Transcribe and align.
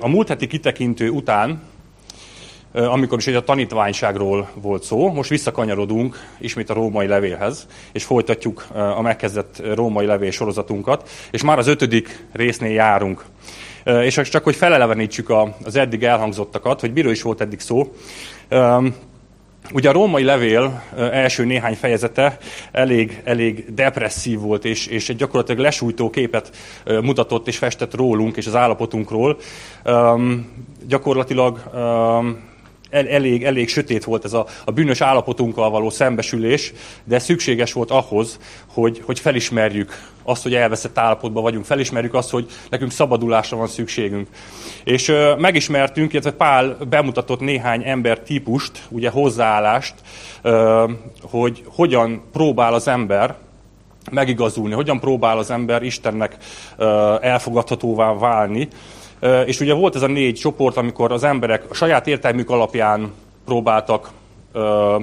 a 0.00 0.08
múlt 0.08 0.28
heti 0.28 0.46
kitekintő 0.46 1.08
után, 1.08 1.62
amikor 2.72 3.18
is 3.18 3.26
egy 3.26 3.34
a 3.34 3.44
tanítványságról 3.44 4.48
volt 4.54 4.82
szó, 4.82 5.12
most 5.12 5.30
visszakanyarodunk 5.30 6.16
ismét 6.38 6.70
a 6.70 6.74
római 6.74 7.06
levélhez, 7.06 7.66
és 7.92 8.04
folytatjuk 8.04 8.66
a 8.72 9.00
megkezdett 9.00 9.62
római 9.74 10.06
levél 10.06 10.30
sorozatunkat, 10.30 11.08
és 11.30 11.42
már 11.42 11.58
az 11.58 11.66
ötödik 11.66 12.26
résznél 12.32 12.72
járunk. 12.72 13.24
És 13.84 14.20
csak, 14.22 14.44
hogy 14.44 14.56
felelevenítsük 14.56 15.32
az 15.64 15.76
eddig 15.76 16.02
elhangzottakat, 16.02 16.80
hogy 16.80 16.92
miről 16.92 17.12
is 17.12 17.22
volt 17.22 17.40
eddig 17.40 17.60
szó, 17.60 17.92
Ugye 19.72 19.88
a 19.88 19.92
római 19.92 20.22
levél 20.22 20.82
első 20.96 21.44
néhány 21.44 21.74
fejezete 21.74 22.38
elég, 22.72 23.20
elég 23.24 23.74
depresszív 23.74 24.38
volt, 24.38 24.64
és, 24.64 24.86
és 24.86 25.08
egy 25.08 25.16
gyakorlatilag 25.16 25.60
lesújtó 25.60 26.10
képet 26.10 26.56
mutatott 26.84 27.48
és 27.48 27.56
festett 27.56 27.94
rólunk 27.94 28.36
és 28.36 28.46
az 28.46 28.54
állapotunkról. 28.54 29.38
Um, 29.84 30.52
gyakorlatilag 30.86 31.70
um, 31.74 32.52
el, 32.90 33.08
elég, 33.08 33.44
elég 33.44 33.68
sötét 33.68 34.04
volt 34.04 34.24
ez 34.24 34.32
a, 34.32 34.46
a 34.64 34.70
bűnös 34.70 35.00
állapotunkkal 35.00 35.70
való 35.70 35.90
szembesülés, 35.90 36.72
de 37.04 37.18
szükséges 37.18 37.72
volt 37.72 37.90
ahhoz, 37.90 38.38
hogy, 38.66 39.02
hogy 39.04 39.20
felismerjük 39.20 40.12
azt, 40.24 40.42
hogy 40.42 40.54
elveszett 40.54 40.98
állapotban 40.98 41.42
vagyunk, 41.42 41.64
felismerjük 41.64 42.14
azt, 42.14 42.30
hogy 42.30 42.46
nekünk 42.70 42.90
szabadulásra 42.90 43.56
van 43.56 43.66
szükségünk. 43.66 44.28
És 44.84 45.08
ö, 45.08 45.34
megismertünk, 45.38 46.12
illetve 46.12 46.32
Pál 46.32 46.76
bemutatott 46.88 47.40
néhány 47.40 47.82
ember 47.84 48.20
típust, 48.20 48.82
ugye 48.88 49.10
hozzáállást, 49.10 49.94
ö, 50.42 50.84
hogy 51.22 51.64
hogyan 51.66 52.22
próbál 52.32 52.74
az 52.74 52.88
ember 52.88 53.36
megigazulni, 54.10 54.74
hogyan 54.74 55.00
próbál 55.00 55.38
az 55.38 55.50
ember 55.50 55.82
Istennek 55.82 56.36
ö, 56.76 57.14
elfogadhatóvá 57.20 58.12
válni, 58.12 58.68
és 59.46 59.60
ugye 59.60 59.74
volt 59.74 59.94
ez 59.94 60.02
a 60.02 60.06
négy 60.06 60.34
csoport, 60.34 60.76
amikor 60.76 61.12
az 61.12 61.24
emberek 61.24 61.64
a 61.70 61.74
saját 61.74 62.06
értelmük 62.06 62.50
alapján 62.50 63.12
próbáltak 63.44 64.10
ö, 64.52 64.58
ö, 64.58 64.98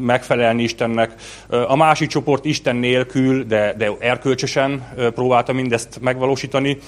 megfelelni 0.00 0.62
Istennek. 0.62 1.14
A 1.48 1.76
másik 1.76 2.08
csoport 2.08 2.44
Isten 2.44 2.76
nélkül, 2.76 3.44
de, 3.44 3.74
de 3.78 3.90
erkölcsösen 3.98 4.88
próbálta 5.14 5.52
mindezt 5.52 5.98
megvalósítani. 6.00 6.78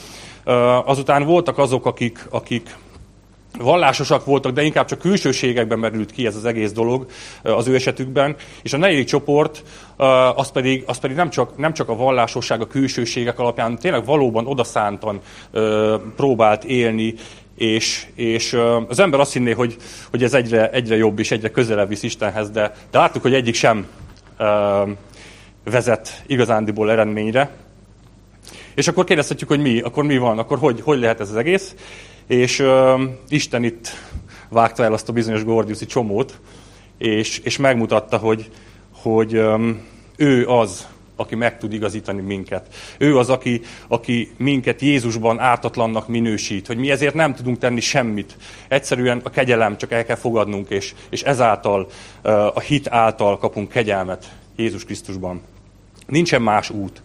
Azután 0.84 1.24
voltak 1.24 1.58
azok, 1.58 1.86
akik, 1.86 2.26
akik 2.30 2.76
vallásosak 3.58 4.24
voltak, 4.24 4.52
de 4.52 4.62
inkább 4.62 4.86
csak 4.86 4.98
külsőségekben 4.98 5.78
merült 5.78 6.12
ki 6.12 6.26
ez 6.26 6.36
az 6.36 6.44
egész 6.44 6.72
dolog 6.72 7.06
az 7.42 7.66
ő 7.66 7.74
esetükben. 7.74 8.36
És 8.62 8.72
a 8.72 8.76
negyedik 8.76 9.06
csoport 9.06 9.62
az 10.34 10.50
pedig, 10.50 10.84
az 10.86 10.98
pedig 10.98 11.16
nem, 11.16 11.30
csak, 11.30 11.56
nem 11.56 11.72
csak 11.72 11.88
a 11.88 11.96
vallásosság, 11.96 12.60
a 12.60 12.66
külsőségek 12.66 13.38
alapján, 13.38 13.78
tényleg 13.78 14.04
valóban 14.04 14.46
odaszántan 14.46 15.20
próbált 16.16 16.64
élni, 16.64 17.14
és, 17.56 18.06
és 18.14 18.56
az 18.88 18.98
ember 18.98 19.20
azt 19.20 19.32
hinné, 19.32 19.52
hogy, 19.52 19.76
hogy 20.10 20.22
ez 20.22 20.34
egyre, 20.34 20.70
egyre 20.70 20.96
jobb 20.96 21.18
és 21.18 21.30
egyre 21.30 21.50
közelebb 21.50 21.88
visz 21.88 22.02
Istenhez, 22.02 22.50
de, 22.50 22.74
de 22.90 22.98
láttuk, 22.98 23.22
hogy 23.22 23.34
egyik 23.34 23.54
sem 23.54 23.86
vezet 25.64 26.22
igazándiból 26.26 26.90
eredményre. 26.90 27.50
És 28.74 28.88
akkor 28.88 29.04
kérdezhetjük, 29.04 29.48
hogy 29.48 29.60
mi, 29.60 29.80
akkor 29.80 30.04
mi 30.04 30.18
van, 30.18 30.38
akkor 30.38 30.58
hogy, 30.58 30.80
hogy 30.80 30.98
lehet 30.98 31.20
ez 31.20 31.30
az 31.30 31.36
egész. 31.36 31.74
És 32.26 32.58
uh, 32.58 33.00
Isten 33.28 33.64
itt 33.64 33.88
vágta 34.48 34.84
el 34.84 34.92
azt 34.92 35.08
a 35.08 35.12
bizonyos 35.12 35.44
Gordiuszi 35.44 35.86
csomót, 35.86 36.40
és, 36.98 37.38
és 37.38 37.56
megmutatta, 37.56 38.16
hogy, 38.16 38.50
hogy 38.92 39.36
um, 39.36 39.86
ő 40.16 40.46
az, 40.46 40.88
aki 41.22 41.34
meg 41.34 41.58
tud 41.58 41.72
igazítani 41.72 42.20
minket. 42.20 42.66
Ő 42.98 43.18
az, 43.18 43.28
aki, 43.28 43.60
aki 43.88 44.30
minket 44.36 44.80
Jézusban 44.80 45.38
ártatlannak 45.38 46.08
minősít, 46.08 46.66
hogy 46.66 46.76
mi 46.76 46.90
ezért 46.90 47.14
nem 47.14 47.34
tudunk 47.34 47.58
tenni 47.58 47.80
semmit. 47.80 48.36
Egyszerűen 48.68 49.20
a 49.24 49.30
kegyelem 49.30 49.76
csak 49.76 49.92
el 49.92 50.04
kell 50.04 50.16
fogadnunk, 50.16 50.70
és, 50.70 50.94
és 51.10 51.22
ezáltal, 51.22 51.86
uh, 52.24 52.56
a 52.56 52.60
hit 52.60 52.88
által 52.88 53.38
kapunk 53.38 53.68
kegyelmet 53.68 54.32
Jézus 54.56 54.84
Krisztusban. 54.84 55.40
Nincsen 56.06 56.42
más 56.42 56.70
út. 56.70 57.02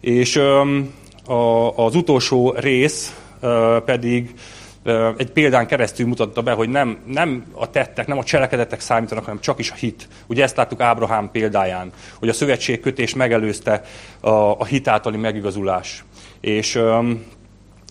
És 0.00 0.36
um, 0.36 0.94
a, 1.24 1.76
az 1.76 1.94
utolsó 1.94 2.54
rész, 2.58 3.14
pedig 3.84 4.34
egy 5.16 5.30
példán 5.30 5.66
keresztül 5.66 6.06
mutatta 6.06 6.42
be, 6.42 6.52
hogy 6.52 6.68
nem, 6.68 6.98
nem 7.06 7.44
a 7.54 7.70
tettek, 7.70 8.06
nem 8.06 8.18
a 8.18 8.24
cselekedetek 8.24 8.80
számítanak, 8.80 9.24
hanem 9.24 9.40
csak 9.40 9.58
is 9.58 9.70
a 9.70 9.74
hit. 9.74 10.08
Ugye 10.26 10.42
ezt 10.42 10.56
láttuk 10.56 10.80
Ábrahám 10.80 11.30
példáján, 11.30 11.92
hogy 12.18 12.28
a 12.28 12.32
szövetségkötés 12.32 13.14
megelőzte 13.14 13.82
a, 14.20 14.30
a 14.30 14.64
hit 14.64 14.88
általi 14.88 15.16
megigazulás. 15.16 16.04
És 16.40 16.74
um, 16.74 17.24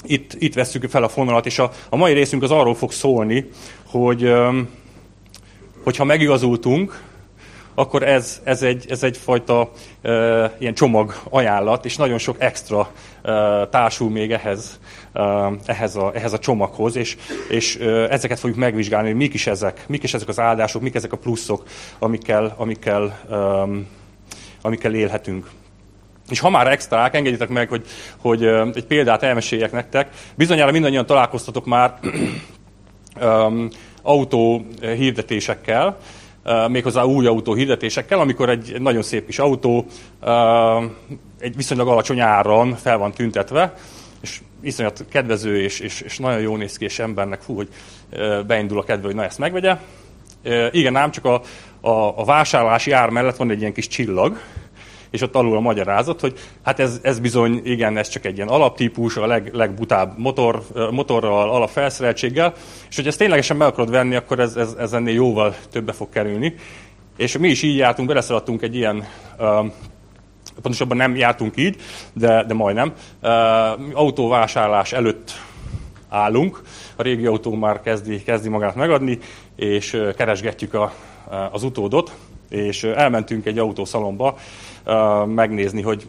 itt, 0.03 0.33
itt 0.38 0.53
vesszük 0.53 0.89
fel 0.89 1.03
a 1.03 1.09
fonalat, 1.09 1.45
és 1.45 1.59
a, 1.59 1.72
a 1.89 1.95
mai 1.95 2.13
részünk 2.13 2.44
az 2.44 2.51
arról 2.51 2.75
fog 2.75 2.91
szólni, 2.91 3.50
hogy 3.85 4.23
um, 4.23 4.69
hogyha 5.83 6.03
megigazultunk, 6.03 7.07
akkor 7.79 8.03
ez, 8.03 8.41
ez, 8.44 8.63
egy, 8.63 8.85
ez 8.89 9.03
egyfajta 9.03 9.71
e, 10.01 10.11
ilyen 10.59 10.73
csomag 10.73 11.13
ajánlat, 11.29 11.85
és 11.85 11.95
nagyon 11.95 12.17
sok 12.17 12.35
extra 12.39 12.91
e, 13.21 13.31
társul 13.67 14.09
még 14.09 14.31
ehhez, 14.31 14.79
ehhez, 15.66 15.96
a, 15.96 16.12
ehhez 16.13 16.34
a 16.34 16.40
csomaghoz, 16.40 16.96
és, 16.96 17.18
és 17.50 17.75
ezeket 18.09 18.40
fogjuk 18.40 18.59
megvizsgálni, 18.59 19.07
hogy 19.07 19.18
mik 19.18 19.34
is 19.34 19.47
ezek, 19.47 19.84
mik 19.88 20.03
is 20.03 20.13
ezek 20.13 20.28
az 20.28 20.40
áldások, 20.40 20.81
mik 20.81 20.96
ezek 20.96 21.13
a 21.13 21.18
pluszok, 21.18 21.63
amikkel, 22.00 22.53
amikkel, 22.57 23.19
amikkel 24.62 24.94
élhetünk. 24.94 25.50
És 26.30 26.40
ha 26.40 26.50
már 26.50 26.68
extrák, 26.68 27.16
engedjétek 27.16 27.50
meg, 27.50 27.69
hogy, 27.69 27.85
hogy 28.18 28.44
egy 28.74 28.85
példát 28.85 29.24
elmeséljek 29.24 29.72
nektek. 29.72 30.09
Bizonyára 30.35 30.72
mindannyian 30.72 31.06
találkoztatok 31.06 31.66
már 31.66 32.00
autó 34.01 34.66
hirdetésekkel, 34.81 35.97
méghozzá 36.68 37.03
új 37.03 37.28
autó 37.28 37.53
hirdetésekkel, 37.53 38.19
amikor 38.19 38.50
egy 38.50 38.81
nagyon 38.81 39.01
szép 39.01 39.25
kis 39.25 39.40
autó 39.40 39.86
egy 41.40 41.56
viszonylag 41.56 41.88
alacsony 41.88 42.19
áron 42.19 42.75
fel 42.75 42.97
van 42.97 43.12
tüntetve, 43.12 43.74
és 44.22 44.41
iszonyat 44.62 45.06
kedvező, 45.09 45.62
és, 45.62 45.80
és, 45.80 46.02
és 46.02 46.18
nagyon 46.18 46.42
jó 46.42 46.56
néz 46.56 46.78
ki, 46.78 46.86
és 46.86 47.00
embernek 47.00 47.42
fú, 47.42 47.56
hogy 47.56 47.68
beindul 48.47 48.80
a 48.80 48.84
kedve, 48.84 49.06
hogy 49.06 49.16
na 49.16 49.24
ezt 49.24 49.38
megvegye. 49.38 49.78
Igen, 50.72 50.96
ám 50.96 51.12
csak 51.12 51.25
a, 51.25 51.42
a, 51.81 52.20
a 52.20 52.24
vásárlási 52.25 52.92
ár 52.92 53.09
mellett 53.09 53.36
van 53.36 53.52
egy 53.52 53.59
ilyen 53.59 53.74
kis 53.74 53.88
csillag, 53.88 54.40
és 55.09 55.22
ott 55.22 55.36
alul 55.36 55.58
a 55.58 55.59
magyarázat, 55.59 56.19
hogy 56.19 56.40
hát 56.64 56.80
ez, 56.80 57.00
ez 57.02 57.19
bizony, 57.19 57.62
igen, 57.64 57.98
ez 57.98 58.08
csak 58.08 58.25
egy 58.25 58.36
ilyen 58.36 58.48
alaptípus, 58.48 59.18
a 59.18 59.28
leg, 59.28 59.50
legbutább 59.53 60.18
motor, 60.18 60.62
motorral, 60.92 61.50
alapfelszereltséggel, 61.50 62.53
és 62.90 62.96
hogy 62.96 63.08
ezt 63.08 63.18
ténylegesen 63.18 63.58
meg 63.58 63.68
akarod 63.68 63.90
venni, 63.90 64.16
akkor 64.16 64.40
ez, 64.40 64.56
ez, 64.56 64.75
ez 64.80 64.94
ennél 64.94 65.14
jóval 65.14 65.56
többe 65.72 65.92
fog 65.92 66.09
kerülni. 66.09 66.56
És 67.18 67.38
mi 67.38 67.50
is 67.50 67.62
így 67.62 67.78
jártunk, 67.78 68.08
beleszaladtunk 68.08 68.62
egy 68.62 68.75
ilyen 68.75 69.08
uh, 69.38 69.66
pontosabban 70.62 70.97
nem 70.97 71.16
jártunk 71.16 71.58
így, 71.58 71.75
de, 72.14 72.44
de 72.44 72.53
majdnem. 72.53 72.94
Autóvásárlás 73.94 74.94
előtt 74.94 75.31
állunk, 76.09 76.62
a 76.96 77.02
régi 77.02 77.25
autó 77.25 77.56
már 77.56 77.81
kezdi, 77.81 78.24
kezdi 78.24 78.50
magát 78.50 78.75
megadni, 78.75 79.19
és 79.56 80.02
keresgetjük 80.18 80.74
a, 80.74 80.94
az 81.52 81.64
utódot, 81.64 82.12
és 82.50 82.84
elmentünk 82.84 83.46
egy 83.46 83.58
autószalomba, 83.58 84.38
megnézni, 85.25 85.81
hogy 85.81 86.08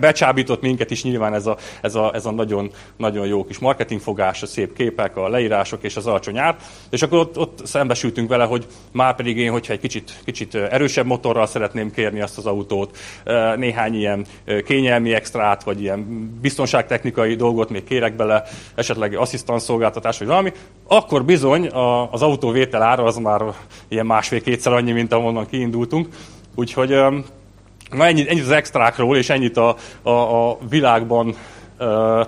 becsábított 0.00 0.60
minket 0.60 0.90
is 0.90 1.02
nyilván 1.02 1.34
ez 1.34 1.46
a, 1.46 1.56
ez 1.80 1.94
a, 1.94 2.10
ez 2.14 2.26
a 2.26 2.30
nagyon, 2.30 2.70
nagyon 2.96 3.26
jó 3.26 3.44
kis 3.44 3.58
marketingfogás, 3.58 4.42
a 4.42 4.46
szép 4.46 4.74
képek, 4.74 5.16
a 5.16 5.28
leírások 5.28 5.82
és 5.82 5.96
az 5.96 6.06
alacsony 6.06 6.38
ár. 6.38 6.56
És 6.90 7.02
akkor 7.02 7.18
ott, 7.18 7.38
ott 7.38 7.66
szembesültünk 7.66 8.28
vele, 8.28 8.44
hogy 8.44 8.66
már 8.92 9.14
pedig 9.14 9.36
én, 9.36 9.50
hogyha 9.50 9.72
egy 9.72 9.80
kicsit, 9.80 10.20
kicsit 10.24 10.54
erősebb 10.54 11.06
motorral 11.06 11.46
szeretném 11.46 11.90
kérni 11.90 12.20
azt 12.20 12.38
az 12.38 12.46
autót, 12.46 12.96
néhány 13.56 13.94
ilyen 13.94 14.26
kényelmi 14.64 15.14
extrát, 15.14 15.62
vagy 15.62 15.80
ilyen 15.80 16.30
biztonságtechnikai 16.40 17.34
dolgot 17.34 17.70
még 17.70 17.84
kérek 17.84 18.16
bele, 18.16 18.42
esetleg 18.74 19.16
asszisztanszolgáltatás, 19.16 20.18
vagy 20.18 20.28
valami, 20.28 20.52
akkor 20.88 21.24
bizony 21.24 21.68
az 22.10 22.22
autó 22.22 22.50
vétel 22.50 22.82
ára 22.82 23.04
az 23.04 23.16
már 23.16 23.42
ilyen 23.88 24.06
másfél-kétszer 24.06 24.72
annyi, 24.72 24.92
mint 24.92 25.12
ahonnan 25.12 25.46
kiindultunk. 25.46 26.08
Úgyhogy 26.54 26.92
na 27.94 28.06
ennyit, 28.06 28.28
ennyit 28.28 28.42
az 28.42 28.50
extrákról, 28.50 29.16
és 29.16 29.30
ennyit 29.30 29.56
a, 29.56 29.76
a, 30.02 30.10
a 30.10 30.58
világban 30.68 31.28
uh, 31.28 31.36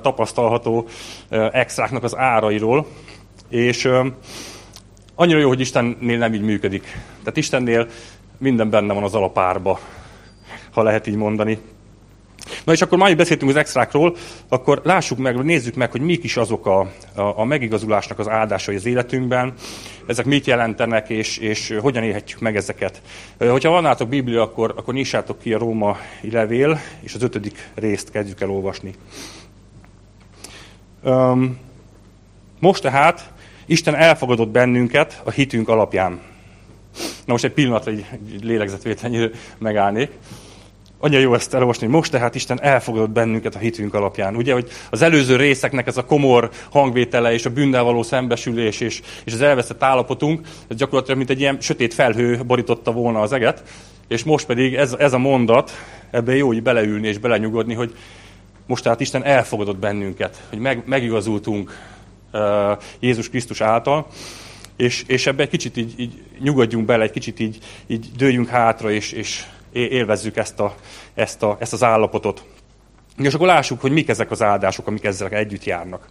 tapasztalható 0.00 0.88
uh, 1.30 1.48
extráknak 1.52 2.04
az 2.04 2.16
árairól. 2.16 2.86
És 3.48 3.84
uh, 3.84 4.06
annyira 5.14 5.38
jó, 5.38 5.48
hogy 5.48 5.60
Istennél 5.60 6.18
nem 6.18 6.34
így 6.34 6.42
működik. 6.42 6.82
Tehát 7.18 7.36
Istennél 7.36 7.88
minden 8.38 8.70
benne 8.70 8.92
van 8.92 9.02
az 9.02 9.14
alapárba, 9.14 9.78
ha 10.72 10.82
lehet 10.82 11.06
így 11.06 11.16
mondani. 11.16 11.58
Na 12.64 12.72
és 12.72 12.82
akkor 12.82 12.98
már 12.98 13.16
beszéltünk 13.16 13.50
az 13.50 13.56
extrákról, 13.56 14.16
akkor 14.48 14.80
lássuk 14.84 15.18
meg, 15.18 15.44
nézzük 15.44 15.74
meg, 15.74 15.90
hogy 15.90 16.00
mik 16.00 16.24
is 16.24 16.36
azok 16.36 16.66
a, 16.66 16.80
a, 17.14 17.20
a 17.20 17.44
megigazulásnak 17.44 18.18
az 18.18 18.28
áldásai 18.28 18.74
az 18.74 18.86
életünkben, 18.86 19.54
ezek 20.06 20.24
mit 20.24 20.46
jelentenek, 20.46 21.08
és, 21.08 21.38
és 21.38 21.76
hogyan 21.80 22.02
élhetjük 22.02 22.40
meg 22.40 22.56
ezeket. 22.56 23.02
Hogyha 23.38 23.70
van 23.70 23.82
nálatok 23.82 24.08
Biblia, 24.08 24.42
akkor, 24.42 24.74
akkor 24.76 24.94
nyissátok 24.94 25.38
ki 25.38 25.52
a 25.52 25.58
Róma 25.58 25.96
levél, 26.20 26.80
és 27.00 27.14
az 27.14 27.22
ötödik 27.22 27.70
részt 27.74 28.10
kezdjük 28.10 28.40
el 28.40 28.50
olvasni. 28.50 28.94
Most 32.58 32.82
tehát 32.82 33.32
Isten 33.66 33.94
elfogadott 33.94 34.48
bennünket 34.48 35.20
a 35.24 35.30
hitünk 35.30 35.68
alapján. 35.68 36.20
Na 37.24 37.32
most 37.32 37.44
egy 37.44 37.52
pillanatra 37.52 37.90
egy, 37.90 38.06
egy 38.12 38.44
lélegzetvételnyire 38.44 39.30
megállnék. 39.58 40.10
Annyira 40.98 41.20
jó 41.20 41.34
ezt 41.34 41.54
elolvasni, 41.54 41.86
most 41.86 42.10
tehát 42.10 42.34
Isten 42.34 42.62
elfogadott 42.62 43.10
bennünket 43.10 43.54
a 43.54 43.58
hitünk 43.58 43.94
alapján. 43.94 44.36
Ugye, 44.36 44.52
hogy 44.52 44.68
az 44.90 45.02
előző 45.02 45.36
részeknek 45.36 45.86
ez 45.86 45.96
a 45.96 46.04
komor 46.04 46.50
hangvétele 46.70 47.32
és 47.32 47.46
a 47.46 47.50
bűnnel 47.50 47.82
való 47.82 48.02
szembesülés 48.02 48.80
és, 48.80 49.02
és 49.24 49.32
az 49.32 49.40
elveszett 49.40 49.82
állapotunk, 49.82 50.46
ez 50.68 50.76
gyakorlatilag 50.76 51.18
mint 51.18 51.30
egy 51.30 51.40
ilyen 51.40 51.60
sötét 51.60 51.94
felhő 51.94 52.40
borította 52.46 52.92
volna 52.92 53.20
az 53.20 53.32
eget, 53.32 53.62
és 54.08 54.24
most 54.24 54.46
pedig 54.46 54.74
ez, 54.74 54.92
ez 54.92 55.12
a 55.12 55.18
mondat, 55.18 55.70
ebbe 56.10 56.36
jó 56.36 56.46
hogy 56.46 56.62
beleülni 56.62 57.08
és 57.08 57.18
belenyugodni, 57.18 57.74
hogy 57.74 57.94
most 58.66 58.82
tehát 58.82 59.00
Isten 59.00 59.24
elfogadott 59.24 59.78
bennünket, 59.78 60.40
hogy 60.48 60.58
meg, 60.58 60.82
megigazultunk 60.86 61.78
uh, 62.32 62.40
Jézus 63.00 63.28
Krisztus 63.28 63.60
által, 63.60 64.06
és, 64.76 65.04
és 65.06 65.26
ebbe 65.26 65.42
egy 65.42 65.48
kicsit 65.48 65.76
így, 65.76 65.94
így 65.96 66.22
nyugodjunk 66.40 66.86
bele, 66.86 67.04
egy 67.04 67.10
kicsit 67.10 67.40
így, 67.40 67.58
így 67.86 68.06
dőljünk 68.16 68.48
hátra, 68.48 68.90
és, 68.90 69.12
és 69.12 69.44
élvezzük 69.76 70.36
ezt, 70.36 70.60
a, 70.60 70.74
ezt, 71.14 71.42
a, 71.42 71.56
ezt 71.60 71.72
az 71.72 71.82
állapotot. 71.82 72.44
És 73.18 73.34
akkor 73.34 73.46
lássuk, 73.46 73.80
hogy 73.80 73.92
mik 73.92 74.08
ezek 74.08 74.30
az 74.30 74.42
áldások, 74.42 74.86
amik 74.86 75.04
ezzel 75.04 75.28
együtt 75.28 75.64
járnak. 75.64 76.08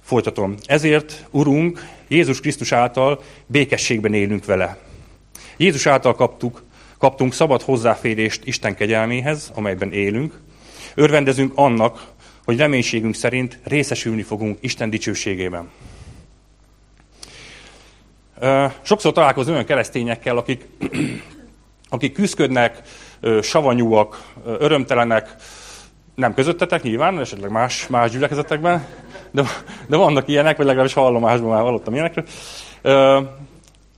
Folytatom. 0.00 0.54
Ezért, 0.64 1.26
Urunk, 1.30 1.88
Jézus 2.08 2.40
Krisztus 2.40 2.72
által 2.72 3.20
békességben 3.46 4.14
élünk 4.14 4.44
vele. 4.44 4.78
Jézus 5.56 5.86
által 5.86 6.14
kaptuk, 6.14 6.62
kaptunk 6.98 7.32
szabad 7.32 7.62
hozzáférést 7.62 8.46
Isten 8.46 8.74
kegyelméhez, 8.74 9.52
amelyben 9.54 9.92
élünk. 9.92 10.40
Örvendezünk 10.94 11.52
annak, 11.54 12.14
hogy 12.44 12.56
reménységünk 12.56 13.14
szerint 13.14 13.58
részesülni 13.64 14.22
fogunk 14.22 14.58
Isten 14.60 14.90
dicsőségében. 14.90 15.70
Sokszor 18.82 19.12
találkozom 19.12 19.52
olyan 19.52 19.64
keresztényekkel, 19.64 20.36
akik 20.36 20.66
akik 21.88 22.12
küzdködnek, 22.12 22.82
savanyúak, 23.40 24.22
örömtelenek, 24.44 25.34
nem 26.14 26.34
közöttetek 26.34 26.82
nyilván, 26.82 27.20
esetleg 27.20 27.50
más, 27.50 27.86
más 27.86 28.10
gyülekezetekben, 28.10 28.86
de, 29.30 29.42
de 29.86 29.96
vannak 29.96 30.28
ilyenek, 30.28 30.56
vagy 30.56 30.66
legalábbis 30.66 30.94
hallomásban 30.94 31.50
már 31.50 31.60
hallottam 31.60 31.94
ilyenekről. 31.94 32.24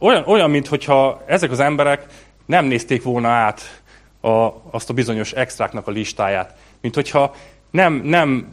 Olyan, 0.01 0.25
olyan 0.27 0.51
mintha 0.51 1.23
ezek 1.27 1.51
az 1.51 1.61
emberek 1.61 2.07
nem 2.47 2.65
nézték 2.65 3.03
volna 3.03 3.29
át 3.29 3.83
a, 4.21 4.49
azt 4.71 4.91
a 4.91 4.95
bizonyos 4.95 5.33
extráknak 5.33 5.87
a 5.87 5.91
listáját. 5.91 6.55
Mint 6.81 6.95
hogyha 6.95 7.35
nem, 7.71 7.93
nem 7.93 8.53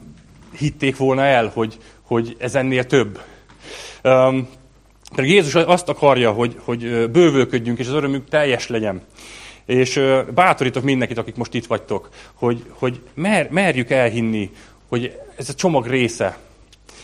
hitték 0.58 0.98
volna 0.98 1.24
el, 1.24 1.52
hogy, 1.54 1.78
hogy 2.02 2.36
ez 2.40 2.56
ennél 2.56 2.86
több. 2.86 3.20
Pedig 5.16 5.32
Jézus 5.32 5.56
azt 5.56 5.90
akarja, 5.90 6.32
hogy, 6.32 6.56
hogy 6.64 7.10
bővölködjünk, 7.12 7.80
és 7.80 7.88
az 7.88 7.94
örömünk 7.94 8.30
teljes 8.30 8.68
legyen. 8.68 9.02
És 9.66 10.02
bátorítok 10.34 10.84
mindenkit, 10.84 11.18
akik 11.18 11.36
most 11.36 11.54
itt 11.54 11.66
vagytok, 11.66 12.10
hogy, 12.34 12.64
hogy 12.70 13.00
mer, 13.14 13.48
merjük 13.52 13.90
elhinni, 13.90 14.50
hogy 14.88 15.20
ez 15.38 15.50
a 15.50 15.54
csomag 15.54 15.88
része. 15.88 16.38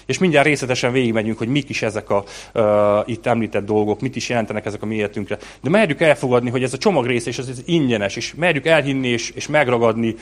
És 0.06 0.18
mindjárt 0.18 0.46
részletesen 0.46 0.92
végigmegyünk, 0.92 1.38
hogy 1.38 1.48
mik 1.48 1.69
is 1.69 1.81
ezek 1.81 2.10
a 2.10 2.24
uh, 2.54 2.63
itt 3.06 3.25
említett 3.25 3.66
dolgok, 3.66 4.02
mit 4.02 4.16
is 4.16 4.30
jelentenek 4.30 4.66
ezek 4.66 4.81
a 4.81 4.86
mi 4.86 4.96
életünkre. 4.96 5.38
De 5.62 5.69
merjük 5.69 6.02
elfogadni, 6.02 6.50
hogy 6.50 6.63
ez 6.63 6.74
a 6.74 6.78
csomag 6.78 7.06
része, 7.06 7.30
és 7.30 7.38
ez, 7.38 7.48
ez 7.48 7.62
ingyenes, 7.66 8.16
és 8.16 8.34
merjük 8.36 8.66
elhinni, 8.66 9.08
és, 9.08 9.30
és 9.30 9.48
megragadni, 9.48 10.16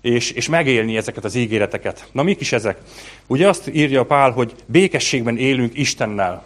és, 0.00 0.30
és 0.30 0.48
megélni 0.48 0.96
ezeket 0.96 1.24
az 1.24 1.34
ígéreteket. 1.34 2.08
Na 2.12 2.22
mik 2.22 2.40
is 2.40 2.52
ezek? 2.52 2.78
Ugye 3.26 3.48
azt 3.48 3.70
írja 3.72 4.04
Pál, 4.04 4.30
hogy 4.30 4.52
békességben 4.66 5.36
élünk 5.36 5.78
Istennel. 5.78 6.44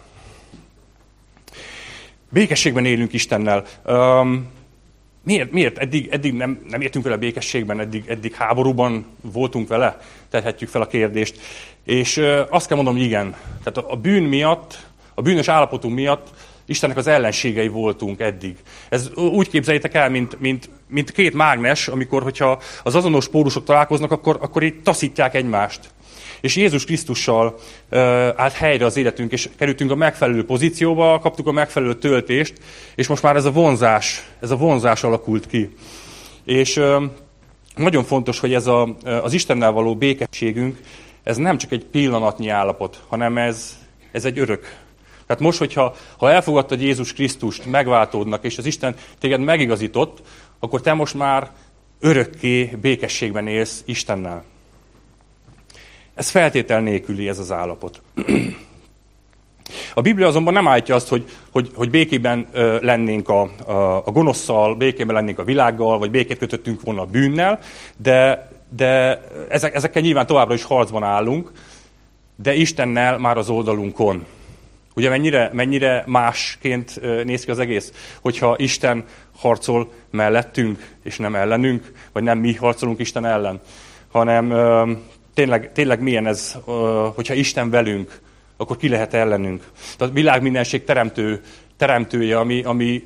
Békességben 2.33 2.85
élünk 2.85 3.13
Istennel. 3.13 3.63
Um, 3.85 4.47
miért, 5.23 5.51
miért? 5.51 5.77
Eddig, 5.77 6.07
eddig 6.11 6.33
nem, 6.33 6.65
nem 6.69 6.81
értünk 6.81 7.03
vele 7.03 7.17
békességben, 7.17 7.79
eddig, 7.79 8.03
eddig 8.07 8.33
háborúban 8.33 9.05
voltunk 9.21 9.67
vele? 9.67 9.99
Tehetjük 10.29 10.69
fel 10.69 10.81
a 10.81 10.87
kérdést. 10.87 11.39
És 11.85 12.17
uh, 12.17 12.39
azt 12.49 12.67
kell 12.67 12.77
mondom, 12.77 12.97
igen. 12.97 13.35
Tehát 13.63 13.77
a, 13.77 13.91
a 13.91 13.95
bűn 13.95 14.23
miatt, 14.23 14.85
a 15.13 15.21
bűnös 15.21 15.47
állapotunk 15.47 15.95
miatt 15.95 16.29
Istennek 16.65 16.97
az 16.97 17.07
ellenségei 17.07 17.67
voltunk 17.67 18.19
eddig. 18.19 18.55
Ez 18.89 19.15
úgy 19.15 19.49
képzeljétek 19.49 19.93
el, 19.93 20.09
mint, 20.09 20.39
mint, 20.39 20.69
mint 20.87 21.11
két 21.11 21.33
mágnes, 21.33 21.87
amikor, 21.87 22.23
hogyha 22.23 22.61
az 22.83 22.95
azonos 22.95 23.27
pólusok 23.27 23.63
találkoznak, 23.63 24.11
akkor, 24.11 24.37
akkor 24.41 24.63
itt 24.63 24.83
taszítják 24.83 25.35
egymást. 25.35 25.89
És 26.41 26.55
Jézus 26.55 26.85
Krisztussal 26.85 27.59
uh, 27.91 27.99
állt 28.35 28.53
helyre 28.53 28.85
az 28.85 28.97
életünk, 28.97 29.31
és 29.31 29.49
kerültünk 29.57 29.91
a 29.91 29.95
megfelelő 29.95 30.45
pozícióba, 30.45 31.19
kaptuk 31.19 31.47
a 31.47 31.51
megfelelő 31.51 31.93
töltést, 31.93 32.53
és 32.95 33.07
most 33.07 33.23
már 33.23 33.35
ez 33.35 33.45
a 33.45 33.51
vonzás, 33.51 34.23
ez 34.39 34.51
a 34.51 34.57
vonzás 34.57 35.03
alakult 35.03 35.47
ki. 35.47 35.69
És 36.45 36.81
nagyon 37.75 38.03
fontos, 38.03 38.39
hogy 38.39 38.53
ez 38.53 38.67
a, 38.67 38.95
az 39.03 39.33
Istennel 39.33 39.71
való 39.71 39.95
békességünk, 39.95 40.79
ez 41.23 41.37
nem 41.37 41.57
csak 41.57 41.71
egy 41.71 41.85
pillanatnyi 41.85 42.49
állapot, 42.49 43.03
hanem 43.07 43.37
ez, 43.37 43.77
ez 44.11 44.25
egy 44.25 44.39
örök. 44.39 44.75
Tehát 45.25 45.41
most, 45.41 45.57
hogyha 45.57 45.95
ha 46.17 46.31
elfogadtad 46.31 46.81
Jézus 46.81 47.13
Krisztust, 47.13 47.65
megváltódnak, 47.65 48.43
és 48.43 48.57
az 48.57 48.65
Isten 48.65 48.95
téged 49.19 49.39
megigazított, 49.39 50.21
akkor 50.59 50.81
te 50.81 50.93
most 50.93 51.13
már 51.13 51.51
örökké 51.99 52.63
békességben 52.81 53.47
élsz 53.47 53.83
Istennel. 53.85 54.43
Ez 56.15 56.29
feltétel 56.29 56.81
nélküli 56.81 57.27
ez 57.27 57.39
az 57.39 57.51
állapot. 57.51 58.01
A 59.93 60.01
Biblia 60.01 60.27
azonban 60.27 60.53
nem 60.53 60.67
állítja 60.67 60.95
azt, 60.95 61.07
hogy, 61.07 61.25
hogy, 61.51 61.71
hogy 61.75 61.89
békében 61.89 62.47
lennénk 62.81 63.29
a, 63.29 63.41
a, 63.41 63.71
a 64.05 64.11
gonoszszal, 64.11 64.75
békében 64.75 65.15
lennénk 65.15 65.39
a 65.39 65.43
világgal, 65.43 65.99
vagy 65.99 66.11
békét 66.11 66.37
kötöttünk 66.37 66.81
volna 66.81 67.01
a 67.01 67.05
bűnnel, 67.05 67.59
de, 67.97 68.49
de 68.69 69.21
ezek, 69.49 69.75
ezekkel 69.75 70.01
nyilván 70.01 70.25
továbbra 70.25 70.53
is 70.53 70.63
harcban 70.63 71.03
állunk, 71.03 71.51
de 72.35 72.53
Istennel 72.53 73.17
már 73.17 73.37
az 73.37 73.49
oldalunkon. 73.49 74.25
Ugye 74.95 75.09
mennyire, 75.09 75.49
mennyire 75.53 76.03
másként 76.07 77.01
néz 77.23 77.43
ki 77.43 77.51
az 77.51 77.59
egész? 77.59 77.93
Hogyha 78.21 78.55
Isten 78.57 79.05
harcol 79.37 79.91
mellettünk, 80.09 80.95
és 81.03 81.17
nem 81.17 81.35
ellenünk, 81.35 81.91
vagy 82.11 82.23
nem 82.23 82.37
mi 82.37 82.55
harcolunk 82.55 82.99
Isten 82.99 83.25
ellen, 83.25 83.59
hanem 84.11 84.51
tényleg, 85.33 85.71
tényleg 85.71 86.01
milyen 86.01 86.27
ez, 86.27 86.55
hogyha 87.15 87.33
Isten 87.33 87.69
velünk, 87.69 88.19
akkor 88.57 88.77
ki 88.77 88.89
lehet 88.89 89.13
ellenünk. 89.13 89.71
Tehát 89.97 90.13
a 90.13 90.15
világ 90.15 90.41
mindenség 90.41 90.83
teremtő, 90.83 91.41
teremtője, 91.77 92.39
ami, 92.39 92.63
ami 92.63 93.03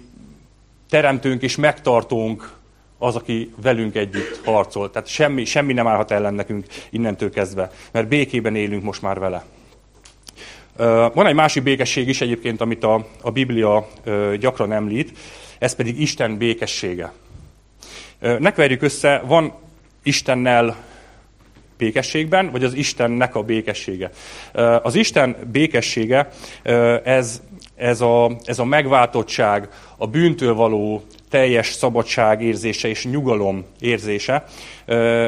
teremtőnk 0.89 1.41
és 1.41 1.55
megtartónk 1.55 2.53
az, 2.97 3.15
aki 3.15 3.53
velünk 3.61 3.95
együtt 3.95 4.41
harcol. 4.45 4.91
Tehát 4.91 5.07
semmi, 5.07 5.45
semmi 5.45 5.73
nem 5.73 5.87
állhat 5.87 6.11
ellen 6.11 6.33
nekünk 6.33 6.65
innentől 6.89 7.29
kezdve, 7.29 7.71
mert 7.91 8.07
békében 8.07 8.55
élünk 8.55 8.83
most 8.83 9.01
már 9.01 9.19
vele. 9.19 9.45
Van 11.13 11.25
egy 11.25 11.35
másik 11.35 11.63
békesség 11.63 12.07
is 12.07 12.21
egyébként, 12.21 12.61
amit 12.61 12.83
a, 12.83 13.07
a 13.21 13.31
Biblia 13.31 13.87
gyakran 14.39 14.71
említ, 14.71 15.17
ez 15.59 15.75
pedig 15.75 16.01
Isten 16.01 16.37
békessége. 16.37 17.13
Ne 18.19 18.53
össze, 18.79 19.21
van 19.25 19.53
Istennel 20.03 20.75
békességben, 21.77 22.51
vagy 22.51 22.63
az 22.63 22.73
Istennek 22.73 23.35
a 23.35 23.41
békessége. 23.41 24.09
Az 24.81 24.95
Isten 24.95 25.35
békessége, 25.51 26.29
ez, 27.03 27.41
ez, 27.75 28.01
a, 28.01 28.31
ez 28.43 28.59
a 28.59 28.65
megváltottság, 28.65 29.69
a 29.97 30.07
bűntől 30.07 30.53
való 30.53 31.03
teljes 31.29 31.67
szabadság 31.67 32.41
érzése 32.41 32.87
és 32.87 33.05
nyugalom 33.05 33.65
érzése. 33.79 34.43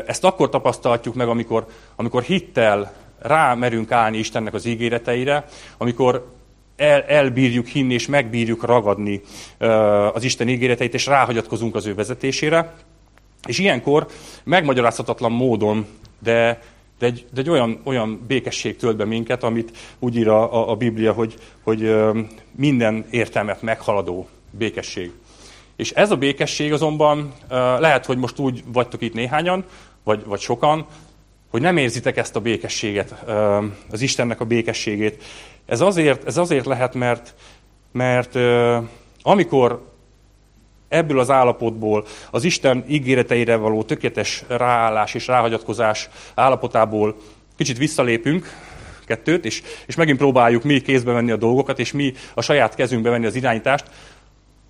Ezt 0.06 0.24
akkor 0.24 0.50
tapasztalhatjuk 0.50 1.16
meg, 1.16 1.28
amikor, 1.28 1.66
amikor 1.96 2.24
hittel 2.24 2.94
rámerünk 3.20 3.92
állni 3.92 4.18
Istennek 4.18 4.54
az 4.54 4.66
ígéreteire, 4.66 5.46
amikor 5.78 6.36
el, 6.76 7.02
elbírjuk 7.02 7.68
hinni 7.68 7.94
és 7.94 8.08
megbírjuk 8.08 8.64
ragadni 8.64 9.22
az 10.14 10.24
Isten 10.24 10.50
ígéreteit, 10.50 10.94
és 10.94 11.06
ráhagyatkozunk 11.06 11.76
az 11.76 11.86
ő 11.86 11.96
vezetésére. 11.96 12.74
És 13.48 13.60
ilyenkor 13.60 14.08
megmagyarázhatatlan 14.44 15.32
módon 15.32 15.86
de, 16.20 16.62
de 17.00 17.06
egy, 17.06 17.26
de 17.34 17.42
egy 17.42 17.50
olyan, 17.50 17.80
olyan 17.84 18.24
békesség 18.28 18.76
tölt 18.76 18.96
be 18.96 19.06
minket, 19.06 19.44
amit 19.44 19.78
úgy 20.00 20.16
ír 20.16 20.28
a, 20.28 20.70
a 20.70 20.76
Biblia, 20.76 21.14
hogy, 21.14 21.36
hogy 21.64 21.96
minden 22.52 23.06
értelmet 23.10 23.62
meghaladó 23.62 24.28
békesség. 24.52 25.12
És 25.76 25.92
ez 25.92 26.12
a 26.12 26.16
békesség 26.16 26.74
azonban 26.74 27.34
lehet, 27.80 28.06
hogy 28.06 28.18
most 28.18 28.40
úgy 28.40 28.64
vagytok 28.66 29.02
itt 29.02 29.14
néhányan, 29.14 29.64
vagy, 30.04 30.26
vagy 30.26 30.40
sokan, 30.40 30.86
hogy 31.50 31.62
nem 31.62 31.78
érzitek 31.78 32.18
ezt 32.18 32.36
a 32.36 32.40
békességet, 32.42 33.26
az 33.92 34.02
Istennek 34.02 34.40
a 34.40 34.46
békességét. 34.46 35.24
Ez 35.66 35.82
azért, 35.82 36.26
ez 36.26 36.38
azért 36.38 36.66
lehet, 36.66 36.94
mert, 36.94 37.34
mert 37.92 38.36
amikor 39.22 39.97
ebből 40.88 41.20
az 41.20 41.30
állapotból, 41.30 42.06
az 42.32 42.44
Isten 42.44 42.84
ígéreteire 42.88 43.56
való 43.56 43.84
tökéletes 43.84 44.44
ráállás 44.48 45.14
és 45.14 45.28
ráhagyatkozás 45.28 46.10
állapotából 46.36 47.16
kicsit 47.58 47.78
visszalépünk, 47.78 48.52
kettőt, 49.06 49.46
és, 49.46 49.62
és 49.86 49.96
megint 49.96 50.18
próbáljuk 50.18 50.64
mi 50.64 50.82
kézbe 50.82 51.12
venni 51.12 51.32
a 51.32 51.36
dolgokat, 51.36 51.80
és 51.80 51.92
mi 51.92 52.14
a 52.34 52.42
saját 52.42 52.76
kezünkbe 52.76 53.10
venni 53.10 53.26
az 53.26 53.36
irányítást, 53.36 53.86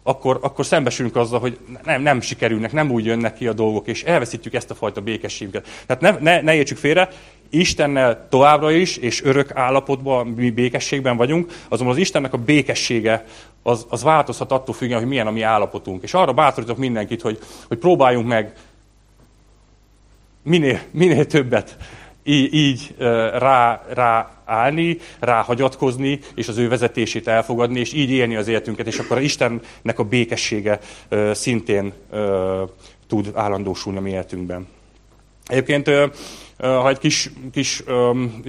akkor, 0.04 0.40
akkor 0.42 0.66
szembesülünk 0.66 1.16
azzal, 1.16 1.40
hogy 1.40 1.58
nem, 1.84 2.02
nem 2.02 2.22
sikerülnek, 2.22 2.72
nem 2.72 2.92
úgy 2.92 3.06
jönnek 3.06 3.34
ki 3.34 3.48
a 3.48 3.54
dolgok, 3.54 3.88
és 3.88 4.04
elveszítjük 4.04 4.54
ezt 4.54 4.72
a 4.72 4.76
fajta 4.76 5.02
békességet. 5.02 5.68
Tehát 5.86 6.02
ne, 6.02 6.32
ne, 6.32 6.42
ne 6.42 6.56
értsük 6.56 6.78
félre, 6.78 7.10
Istennel 7.50 8.28
továbbra 8.30 8.72
is, 8.72 8.98
és 8.98 9.24
örök 9.24 9.56
állapotban, 9.56 10.28
mi 10.28 10.50
békességben 10.50 11.18
vagyunk, 11.18 11.52
azonban 11.70 11.96
az 11.96 12.02
Istennek 12.02 12.34
a 12.34 12.38
békessége 12.38 13.26
az, 13.68 13.86
az 13.90 14.04
változhat 14.04 14.52
attól 14.52 14.76
függően, 14.76 15.00
hogy 15.00 15.08
milyen 15.08 15.28
a 15.28 15.32
mi 15.32 15.42
állapotunk. 15.42 16.04
És 16.04 16.14
arra 16.14 16.34
bátorítok 16.34 16.78
mindenkit, 16.78 17.22
hogy, 17.22 17.40
hogy 17.68 17.78
próbáljunk 17.78 18.28
meg 18.28 18.54
minél, 20.44 20.80
minél 20.92 21.26
többet 21.26 21.78
így, 22.24 22.54
így 22.54 22.96
rá, 23.38 23.84
rá 23.94 24.32
állni, 24.46 24.98
rá 25.20 25.42
hagyatkozni, 25.42 26.20
és 26.36 26.48
az 26.48 26.58
ő 26.58 26.68
vezetését 26.68 27.28
elfogadni, 27.28 27.80
és 27.80 27.94
így 27.94 28.10
élni 28.10 28.36
az 28.36 28.48
életünket, 28.48 28.88
és 28.88 29.00
akkor 29.00 29.22
Istennek 29.22 30.00
a 30.00 30.04
békessége 30.04 30.80
szintén 31.32 31.94
tud 33.08 33.32
állandósulni 33.34 33.98
a 33.98 34.02
mi 34.02 34.10
életünkben. 34.10 34.68
Egyébként, 35.46 35.90
ha 36.58 36.90
egy 36.90 37.00
kis, 37.00 37.32
kis 37.52 37.84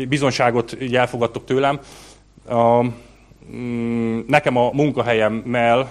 bizonságot 0.08 0.76
így 0.80 0.96
elfogadtok 0.96 1.44
tőlem, 1.44 1.80
nekem 4.26 4.56
a 4.56 4.70
munkahelyemmel 4.72 5.90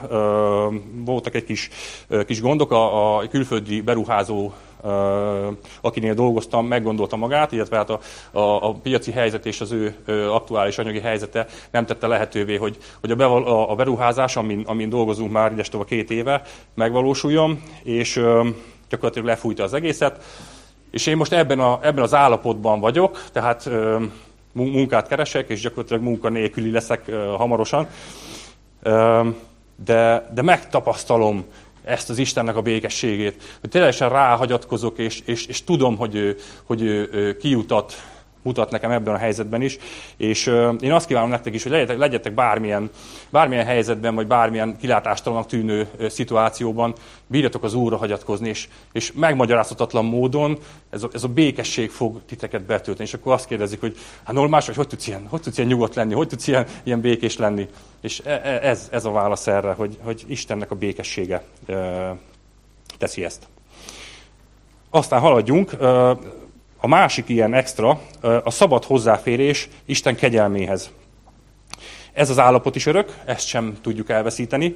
voltak 1.05 1.35
egy 1.35 1.43
kis, 1.43 1.69
kis 2.25 2.41
gondok, 2.41 2.71
a, 2.71 3.17
a 3.17 3.27
külföldi 3.27 3.81
beruházó 3.81 4.51
akinél 5.81 6.13
dolgoztam, 6.13 6.67
meggondolta 6.67 7.15
magát, 7.15 7.51
illetve 7.51 7.77
hát 7.77 7.89
a, 7.89 7.99
a, 8.31 8.67
a 8.69 8.73
piaci 8.73 9.11
helyzet 9.11 9.45
és 9.45 9.61
az 9.61 9.71
ő 9.71 9.95
aktuális 10.31 10.77
anyagi 10.77 10.99
helyzete 10.99 11.47
nem 11.71 11.85
tette 11.85 12.07
lehetővé, 12.07 12.55
hogy, 12.55 12.77
hogy 12.99 13.11
a, 13.11 13.15
beval, 13.15 13.67
a 13.69 13.75
beruházás, 13.75 14.35
amin, 14.35 14.63
amin 14.65 14.89
dolgozunk 14.89 15.31
már 15.31 15.53
a 15.71 15.83
két 15.83 16.11
éve, 16.11 16.41
megvalósuljon, 16.73 17.61
és 17.83 18.13
gyakorlatilag 18.89 19.27
lefújta 19.27 19.63
az 19.63 19.73
egészet. 19.73 20.23
És 20.91 21.05
én 21.05 21.17
most 21.17 21.33
ebben, 21.33 21.59
a, 21.59 21.79
ebben 21.81 22.03
az 22.03 22.13
állapotban 22.13 22.79
vagyok, 22.79 23.23
tehát 23.31 23.69
munkát 24.65 25.07
keresek, 25.07 25.49
és 25.49 25.61
gyakorlatilag 25.61 26.03
munkanélküli 26.03 26.71
leszek 26.71 27.11
hamarosan. 27.11 27.87
De, 29.85 30.29
de 30.33 30.41
megtapasztalom 30.41 31.45
ezt 31.83 32.09
az 32.09 32.17
Istennek 32.17 32.55
a 32.55 32.61
békességét, 32.61 33.57
hogy 33.61 33.69
teljesen 33.69 34.09
ráhagyatkozok, 34.09 34.97
és, 34.97 35.21
és, 35.25 35.45
és 35.45 35.63
tudom, 35.63 35.97
hogy 35.97 36.15
ő, 36.15 36.35
hogy 36.63 36.81
ő, 36.81 37.09
ő 37.11 37.37
kiutat 37.37 37.93
mutat 38.47 38.71
nekem 38.71 38.91
ebben 38.91 39.13
a 39.13 39.17
helyzetben 39.17 39.61
is. 39.61 39.77
És 40.17 40.45
én 40.79 40.91
azt 40.91 41.07
kívánom 41.07 41.29
nektek 41.29 41.53
is, 41.53 41.63
hogy 41.63 41.71
legyetek, 41.71 41.97
legyetek 41.97 42.33
bármilyen, 42.33 42.89
bármilyen 43.29 43.65
helyzetben, 43.65 44.15
vagy 44.15 44.27
bármilyen 44.27 44.77
kilátástalananak 44.77 45.49
tűnő 45.49 45.87
szituációban, 46.09 46.93
bírjatok 47.27 47.63
az 47.63 47.73
Úrra 47.73 47.97
hagyatkozni, 47.97 48.49
és, 48.49 48.67
és 48.91 49.11
megmagyarázhatatlan 49.15 50.05
módon 50.05 50.57
ez 50.89 51.03
a, 51.03 51.09
ez 51.13 51.23
a 51.23 51.27
békesség 51.27 51.89
fog 51.89 52.21
titeket 52.25 52.61
betölteni. 52.61 53.07
És 53.07 53.13
akkor 53.13 53.33
azt 53.33 53.47
kérdezik, 53.47 53.79
hogy 53.79 53.97
hát 54.23 54.35
normális, 54.35 54.65
hogy 54.65 54.75
hogy 54.75 54.87
tudsz 54.87 55.07
ilyen, 55.07 55.27
hogy 55.29 55.41
tudsz 55.41 55.57
ilyen 55.57 55.69
nyugodt 55.69 55.95
lenni, 55.95 56.13
hogy 56.13 56.27
tudsz 56.27 56.47
ilyen, 56.47 56.65
ilyen 56.83 57.01
békés 57.01 57.37
lenni. 57.37 57.67
És 58.01 58.21
e, 58.25 58.41
e, 58.43 58.59
ez, 58.69 58.87
ez 58.91 59.05
a 59.05 59.11
válasz 59.11 59.47
erre, 59.47 59.71
hogy, 59.71 59.97
hogy 60.03 60.23
Istennek 60.27 60.71
a 60.71 60.75
békessége 60.75 61.43
teszi 62.97 63.23
ezt. 63.23 63.47
Aztán 64.89 65.19
haladjunk. 65.19 65.71
A 66.87 66.89
másik 66.89 67.29
ilyen 67.29 67.53
extra 67.53 68.01
a 68.43 68.49
szabad 68.49 68.83
hozzáférés 68.83 69.69
Isten 69.85 70.15
kegyelméhez. 70.15 70.91
Ez 72.13 72.29
az 72.29 72.39
állapot 72.39 72.75
is 72.75 72.85
örök, 72.85 73.17
ezt 73.25 73.47
sem 73.47 73.77
tudjuk 73.81 74.09
elveszíteni, 74.09 74.75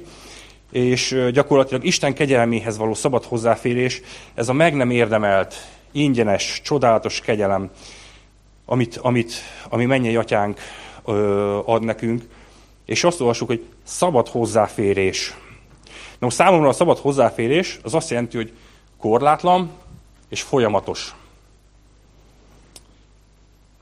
és 0.70 1.28
gyakorlatilag 1.32 1.84
Isten 1.84 2.14
kegyelméhez 2.14 2.76
való 2.76 2.94
szabad 2.94 3.24
hozzáférés, 3.24 4.00
ez 4.34 4.48
a 4.48 4.52
meg 4.52 4.74
nem 4.74 4.90
érdemelt, 4.90 5.54
ingyenes, 5.92 6.60
csodálatos 6.64 7.20
kegyelem, 7.20 7.70
amit, 8.64 8.96
amit, 8.96 9.32
ami 9.68 9.84
mennyei 9.84 10.16
atyánk 10.16 10.60
ö, 11.04 11.58
ad 11.64 11.84
nekünk, 11.84 12.22
és 12.86 13.04
azt 13.04 13.20
olvassuk, 13.20 13.48
hogy 13.48 13.64
szabad 13.84 14.28
hozzáférés. 14.28 15.36
Na 16.18 16.30
számomra 16.30 16.68
a 16.68 16.72
szabad 16.72 16.98
hozzáférés 16.98 17.78
az 17.82 17.94
azt 17.94 18.10
jelenti, 18.10 18.36
hogy 18.36 18.52
korlátlan 18.98 19.70
és 20.28 20.42
folyamatos 20.42 21.14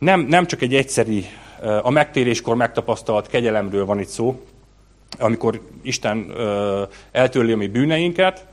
nem, 0.00 0.20
nem 0.20 0.46
csak 0.46 0.62
egy 0.62 0.74
egyszeri, 0.74 1.24
a 1.82 1.90
megtéréskor 1.90 2.56
megtapasztalt 2.56 3.26
kegyelemről 3.26 3.84
van 3.84 4.00
itt 4.00 4.08
szó, 4.08 4.40
amikor 5.18 5.60
Isten 5.82 6.32
eltörli 7.12 7.52
a 7.52 7.56
mi 7.56 7.66
bűneinket, 7.66 8.46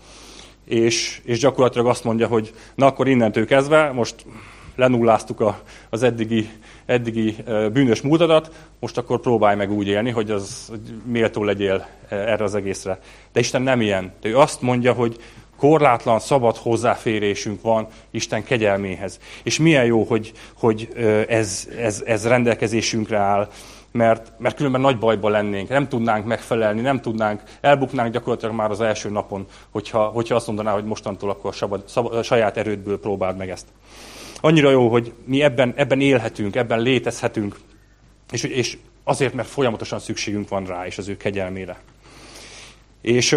és, 0.66 1.22
és 1.24 1.40
gyakorlatilag 1.40 1.88
azt 1.88 2.04
mondja, 2.04 2.28
hogy 2.28 2.54
na 2.76 2.86
akkor 2.86 3.08
innentől 3.08 3.46
kezdve, 3.46 3.92
most 3.92 4.26
lenulláztuk 4.76 5.40
a, 5.40 5.62
az 5.90 6.04
eddigi, 6.04 6.50
eddigi 6.86 7.36
bűnös 7.74 8.02
múltadat, 8.02 8.70
most 8.80 8.98
akkor 8.98 9.20
próbálj 9.20 9.56
meg 9.56 9.72
úgy 9.72 9.88
élni, 9.88 10.10
hogy 10.10 10.32
az 10.32 10.66
hogy 10.70 11.02
méltó 11.06 11.44
legyél 11.44 11.88
erre 12.10 12.44
az 12.44 12.56
egészre. 12.56 13.00
De 13.32 13.40
Isten 13.40 13.62
nem 13.62 13.82
ilyen. 13.82 14.14
De 14.22 14.30
ő 14.30 14.38
azt 14.38 14.62
mondja, 14.62 14.94
hogy, 14.94 15.18
korlátlan, 15.58 16.20
szabad 16.20 16.58
hozzáférésünk 16.58 17.62
van 17.62 17.88
Isten 18.12 18.44
kegyelméhez. 18.44 19.20
És 19.44 19.60
milyen 19.60 19.86
jó, 19.86 20.04
hogy, 20.04 20.32
hogy 20.54 20.90
ez, 21.28 21.68
ez, 21.78 22.04
ez 22.06 22.28
rendelkezésünkre 22.28 23.18
áll, 23.18 23.50
mert, 23.92 24.32
mert 24.38 24.56
különben 24.56 24.82
nagy 24.82 24.98
bajba 24.98 25.30
lennénk, 25.30 25.70
nem 25.70 25.88
tudnánk 25.88 26.26
megfelelni, 26.26 26.82
nem 26.82 27.02
tudnánk, 27.02 27.42
elbuknánk 27.62 28.14
gyakorlatilag 28.14 28.56
már 28.56 28.72
az 28.72 28.82
első 28.82 29.10
napon, 29.10 29.46
hogyha, 29.70 30.06
hogyha 30.06 30.36
azt 30.36 30.48
mondaná, 30.48 30.74
hogy 30.74 30.84
mostantól 30.84 31.30
akkor 31.30 31.56
szabad, 31.56 31.84
szabad, 31.88 32.24
saját 32.24 32.58
erődből 32.58 33.00
próbáld 33.00 33.38
meg 33.38 33.50
ezt. 33.50 33.68
Annyira 34.42 34.70
jó, 34.70 34.90
hogy 34.90 35.14
mi 35.26 35.44
ebben, 35.44 35.74
ebben 35.76 36.02
élhetünk, 36.02 36.56
ebben 36.56 36.80
létezhetünk, 36.80 37.60
és, 38.32 38.44
és 38.44 38.78
azért, 39.04 39.34
mert 39.34 39.48
folyamatosan 39.48 40.00
szükségünk 40.00 40.50
van 40.50 40.66
rá, 40.66 40.86
és 40.86 40.98
az 40.98 41.08
ő 41.08 41.18
kegyelmére. 41.18 41.80
És 43.02 43.36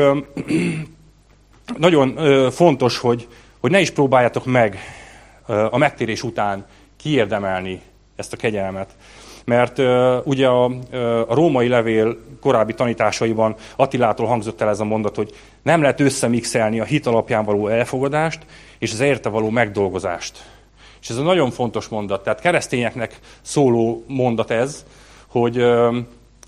nagyon 1.76 2.16
fontos, 2.50 2.98
hogy, 2.98 3.28
hogy 3.60 3.70
ne 3.70 3.80
is 3.80 3.90
próbáljátok 3.90 4.44
meg 4.44 4.78
a 5.70 5.78
megtérés 5.78 6.22
után 6.22 6.66
kiérdemelni 6.96 7.80
ezt 8.16 8.32
a 8.32 8.36
kegyelmet. 8.36 8.90
Mert 9.44 9.78
ugye 10.26 10.46
a, 10.46 10.64
a 11.28 11.34
római 11.34 11.68
levél 11.68 12.16
korábbi 12.40 12.74
tanításaiban 12.74 13.54
Attilától 13.76 14.26
hangzott 14.26 14.60
el 14.60 14.68
ez 14.68 14.80
a 14.80 14.84
mondat, 14.84 15.16
hogy 15.16 15.34
nem 15.62 15.80
lehet 15.80 16.00
összemixelni 16.00 16.80
a 16.80 16.84
hit 16.84 17.06
alapján 17.06 17.44
való 17.44 17.68
elfogadást 17.68 18.42
és 18.78 18.92
az 18.92 19.00
érte 19.00 19.28
való 19.28 19.50
megdolgozást. 19.50 20.44
És 21.00 21.08
ez 21.08 21.16
egy 21.16 21.24
nagyon 21.24 21.50
fontos 21.50 21.88
mondat. 21.88 22.22
Tehát 22.22 22.40
keresztényeknek 22.40 23.18
szóló 23.42 24.04
mondat 24.06 24.50
ez, 24.50 24.84
hogy 25.26 25.64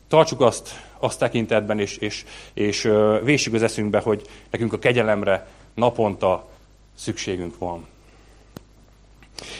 tartsuk 0.08 0.40
azt 0.40 0.70
azt 1.02 1.18
tekintetben, 1.18 1.78
és, 1.78 1.96
és, 1.96 2.24
és 2.54 2.88
véssük 3.24 3.54
az 3.54 3.62
eszünkbe, 3.62 4.00
hogy 4.00 4.22
nekünk 4.50 4.72
a 4.72 4.78
kegyelemre 4.78 5.46
naponta 5.74 6.48
szükségünk 6.94 7.58
van. 7.58 7.86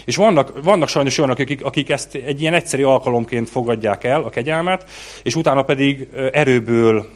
És 0.05 0.17
vannak, 0.17 0.63
vannak 0.63 0.89
sajnos 0.89 1.19
olyanok, 1.19 1.39
akik, 1.39 1.65
akik 1.65 1.91
ezt 1.91 2.15
egy 2.15 2.41
ilyen 2.41 2.55
egyszerű 2.55 2.85
alkalomként 2.85 3.49
fogadják 3.49 4.05
el, 4.05 4.23
a 4.23 4.31
kegyelmet, 4.31 4.91
és 5.23 5.35
utána 5.35 5.63
pedig 5.63 6.09
erőből 6.33 7.07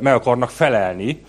meg 0.00 0.14
akarnak 0.14 0.50
felelni 0.50 1.20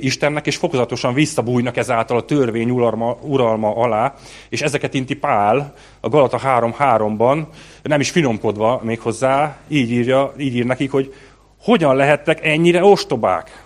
Istennek, 0.00 0.46
és 0.46 0.56
fokozatosan 0.56 1.14
visszabújnak 1.14 1.76
ezáltal 1.76 2.16
a 2.16 2.24
törvény 2.24 2.70
uralma, 2.70 3.18
uralma 3.22 3.76
alá, 3.76 4.14
és 4.48 4.62
ezeket 4.62 4.94
inti 4.94 5.14
Pál 5.14 5.74
a 6.00 6.08
Galata 6.08 6.40
3.3-ban, 6.44 7.44
nem 7.82 8.00
is 8.00 8.10
finomkodva 8.10 8.80
még 8.82 9.00
hozzá, 9.00 9.56
így, 9.68 9.90
írja, 9.90 10.32
így 10.38 10.54
ír 10.54 10.64
nekik, 10.64 10.90
hogy 10.90 11.14
hogyan 11.62 11.96
lehettek 11.96 12.44
ennyire 12.44 12.84
ostobák? 12.84 13.62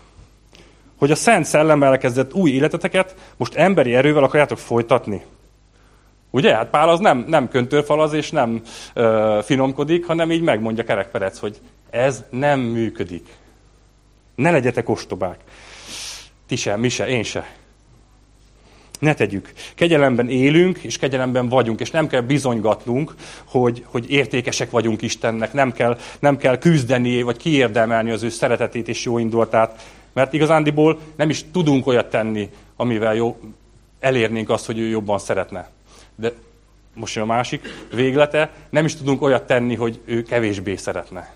Hogy 0.98 1.10
a 1.10 1.14
Szent 1.14 1.44
Szellemmel 1.44 1.90
elkezdett 1.90 2.34
új 2.34 2.50
életeteket 2.50 3.14
most 3.36 3.54
emberi 3.54 3.94
erővel 3.94 4.22
akarjátok 4.22 4.58
folytatni? 4.58 5.24
Ugye? 6.30 6.54
Hát 6.54 6.70
Pál 6.70 6.88
az 6.88 7.00
nem, 7.00 7.24
nem 7.28 7.48
köntörfalaz 7.48 8.12
és 8.12 8.30
nem 8.30 8.62
ö, 8.94 9.38
finomkodik, 9.42 10.06
hanem 10.06 10.30
így 10.32 10.42
megmondja 10.42 10.84
kerekperec, 10.84 11.38
hogy 11.38 11.60
ez 11.90 12.24
nem 12.30 12.60
működik. 12.60 13.28
Ne 14.34 14.50
legyetek 14.50 14.88
ostobák. 14.88 15.40
Ti 16.46 16.56
se, 16.56 16.76
mi 16.76 16.88
se, 16.88 17.08
én 17.08 17.22
se. 17.22 17.46
Ne 18.98 19.14
tegyük. 19.14 19.52
Kegyelemben 19.74 20.28
élünk, 20.28 20.78
és 20.78 20.98
kegyelemben 20.98 21.48
vagyunk, 21.48 21.80
és 21.80 21.90
nem 21.90 22.06
kell 22.06 22.20
bizonygatnunk, 22.20 23.14
hogy, 23.44 23.84
hogy 23.86 24.10
értékesek 24.10 24.70
vagyunk 24.70 25.02
Istennek, 25.02 25.52
nem 25.52 25.72
kell, 25.72 25.98
nem 26.18 26.36
kell 26.36 26.58
küzdeni, 26.58 27.22
vagy 27.22 27.36
kiérdemelni 27.36 28.10
az 28.10 28.22
ő 28.22 28.28
szeretetét 28.28 28.88
és 28.88 29.04
jó 29.04 29.18
indulatát, 29.18 29.82
mert 30.12 30.32
igazándiból 30.32 30.98
nem 31.16 31.30
is 31.30 31.44
tudunk 31.52 31.86
olyat 31.86 32.10
tenni, 32.10 32.50
amivel 32.76 33.14
jó, 33.14 33.40
elérnénk 34.00 34.50
azt, 34.50 34.66
hogy 34.66 34.78
ő 34.78 34.86
jobban 34.86 35.18
szeretne. 35.18 35.70
De 36.14 36.32
most 36.94 37.14
jön 37.14 37.24
a 37.24 37.26
másik 37.26 37.68
véglete, 37.94 38.52
nem 38.70 38.84
is 38.84 38.96
tudunk 38.96 39.22
olyat 39.22 39.46
tenni, 39.46 39.74
hogy 39.74 40.00
ő 40.04 40.22
kevésbé 40.22 40.76
szeretne. 40.76 41.34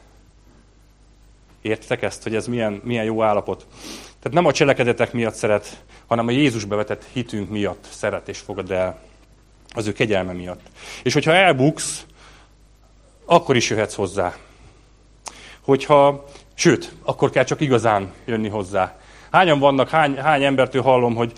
Értitek 1.63 2.03
ezt, 2.03 2.23
hogy 2.23 2.35
ez 2.35 2.47
milyen, 2.47 2.81
milyen 2.85 3.05
jó 3.05 3.23
állapot? 3.23 3.67
Tehát 4.23 4.37
nem 4.37 4.47
a 4.47 4.53
cselekedetek 4.53 5.13
miatt 5.13 5.35
szeret, 5.35 5.85
hanem 6.07 6.27
a 6.27 6.31
Jézusbe 6.31 6.77
vetett 6.77 7.05
hitünk 7.13 7.51
miatt 7.51 7.87
szeret 7.91 8.29
és 8.29 8.39
fogad 8.39 8.71
el 8.71 8.99
az 9.75 9.87
ő 9.87 9.93
kegyelme 9.93 10.33
miatt. 10.33 10.61
És 11.03 11.13
hogyha 11.13 11.33
elbuksz, 11.33 12.05
akkor 13.25 13.57
is 13.57 13.71
jöhetsz 13.71 13.95
hozzá. 13.95 14.35
Hogyha, 15.61 16.25
sőt, 16.55 16.93
akkor 17.03 17.31
kell 17.31 17.45
csak 17.45 17.61
igazán 17.61 18.13
jönni 18.25 18.49
hozzá. 18.49 18.99
Hányan 19.31 19.59
vannak, 19.59 19.89
hány, 19.89 20.17
hány 20.17 20.45
embertől 20.45 20.83
hallom, 20.83 21.15
hogy 21.15 21.33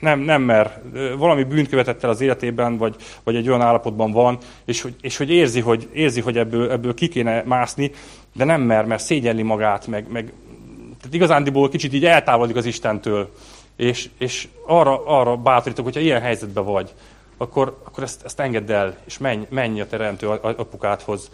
nem, 0.00 0.20
nem 0.20 0.42
mer, 0.42 0.82
valami 1.16 1.44
bűnt 1.44 1.68
követett 1.68 2.04
el 2.04 2.10
az 2.10 2.20
életében, 2.20 2.76
vagy, 2.76 2.96
vagy 3.24 3.36
egy 3.36 3.48
olyan 3.48 3.62
állapotban 3.62 4.12
van, 4.12 4.38
és 4.64 4.86
és 5.00 5.16
hogy 5.16 5.30
érzi, 5.30 5.60
hogy, 5.60 5.88
érzi, 5.92 6.20
hogy 6.20 6.38
ebből, 6.38 6.70
ebből 6.70 6.94
ki 6.94 7.08
kéne 7.08 7.42
mászni, 7.42 7.90
de 8.34 8.44
nem 8.44 8.60
mer, 8.60 8.84
mert 8.84 9.02
szégyelli 9.02 9.42
magát, 9.42 9.86
meg, 9.86 10.10
meg 10.10 10.32
tehát 11.00 11.14
igazándiból 11.14 11.68
kicsit 11.68 11.92
így 11.92 12.04
eltávolodik 12.04 12.56
az 12.56 12.66
Istentől. 12.66 13.32
És, 13.76 14.08
és 14.18 14.48
arra, 14.66 15.04
arra 15.06 15.36
bátorítok, 15.36 15.84
hogyha 15.84 16.00
ilyen 16.00 16.20
helyzetben 16.20 16.64
vagy, 16.64 16.94
akkor, 17.36 17.80
akkor 17.84 18.02
ezt, 18.02 18.24
ezt 18.24 18.40
engedd 18.40 18.72
el, 18.72 18.96
és 19.04 19.18
menj, 19.18 19.46
menj 19.48 19.80
a 19.80 19.86
teremtő 19.86 20.28
apukádhoz. 20.28 21.30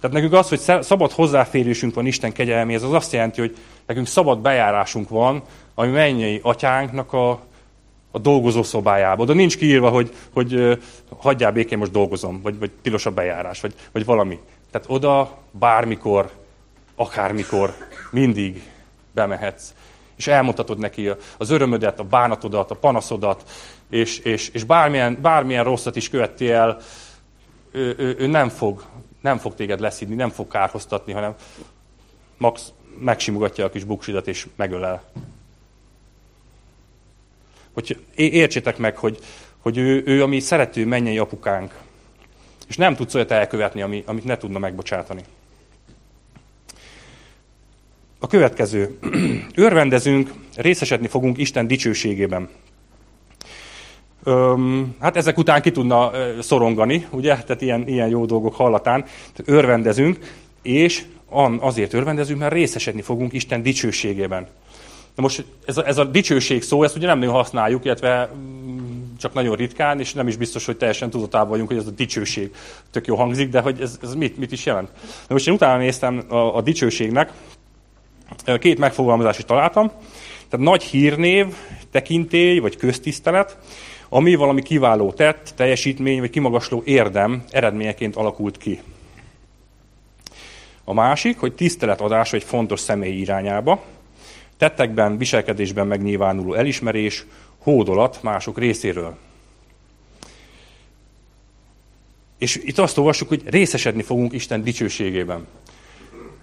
Tehát 0.00 0.16
nekünk 0.16 0.32
az, 0.32 0.48
hogy 0.48 0.82
szabad 0.82 1.12
hozzáférésünk 1.12 1.94
van 1.94 2.06
Isten 2.06 2.32
kegyelméhez, 2.32 2.82
az 2.82 2.92
azt 2.92 3.12
jelenti, 3.12 3.40
hogy 3.40 3.56
nekünk 3.86 4.06
szabad 4.06 4.38
bejárásunk 4.38 5.08
van, 5.08 5.42
ami 5.74 5.90
mennyei 5.90 6.40
atyánknak 6.42 7.12
a, 7.12 7.30
a 8.10 8.18
dolgozó 8.18 8.62
szobájába. 8.62 9.22
Oda 9.22 9.32
nincs 9.32 9.56
kiírva, 9.56 9.88
hogy, 9.88 10.14
hogy 10.32 10.78
hagyjál 11.18 11.52
békén, 11.52 11.78
most 11.78 11.90
dolgozom, 11.90 12.40
vagy, 12.42 12.58
vagy 12.58 12.70
tilos 12.82 13.06
a 13.06 13.10
bejárás, 13.10 13.60
vagy, 13.60 13.74
vagy 13.92 14.04
valami. 14.04 14.38
Tehát 14.70 14.86
oda 14.90 15.38
bármikor, 15.50 16.30
akármikor, 16.94 17.74
mindig 18.10 18.62
bemehetsz. 19.14 19.72
És 20.16 20.26
elmutatod 20.26 20.78
neki 20.78 21.10
az 21.38 21.50
örömödet, 21.50 21.98
a 21.98 22.04
bánatodat, 22.04 22.70
a 22.70 22.74
panaszodat, 22.74 23.50
és, 23.90 24.18
és, 24.18 24.48
és 24.48 24.64
bármilyen, 24.64 25.18
bármilyen 25.20 25.64
rosszat 25.64 25.96
is 25.96 26.08
követtél 26.08 26.54
el, 26.54 26.78
ő, 27.72 27.94
ő, 27.98 28.16
ő 28.18 28.26
nem, 28.26 28.48
fog, 28.48 28.84
nem 29.20 29.38
fog 29.38 29.54
téged 29.54 29.80
leszidni, 29.80 30.14
nem 30.14 30.30
fog 30.30 30.48
kárhoztatni, 30.48 31.12
hanem 31.12 31.34
max 32.36 32.72
megsimogatja 32.98 33.64
a 33.64 33.70
kis 33.70 33.84
buksidat 33.84 34.26
és 34.28 34.46
megölel. 34.56 35.02
Hogy 37.72 38.04
értsétek 38.14 38.78
meg, 38.78 38.96
hogy, 38.96 39.18
hogy 39.58 39.78
ő, 39.78 40.02
ő 40.06 40.22
a 40.22 40.26
mi 40.26 40.40
szerető 40.40 40.86
mennyei 40.86 41.18
apukánk. 41.18 41.78
És 42.68 42.76
nem 42.76 42.94
tudsz 42.94 43.14
olyat 43.14 43.30
elkövetni, 43.30 43.82
ami, 43.82 44.02
amit 44.06 44.24
ne 44.24 44.36
tudna 44.36 44.58
megbocsátani. 44.58 45.24
A 48.22 48.26
következő. 48.26 48.98
Örvendezünk, 49.54 50.32
részesedni 50.56 51.06
fogunk 51.06 51.38
Isten 51.38 51.66
dicsőségében. 51.66 52.48
Öm, 54.24 54.94
hát 55.00 55.16
ezek 55.16 55.38
után 55.38 55.62
ki 55.62 55.70
tudna 55.70 56.10
szorongani, 56.40 57.06
ugye? 57.10 57.36
Tehát 57.36 57.60
ilyen, 57.60 57.88
ilyen 57.88 58.08
jó 58.08 58.24
dolgok 58.26 58.54
hallatán. 58.54 59.04
Örvendezünk, 59.44 60.18
és 60.62 61.04
azért 61.60 61.92
örvendezünk, 61.92 62.38
mert 62.38 62.52
részesedni 62.52 63.02
fogunk 63.02 63.32
Isten 63.32 63.62
dicsőségében. 63.62 64.46
Na 65.14 65.22
most 65.22 65.44
ez 65.64 65.76
a, 65.76 65.86
ez 65.86 65.98
a 65.98 66.04
dicsőség 66.04 66.62
szó, 66.62 66.82
ezt 66.82 66.96
ugye 66.96 67.06
nem 67.06 67.18
nagyon 67.18 67.34
használjuk, 67.34 67.84
illetve 67.84 68.30
mm, 68.34 68.78
csak 69.18 69.32
nagyon 69.32 69.56
ritkán, 69.56 70.00
és 70.00 70.12
nem 70.12 70.28
is 70.28 70.36
biztos, 70.36 70.66
hogy 70.66 70.76
teljesen 70.76 71.10
tudatában 71.10 71.48
vagyunk, 71.48 71.68
hogy 71.68 71.76
ez 71.76 71.86
a 71.86 71.90
dicsőség 71.90 72.54
tök 72.90 73.06
jó 73.06 73.16
hangzik, 73.16 73.48
de 73.48 73.60
hogy 73.60 73.80
ez, 73.80 73.98
ez 74.02 74.14
mit, 74.14 74.36
mit 74.36 74.52
is 74.52 74.66
jelent. 74.66 74.90
Na 75.00 75.34
most 75.34 75.48
én 75.48 75.54
utána 75.54 75.78
néztem 75.78 76.24
a, 76.28 76.56
a 76.56 76.60
dicsőségnek, 76.60 77.32
két 78.58 78.78
megfogalmazást 78.78 79.38
is 79.38 79.44
találtam. 79.44 79.90
Tehát 80.48 80.66
nagy 80.66 80.82
hírnév, 80.82 81.46
tekintély 81.90 82.58
vagy 82.58 82.76
köztisztelet, 82.76 83.58
ami 84.08 84.34
valami 84.34 84.62
kiváló 84.62 85.12
tett, 85.12 85.52
teljesítmény 85.56 86.20
vagy 86.20 86.30
kimagasló 86.30 86.82
érdem 86.84 87.44
eredményeként 87.50 88.16
alakult 88.16 88.56
ki. 88.56 88.80
A 90.84 90.92
másik, 90.92 91.38
hogy 91.38 91.54
tiszteletadás 91.54 92.32
egy 92.32 92.44
fontos 92.44 92.80
személy 92.80 93.16
irányába, 93.18 93.82
tettekben, 94.56 95.18
viselkedésben 95.18 95.86
megnyilvánuló 95.86 96.54
elismerés, 96.54 97.24
hódolat 97.58 98.22
mások 98.22 98.58
részéről. 98.58 99.16
És 102.38 102.56
itt 102.56 102.78
azt 102.78 102.98
olvassuk, 102.98 103.28
hogy 103.28 103.42
részesedni 103.44 104.02
fogunk 104.02 104.32
Isten 104.32 104.62
dicsőségében. 104.62 105.46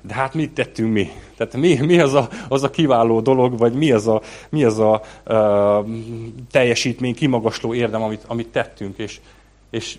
De 0.02 0.14
hát 0.14 0.34
mit 0.34 0.52
tettünk 0.52 0.94
mi? 0.94 1.10
Tehát 1.38 1.56
mi, 1.56 1.76
mi 1.76 2.00
az, 2.00 2.14
a, 2.14 2.30
az 2.48 2.64
a 2.64 2.70
kiváló 2.70 3.22
dolog, 3.22 3.58
vagy 3.58 3.74
mi 3.74 3.92
az 3.92 4.08
a, 4.08 4.22
mi 4.50 4.64
az 4.64 4.80
a 4.80 5.02
uh, 5.28 5.90
teljesítmény, 6.52 7.16
kimagasló 7.16 7.74
érdem, 7.74 8.02
amit, 8.02 8.24
amit 8.28 8.48
tettünk? 8.48 8.98
És, 8.98 9.20
és 9.70 9.98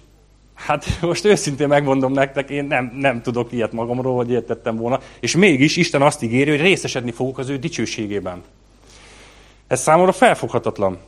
hát 0.54 0.86
most 1.00 1.24
őszintén 1.24 1.68
megmondom 1.68 2.12
nektek, 2.12 2.50
én 2.50 2.64
nem, 2.64 2.92
nem 2.94 3.22
tudok 3.22 3.52
ilyet 3.52 3.72
magamról, 3.72 4.16
hogy 4.16 4.30
ilyet 4.30 4.44
tettem 4.44 4.76
volna. 4.76 5.00
És 5.20 5.36
mégis 5.36 5.76
Isten 5.76 6.02
azt 6.02 6.22
ígéri, 6.22 6.50
hogy 6.50 6.60
részesedni 6.60 7.10
fogok 7.10 7.38
az 7.38 7.48
ő 7.48 7.56
dicsőségében. 7.56 8.42
Ez 9.66 9.80
számomra 9.80 10.12
felfoghatatlan. 10.12 10.98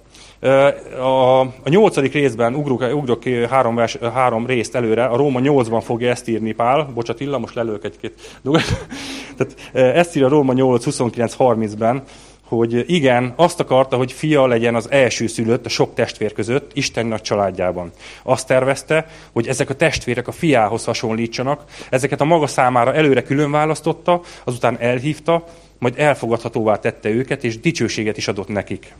A, 0.98 1.40
a 1.40 1.68
nyolcadik 1.68 2.12
részben 2.12 2.55
ugrok, 2.55 2.85
ugrok 2.94 3.24
három, 3.24 3.74
vers, 3.74 3.98
három 4.14 4.46
részt 4.46 4.74
előre, 4.74 5.05
a 5.05 5.16
Róma 5.16 5.40
8-ban 5.42 5.83
fogja 5.85 6.11
ezt 6.11 6.28
írni 6.28 6.52
Pál, 6.52 6.90
bocsát 6.94 7.20
Illa, 7.20 7.38
most 7.38 7.55
lelők 7.55 7.85
egy-két 7.85 8.38
dolgot. 8.42 8.62
Tehát 9.37 9.96
ezt 9.96 10.16
ír 10.16 10.24
a 10.24 10.28
Róma 10.28 10.52
8, 10.52 10.85
29, 10.85 11.35
30-ben, 11.38 12.02
hogy 12.44 12.85
igen, 12.87 13.33
azt 13.37 13.61
akarta, 13.61 13.96
hogy 13.96 14.12
fia 14.12 14.46
legyen 14.46 14.74
az 14.74 14.90
első 14.90 15.26
szülött 15.26 15.66
a 15.66 15.68
sok 15.68 15.94
testvér 15.94 16.33
között, 16.33 16.70
Isten 16.74 17.07
nagy 17.07 17.20
családjában. 17.20 17.90
Azt 18.22 18.46
tervezte, 18.46 19.07
hogy 19.33 19.46
ezek 19.46 19.70
a 19.70 19.74
testvérek 19.74 20.28
a 20.28 20.33
fiához 20.33 20.85
hasonlítsanak, 20.85 21.64
ezeket 21.90 22.20
a 22.20 22.24
maga 22.24 22.46
számára 22.46 22.94
előre 22.94 23.22
külön 23.22 23.50
választotta, 23.50 24.20
azután 24.44 24.76
elhívta, 24.81 25.44
majd 25.78 25.94
elfogadhatóvá 25.96 26.76
tette 26.76 27.09
őket, 27.09 27.44
és 27.44 27.61
dicsőséget 27.61 28.16
is 28.16 28.28
adott 28.28 28.48
nekik. 28.48 28.94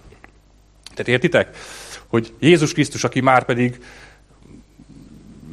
Tehát 0.95 1.09
értitek? 1.09 1.57
Hogy 2.07 2.33
Jézus 2.41 2.73
Krisztus, 2.73 3.05
aki 3.05 3.21
már 3.21 3.45
pedig 3.45 3.79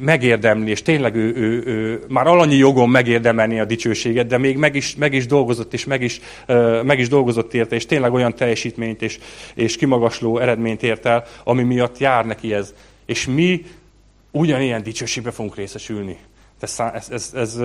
megérdemli, 0.00 0.70
és 0.70 0.82
tényleg 0.82 1.14
ő, 1.14 1.34
ő, 1.36 1.62
ő 1.66 2.04
már 2.08 2.26
alanyi 2.26 2.56
jogon 2.56 2.88
megérdemelni 2.88 3.60
a 3.60 3.64
dicsőséget, 3.64 4.26
de 4.26 4.38
még 4.38 4.56
meg 4.56 4.74
is, 4.74 4.96
meg 4.96 5.12
is 5.12 5.26
dolgozott, 5.26 5.72
és 5.72 5.84
meg 5.84 6.02
is, 6.02 6.20
uh, 6.48 6.82
meg 6.82 6.98
is 6.98 7.08
dolgozott 7.08 7.54
érte, 7.54 7.74
és 7.74 7.86
tényleg 7.86 8.12
olyan 8.12 8.34
teljesítményt 8.34 9.02
és, 9.02 9.18
és 9.54 9.76
kimagasló 9.76 10.38
eredményt 10.38 10.82
ért 10.82 11.06
el, 11.06 11.24
ami 11.44 11.62
miatt 11.62 11.98
jár 11.98 12.26
neki 12.26 12.54
ez. 12.54 12.74
És 13.06 13.26
mi 13.26 13.64
ugyanilyen 14.30 14.82
dicsőségbe 14.82 15.30
fogunk 15.30 15.56
részesülni. 15.56 16.16
Ez, 16.60 16.76
ez, 16.94 17.08
ez, 17.10 17.30
ez 17.34 17.60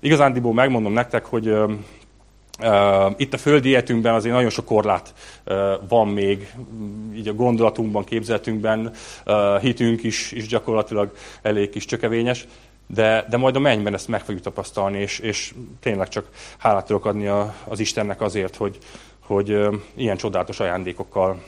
igazándiból 0.00 0.54
megmondom 0.54 0.92
nektek, 0.92 1.24
hogy 1.24 1.52
itt 3.16 3.32
a 3.32 3.38
földi 3.38 3.68
életünkben 3.68 4.14
azért 4.14 4.34
nagyon 4.34 4.50
sok 4.50 4.64
korlát 4.64 5.14
van 5.88 6.08
még, 6.08 6.54
így 7.14 7.28
a 7.28 7.34
gondolatunkban, 7.34 8.04
képzeletünkben, 8.04 8.92
hitünk 9.60 10.02
is, 10.02 10.32
is 10.32 10.46
gyakorlatilag 10.46 11.12
elég 11.42 11.70
kis 11.70 11.84
csökevényes, 11.84 12.46
de, 12.86 13.26
de 13.30 13.36
majd 13.36 13.56
a 13.56 13.58
mennyben 13.58 13.94
ezt 13.94 14.08
meg 14.08 14.20
fogjuk 14.20 14.42
tapasztalni, 14.42 14.98
és, 14.98 15.18
és 15.18 15.54
tényleg 15.80 16.08
csak 16.08 16.28
hálát 16.58 16.86
tudok 16.86 17.04
adni 17.04 17.26
a, 17.26 17.54
az 17.64 17.80
Istennek 17.80 18.20
azért, 18.20 18.56
hogy, 18.56 18.78
hogy 19.20 19.58
ilyen 19.94 20.16
csodálatos 20.16 20.60
ajándékokkal 20.60 21.42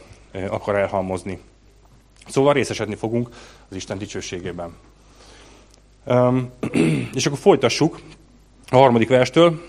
akar 0.48 0.76
elhalmozni. 0.76 1.38
Szóval 2.28 2.52
részesedni 2.52 2.94
fogunk 2.94 3.28
az 3.68 3.76
Isten 3.76 3.98
dicsőségében. 3.98 4.76
És 7.14 7.26
akkor 7.26 7.38
folytassuk 7.38 8.00
a 8.70 8.76
harmadik 8.76 9.08
verstől. 9.08 9.60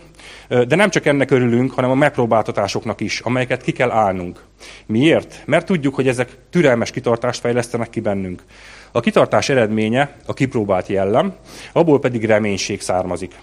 De 0.47 0.75
nem 0.75 0.89
csak 0.89 1.05
ennek 1.05 1.31
örülünk, 1.31 1.71
hanem 1.71 1.89
a 1.89 1.95
megpróbáltatásoknak 1.95 3.01
is, 3.01 3.19
amelyeket 3.19 3.62
ki 3.62 3.71
kell 3.71 3.91
állnunk. 3.91 4.43
Miért? 4.86 5.41
Mert 5.45 5.65
tudjuk, 5.65 5.95
hogy 5.95 6.07
ezek 6.07 6.38
türelmes 6.49 6.91
kitartást 6.91 7.39
fejlesztenek 7.39 7.89
ki 7.89 7.99
bennünk. 7.99 8.43
A 8.91 8.99
kitartás 8.99 9.49
eredménye 9.49 10.15
a 10.25 10.33
kipróbált 10.33 10.88
jellem, 10.88 11.36
abból 11.71 11.99
pedig 11.99 12.25
reménység 12.25 12.81
származik. 12.81 13.36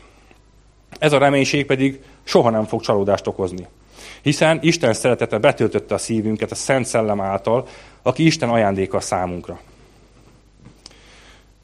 Ez 0.98 1.12
a 1.12 1.18
reménység 1.18 1.66
pedig 1.66 2.00
soha 2.24 2.50
nem 2.50 2.64
fog 2.64 2.80
csalódást 2.80 3.26
okozni. 3.26 3.66
Hiszen 4.22 4.58
Isten 4.62 4.92
szeretete 4.92 5.38
betöltötte 5.38 5.94
a 5.94 5.98
szívünket 5.98 6.50
a 6.50 6.54
Szent 6.54 6.86
Szellem 6.86 7.20
által, 7.20 7.68
aki 8.02 8.26
Isten 8.26 8.48
ajándéka 8.48 9.00
számunkra. 9.00 9.60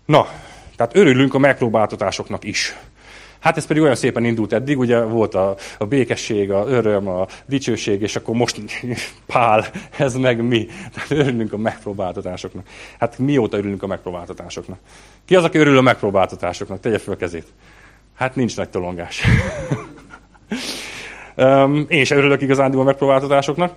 Na, 0.05 0.29
tehát 0.76 0.96
örülünk 0.96 1.35
a 1.35 1.38
megpróbáltatásoknak 1.38 2.44
is. 2.44 2.76
Hát 3.40 3.57
ez 3.57 3.66
pedig 3.66 3.83
olyan 3.83 3.94
szépen 3.94 4.24
indult 4.24 4.53
eddig, 4.53 4.79
ugye 4.79 5.00
volt 5.00 5.35
a, 5.35 5.57
a 5.79 5.85
békesség, 5.85 6.50
a 6.50 6.64
öröm, 6.68 7.09
a 7.09 7.26
dicsőség, 7.46 8.03
és 8.03 8.16
akkor 8.16 8.35
most 8.35 8.61
pál, 9.33 9.66
ez 9.98 10.14
meg 10.14 10.42
mi. 10.42 10.68
Tehát 10.94 11.11
örülünk 11.11 11.53
a 11.53 11.57
megpróbáltatásoknak. 11.57 12.66
Hát 12.98 13.18
mióta 13.18 13.57
örülünk 13.57 13.83
a 13.83 13.87
megpróbáltatásoknak? 13.87 14.79
Ki 15.24 15.37
az, 15.37 15.44
aki 15.44 15.59
örül 15.59 15.79
a 15.79 15.81
megpróbáltatásoknak? 15.81 16.81
Tegye 16.81 16.98
fel 16.98 17.14
a 17.14 17.16
kezét. 17.16 17.46
Hát 18.14 18.35
nincs 18.35 18.57
nagy 18.57 18.68
tolongás. 18.68 19.22
Én 21.88 22.05
sem 22.05 22.18
örülök 22.18 22.42
igazán 22.42 22.74
a 22.74 22.83
megpróbáltatásoknak. 22.83 23.74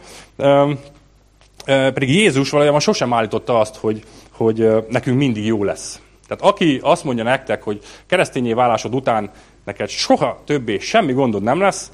Pedig 1.65 2.09
Jézus 2.09 2.49
valójában 2.49 2.79
sosem 2.79 3.13
állította 3.13 3.59
azt, 3.59 3.75
hogy, 3.75 4.03
hogy 4.31 4.85
nekünk 4.89 5.17
mindig 5.17 5.45
jó 5.45 5.63
lesz. 5.63 6.01
Tehát 6.27 6.53
aki 6.53 6.79
azt 6.81 7.03
mondja 7.03 7.23
nektek, 7.23 7.63
hogy 7.63 7.81
keresztényé 8.05 8.53
válásod 8.53 8.95
után 8.95 9.31
neked 9.63 9.89
soha 9.89 10.41
többé 10.45 10.79
semmi 10.79 11.13
gondod 11.13 11.43
nem 11.43 11.59
lesz, 11.59 11.91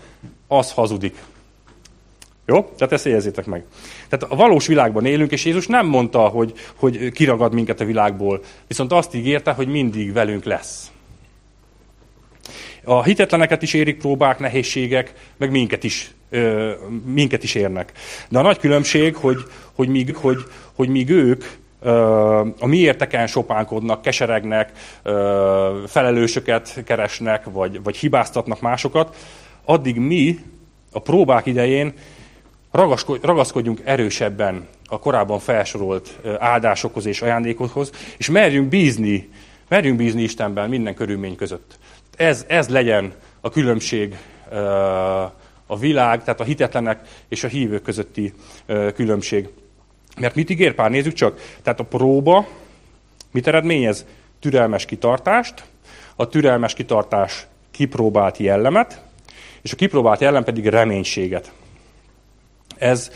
az 0.47 0.71
hazudik. 0.71 1.15
Jó? 2.45 2.61
Tehát 2.61 2.93
ezt 2.93 3.05
érezzétek 3.05 3.45
meg. 3.45 3.63
Tehát 4.09 4.33
a 4.33 4.35
valós 4.35 4.67
világban 4.67 5.05
élünk, 5.05 5.31
és 5.31 5.45
Jézus 5.45 5.67
nem 5.67 5.87
mondta, 5.87 6.19
hogy, 6.27 6.53
hogy 6.75 7.11
kiragad 7.11 7.53
minket 7.53 7.79
a 7.79 7.85
világból, 7.85 8.41
viszont 8.67 8.91
azt 8.91 9.15
ígérte, 9.15 9.51
hogy 9.51 9.67
mindig 9.67 10.13
velünk 10.13 10.43
lesz. 10.43 10.91
A 12.83 13.03
hitetleneket 13.03 13.61
is 13.61 13.73
érik 13.73 13.97
próbák, 13.97 14.39
nehézségek, 14.39 15.13
meg 15.37 15.51
minket 15.51 15.83
is, 15.83 16.11
ö, 16.29 16.71
minket 17.05 17.43
is 17.43 17.55
érnek. 17.55 17.91
De 18.29 18.39
a 18.39 18.41
nagy 18.41 18.57
különbség, 18.57 19.15
hogy, 19.15 19.37
hogy, 19.73 19.87
míg, 19.87 20.15
hogy, 20.15 20.37
hogy 20.73 20.89
míg 20.89 21.09
ők 21.09 21.43
a 22.59 22.65
mi 22.65 22.77
érteken 22.77 23.27
sopánkodnak, 23.27 24.01
keseregnek, 24.01 24.71
felelősöket 25.87 26.81
keresnek, 26.85 27.45
vagy, 27.51 27.83
vagy 27.83 27.97
hibáztatnak 27.97 28.61
másokat, 28.61 29.15
addig 29.65 29.95
mi 29.95 30.39
a 30.91 30.99
próbák 30.99 31.45
idején 31.45 31.93
ragaszkodjunk 33.21 33.81
erősebben 33.83 34.67
a 34.85 34.99
korábban 34.99 35.39
felsorolt 35.39 36.19
áldásokhoz 36.39 37.05
és 37.05 37.21
ajándékokhoz, 37.21 37.91
és 38.17 38.29
merjünk 38.29 38.69
bízni, 38.69 39.29
merjünk 39.67 39.97
bízni 39.97 40.21
Istenben 40.21 40.69
minden 40.69 40.95
körülmény 40.95 41.35
között. 41.35 41.79
Ez, 42.17 42.45
ez 42.47 42.69
legyen 42.69 43.13
a 43.41 43.49
különbség 43.49 44.17
a 45.65 45.77
világ, 45.77 46.23
tehát 46.23 46.39
a 46.39 46.43
hitetlenek 46.43 46.99
és 47.27 47.43
a 47.43 47.47
hívők 47.47 47.81
közötti 47.81 48.33
különbség. 48.95 49.49
Mert 50.19 50.35
mit 50.35 50.49
ígér 50.49 50.73
pár? 50.73 50.89
Nézzük 50.89 51.13
csak. 51.13 51.39
Tehát 51.63 51.79
a 51.79 51.83
próba 51.83 52.47
mit 53.31 53.47
eredményez? 53.47 54.05
Türelmes 54.39 54.85
kitartást, 54.85 55.63
a 56.15 56.27
türelmes 56.27 56.73
kitartás 56.73 57.47
kipróbált 57.71 58.37
jellemet, 58.37 59.01
és 59.61 59.73
a 59.73 59.75
kipróbált 59.75 60.21
jellem 60.21 60.43
pedig 60.43 60.67
reménységet. 60.67 61.51
Ez, 62.77 63.11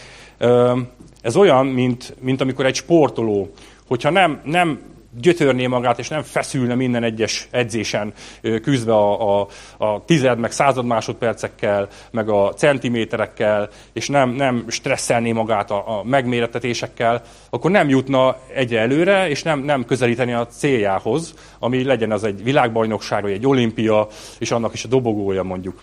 ez 1.21 1.35
olyan, 1.35 1.65
mint, 1.65 2.15
mint 2.19 2.41
amikor 2.41 2.65
egy 2.65 2.75
sportoló, 2.75 3.53
hogyha 3.87 4.09
nem, 4.09 4.41
nem 4.43 4.92
gyötörné 5.21 5.67
magát, 5.67 5.99
és 5.99 6.07
nem 6.07 6.21
feszülne 6.21 6.75
minden 6.75 7.03
egyes 7.03 7.47
edzésen, 7.51 8.13
küzdve 8.61 8.93
a, 8.93 9.39
a, 9.39 9.47
a 9.77 10.05
tized, 10.05 10.39
meg 10.39 10.51
század 10.51 10.85
másodpercekkel, 10.85 11.87
meg 12.11 12.29
a 12.29 12.53
centiméterekkel, 12.53 13.69
és 13.93 14.07
nem, 14.07 14.29
nem 14.29 14.65
stresszelné 14.67 15.31
magát 15.31 15.71
a, 15.71 15.99
a 15.99 16.03
megmérettetésekkel, 16.03 17.21
akkor 17.49 17.71
nem 17.71 17.89
jutna 17.89 18.37
egyre 18.53 18.79
előre, 18.79 19.29
és 19.29 19.43
nem, 19.43 19.59
nem 19.59 19.85
közelíteni 19.85 20.33
a 20.33 20.47
céljához, 20.47 21.33
ami 21.59 21.83
legyen 21.83 22.11
az 22.11 22.23
egy 22.23 22.43
világbajnokság, 22.43 23.21
vagy 23.21 23.31
egy 23.31 23.47
olimpia, 23.47 24.07
és 24.39 24.51
annak 24.51 24.73
is 24.73 24.83
a 24.83 24.87
dobogója 24.87 25.43
mondjuk. 25.43 25.81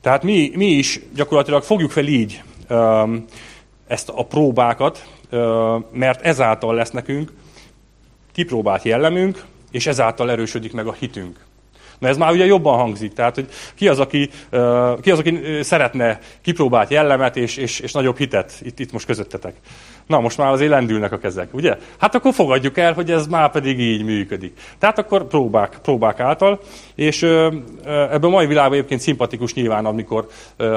Tehát 0.00 0.22
mi, 0.22 0.50
mi 0.54 0.66
is 0.66 1.00
gyakorlatilag 1.14 1.62
fogjuk 1.62 1.90
fel 1.90 2.06
így 2.06 2.42
ezt 3.86 4.08
a 4.08 4.24
próbákat, 4.24 5.06
mert 5.92 6.22
ezáltal 6.22 6.74
lesz 6.74 6.90
nekünk 6.90 7.32
kipróbált 8.32 8.82
jellemünk, 8.82 9.44
és 9.70 9.86
ezáltal 9.86 10.30
erősödik 10.30 10.72
meg 10.72 10.86
a 10.86 10.92
hitünk. 10.92 11.38
Na 11.98 12.08
ez 12.08 12.16
már 12.16 12.32
ugye 12.32 12.44
jobban 12.44 12.78
hangzik, 12.78 13.12
tehát 13.12 13.34
hogy 13.34 13.48
ki 13.74 13.88
az, 13.88 13.98
aki, 13.98 14.30
ki 15.00 15.10
az, 15.10 15.18
aki 15.18 15.38
szeretne 15.60 16.18
kipróbált 16.40 16.90
jellemet 16.90 17.36
és, 17.36 17.56
és, 17.56 17.80
és 17.80 17.92
nagyobb 17.92 18.16
hitet 18.16 18.52
itt, 18.62 18.78
itt 18.78 18.92
most 18.92 19.06
közöttetek. 19.06 19.54
Na, 20.06 20.20
most 20.20 20.38
már 20.38 20.52
azért 20.52 20.70
lendülnek 20.70 21.12
a 21.12 21.18
kezek, 21.18 21.54
ugye? 21.54 21.76
Hát 21.98 22.14
akkor 22.14 22.34
fogadjuk 22.34 22.78
el, 22.78 22.92
hogy 22.92 23.10
ez 23.10 23.26
már 23.26 23.50
pedig 23.50 23.80
így 23.80 24.04
működik. 24.04 24.60
Tehát 24.78 24.98
akkor 24.98 25.26
próbák, 25.26 25.78
próbák 25.82 26.20
által, 26.20 26.60
és 26.94 27.22
ebben 27.84 28.22
a 28.22 28.28
mai 28.28 28.46
világban 28.46 28.78
egyébként 28.78 29.00
szimpatikus 29.00 29.54
nyilván, 29.54 29.86
amikor 29.86 30.26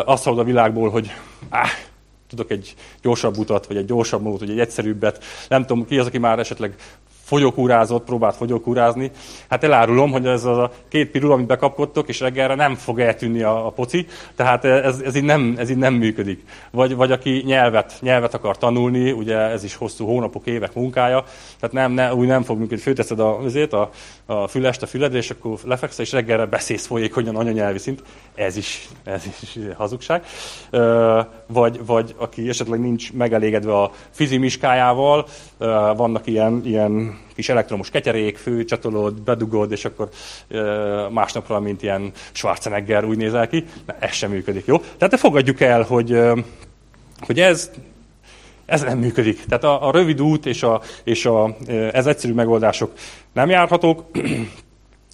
azt 0.06 0.24
hallod 0.24 0.40
a 0.40 0.44
világból, 0.44 0.90
hogy 0.90 1.12
áh, 1.50 1.70
tudok 2.30 2.52
egy 2.52 2.76
gyorsabb 3.02 3.38
utat, 3.38 3.68
vagy 3.68 3.78
egy 3.78 3.86
gyorsabb 3.86 4.22
módot, 4.22 4.40
vagy 4.40 4.50
egy 4.50 4.60
egyszerűbbet. 4.60 5.24
Nem 5.48 5.66
tudom, 5.66 5.86
ki 5.86 5.98
az, 6.00 6.08
aki 6.08 6.18
már 6.18 6.40
esetleg 6.40 6.76
fogyókúrázott, 7.26 8.04
próbált 8.04 8.36
fogyókúrázni. 8.36 9.12
Hát 9.50 9.64
elárulom, 9.64 10.12
hogy 10.12 10.26
ez 10.26 10.44
a 10.44 10.72
két 10.90 11.10
pirul, 11.12 11.32
amit 11.32 11.46
bekapkodtok, 11.46 12.08
és 12.08 12.20
reggelre 12.20 12.56
nem 12.56 12.76
fog 12.76 13.00
eltűnni 13.00 13.42
a, 13.42 13.66
a 13.66 13.70
poci, 13.70 14.06
tehát 14.36 14.66
ez, 14.66 15.00
ez, 15.00 15.16
így 15.16 15.24
nem, 15.24 15.56
ez 15.58 15.70
így 15.70 15.78
nem 15.78 15.94
működik. 15.94 16.44
Vagy, 16.72 16.96
vagy 16.96 17.12
aki 17.12 17.44
nyelvet, 17.46 17.98
nyelvet 18.02 18.34
akar 18.34 18.58
tanulni, 18.58 19.12
ugye 19.12 19.38
ez 19.38 19.64
is 19.64 19.76
hosszú 19.76 20.06
hónapok, 20.06 20.46
évek 20.46 20.74
munkája, 20.74 21.24
tehát 21.60 21.76
nem, 21.76 21.92
ne, 21.92 22.14
úgy 22.14 22.28
nem 22.28 22.44
fog 22.44 22.58
működni. 22.58 22.84
Főteszed 22.84 23.20
a, 23.20 23.40
azért, 23.40 23.74
a, 23.74 23.90
a 24.26 24.48
fülest 24.48 24.82
a 24.82 24.86
füledre, 24.86 25.18
és 25.18 25.30
akkor 25.30 25.58
lefeksz, 25.64 25.98
és 25.98 26.12
reggelre 26.12 26.46
beszélsz 26.46 26.86
folyékonyan 26.86 27.36
anyanyelvi 27.36 27.78
szint. 27.78 28.04
Ez 28.36 28.58
is, 28.58 28.90
ez 29.04 29.26
is 29.26 29.60
hazugság. 29.76 30.24
Vagy, 31.48 31.86
vagy 31.86 32.16
aki 32.18 32.50
esetleg 32.50 32.80
nincs 32.80 33.14
megelégedve 33.14 33.78
a 33.82 33.92
fizimiskájával, 34.10 35.26
vannak 35.96 36.28
ilyen, 36.28 36.62
ilyen 36.66 37.15
kis 37.36 37.50
elektromos 37.50 37.90
ketyerék, 37.90 38.38
főcsatolód, 38.38 39.22
bedugod, 39.22 39.72
és 39.72 39.86
akkor 39.86 40.10
másnapra, 41.12 41.60
mint 41.60 41.84
ilyen 41.84 42.12
Schwarzenegger 42.32 43.06
úgy 43.06 43.18
nézel 43.18 43.48
ki. 43.48 43.66
Na, 43.86 43.96
ez 44.00 44.12
sem 44.12 44.32
működik, 44.32 44.66
jó? 44.66 44.78
Tehát 44.78 45.10
te 45.10 45.18
fogadjuk 45.18 45.62
el, 45.62 45.82
hogy, 45.82 46.20
hogy 47.20 47.40
ez, 47.40 47.72
ez 48.66 48.82
nem 48.82 48.98
működik. 48.98 49.46
Tehát 49.46 49.64
a, 49.64 49.88
a 49.88 49.92
rövid 49.92 50.22
út 50.22 50.46
és, 50.46 50.64
a, 50.64 50.82
és 51.04 51.26
a, 51.26 51.58
ez 51.92 52.06
egyszerű 52.06 52.34
megoldások 52.34 52.92
nem 53.34 53.50
járhatók. 53.50 54.04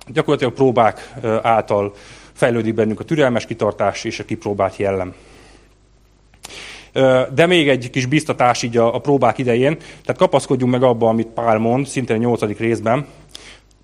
Gyakorlatilag 0.07 0.53
próbák 0.53 1.13
által 1.41 1.93
fejlődik 2.33 2.73
bennünk 2.73 2.99
a 2.99 3.03
türelmes 3.03 3.45
kitartás 3.45 4.03
és 4.03 4.19
a 4.19 4.25
kipróbált 4.25 4.77
jellem. 4.77 5.13
De 7.33 7.45
még 7.45 7.69
egy 7.69 7.89
kis 7.89 8.05
biztatás 8.05 8.63
így 8.63 8.77
a, 8.77 8.95
a 8.95 8.99
próbák 8.99 9.37
idején, 9.37 9.77
tehát 9.77 10.17
kapaszkodjunk 10.17 10.71
meg 10.71 10.83
abba, 10.83 11.09
amit 11.09 11.27
Pál 11.27 11.57
mond, 11.57 11.87
szintén 11.87 12.15
a 12.15 12.19
nyolcadik 12.19 12.59
részben, 12.59 13.05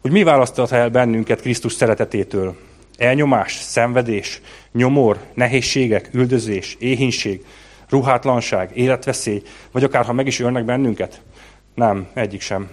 hogy 0.02 0.12
mi 0.12 0.24
választott 0.24 0.72
el 0.72 0.90
bennünket 0.90 1.42
Krisztus 1.42 1.74
szeretetétől. 1.74 2.56
Elnyomás, 2.98 3.54
szenvedés, 3.54 4.42
nyomor, 4.72 5.18
nehézségek, 5.34 6.10
üldözés, 6.14 6.76
éhínség, 6.80 7.46
ruhátlanság, 7.90 8.72
életveszély, 8.74 9.42
vagy 9.72 9.84
akár 9.84 10.06
ha 10.06 10.14
meg 10.14 10.28
is 10.28 10.40
ölnek 10.40 10.66
bennünket? 10.66 11.22
Nem, 11.74 12.08
egyik 12.14 12.42
sem. 12.42 12.70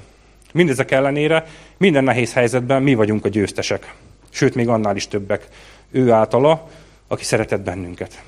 Mindezek 0.53 0.91
ellenére 0.91 1.47
minden 1.77 2.05
nehéz 2.05 2.33
helyzetben 2.33 2.83
mi 2.83 2.95
vagyunk 2.95 3.25
a 3.25 3.29
győztesek. 3.29 3.95
Sőt, 4.31 4.55
még 4.55 4.69
annál 4.69 4.97
is 4.97 5.09
többek. 5.09 5.49
Ő 5.91 6.11
általa, 6.11 6.69
aki 7.09 7.25
szeretett 7.25 7.61
bennünket. 7.61 8.23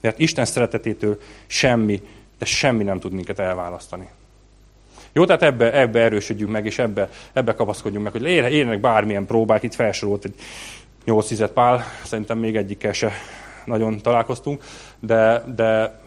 Mert 0.00 0.18
Isten 0.18 0.44
szeretetétől 0.44 1.18
semmi, 1.46 2.02
de 2.38 2.44
semmi 2.44 2.84
nem 2.84 3.00
tud 3.00 3.12
minket 3.12 3.38
elválasztani. 3.38 4.08
Jó, 5.12 5.24
tehát 5.24 5.42
ebbe, 5.42 5.72
ebbe 5.72 6.00
erősödjünk 6.00 6.50
meg, 6.50 6.66
és 6.66 6.78
ebbe, 6.78 7.08
ebbe 7.32 7.54
kapaszkodjunk 7.54 8.04
meg, 8.04 8.12
hogy 8.12 8.22
érjenek 8.22 8.80
bármilyen 8.80 9.26
próbák, 9.26 9.62
itt 9.62 9.74
felsorolt 9.74 10.24
egy 10.24 10.34
8 11.04 11.52
pál, 11.52 11.84
szerintem 12.04 12.38
még 12.38 12.56
egyikkel 12.56 12.92
se 12.92 13.12
nagyon 13.64 14.00
találkoztunk, 14.00 14.64
de, 14.98 15.44
de 15.56 16.00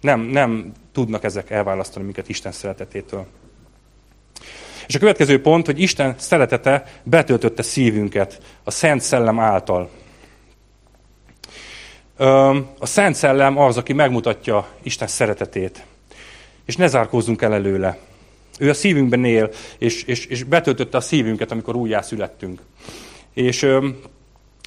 nem, 0.00 0.20
nem 0.20 0.72
tudnak 0.92 1.24
ezek 1.24 1.50
elválasztani 1.50 2.04
minket 2.04 2.28
Isten 2.28 2.52
szeretetétől. 2.52 3.26
És 4.86 4.94
a 4.94 4.98
következő 4.98 5.40
pont, 5.40 5.66
hogy 5.66 5.80
Isten 5.80 6.14
szeretete 6.18 6.84
betöltötte 7.02 7.62
szívünket 7.62 8.40
a 8.64 8.70
Szent 8.70 9.00
Szellem 9.00 9.38
által. 9.38 9.90
A 12.78 12.86
Szent 12.86 13.14
Szellem 13.14 13.58
az, 13.58 13.76
aki 13.76 13.92
megmutatja 13.92 14.68
Isten 14.82 15.08
szeretetét. 15.08 15.84
És 16.64 16.76
ne 16.76 16.86
zárkózzunk 16.86 17.42
el 17.42 17.54
előle. 17.54 17.98
Ő 18.58 18.70
a 18.70 18.74
szívünkben 18.74 19.24
él, 19.24 19.50
és, 19.78 20.02
és, 20.02 20.26
és 20.26 20.42
betöltötte 20.42 20.96
a 20.96 21.00
szívünket, 21.00 21.50
amikor 21.50 21.76
újjászülettünk. 21.76 22.60
És 23.34 23.66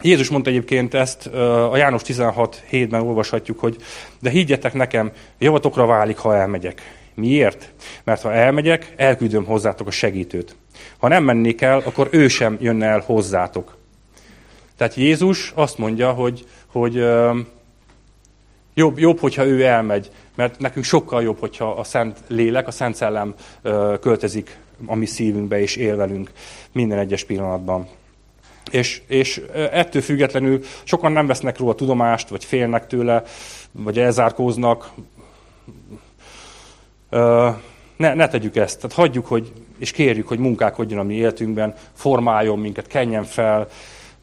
Jézus 0.02 0.30
mondta 0.30 0.50
egyébként 0.50 0.94
ezt, 0.94 1.26
a 1.72 1.78
János 1.78 2.02
16 2.02 2.64
hétben 2.68 3.02
olvashatjuk, 3.02 3.60
hogy 3.60 3.76
de 4.20 4.30
higgyetek 4.30 4.74
nekem, 4.74 5.12
javatokra 5.40 5.86
válik, 5.86 6.18
ha 6.18 6.36
elmegyek. 6.36 6.82
Miért? 7.14 7.74
Mert 8.04 8.22
ha 8.22 8.34
elmegyek, 8.34 8.94
elküldöm 8.96 9.46
hozzátok 9.46 9.88
a 9.88 9.92
segítőt. 9.92 10.56
Ha 10.98 11.08
nem 11.08 11.24
mennék 11.24 11.62
el, 11.62 11.82
akkor 11.86 12.08
ő 12.12 12.28
sem 12.28 12.58
jönne 12.60 12.86
el 12.86 13.04
hozzátok. 13.06 13.78
Tehát 14.78 14.96
Jézus 14.96 15.52
azt 15.56 15.78
mondja, 15.78 16.12
hogy, 16.12 16.46
hogy 16.72 16.96
jobb, 18.74 19.00
jobb, 19.00 19.20
hogyha 19.20 19.46
ő 19.46 19.64
elmegy, 19.64 20.12
mert 20.36 20.60
nekünk 20.60 20.86
sokkal 20.86 21.24
jobb, 21.24 21.40
hogyha 21.40 21.72
a 21.72 21.84
Szent 21.84 22.20
Lélek, 22.28 22.68
a 22.68 22.72
Szent 22.72 22.96
Szellem 22.96 23.34
költezik 24.02 24.58
a 24.86 24.96
mi 24.96 25.06
szívünkbe 25.06 25.60
és 25.60 25.76
él 25.76 25.96
velünk 25.96 26.32
minden 26.72 26.98
egyes 26.98 27.24
pillanatban. 27.24 27.88
És, 28.72 29.02
és 29.08 29.42
ettől 29.54 30.02
függetlenül 30.02 30.64
sokan 30.84 31.12
nem 31.12 31.28
vesznek 31.28 31.58
róla 31.58 31.76
tudomást, 31.76 32.30
vagy 32.30 32.46
félnek 32.46 32.88
tőle, 32.88 33.24
vagy 33.72 34.00
elzárkóznak. 34.00 34.92
Ne, 37.98 38.14
ne 38.14 38.28
tegyük 38.28 38.56
ezt. 38.56 38.76
Tehát 38.82 38.96
hagyjuk, 38.96 39.26
hogy, 39.26 39.52
és 39.78 39.92
kérjük, 39.92 40.28
hogy 40.28 40.40
munkálkodjon 40.40 41.00
a 41.00 41.04
mi 41.04 41.14
életünkben, 41.14 41.76
formáljon 41.94 42.60
minket, 42.60 42.88
kenjen 42.88 43.24
fel, 43.24 43.68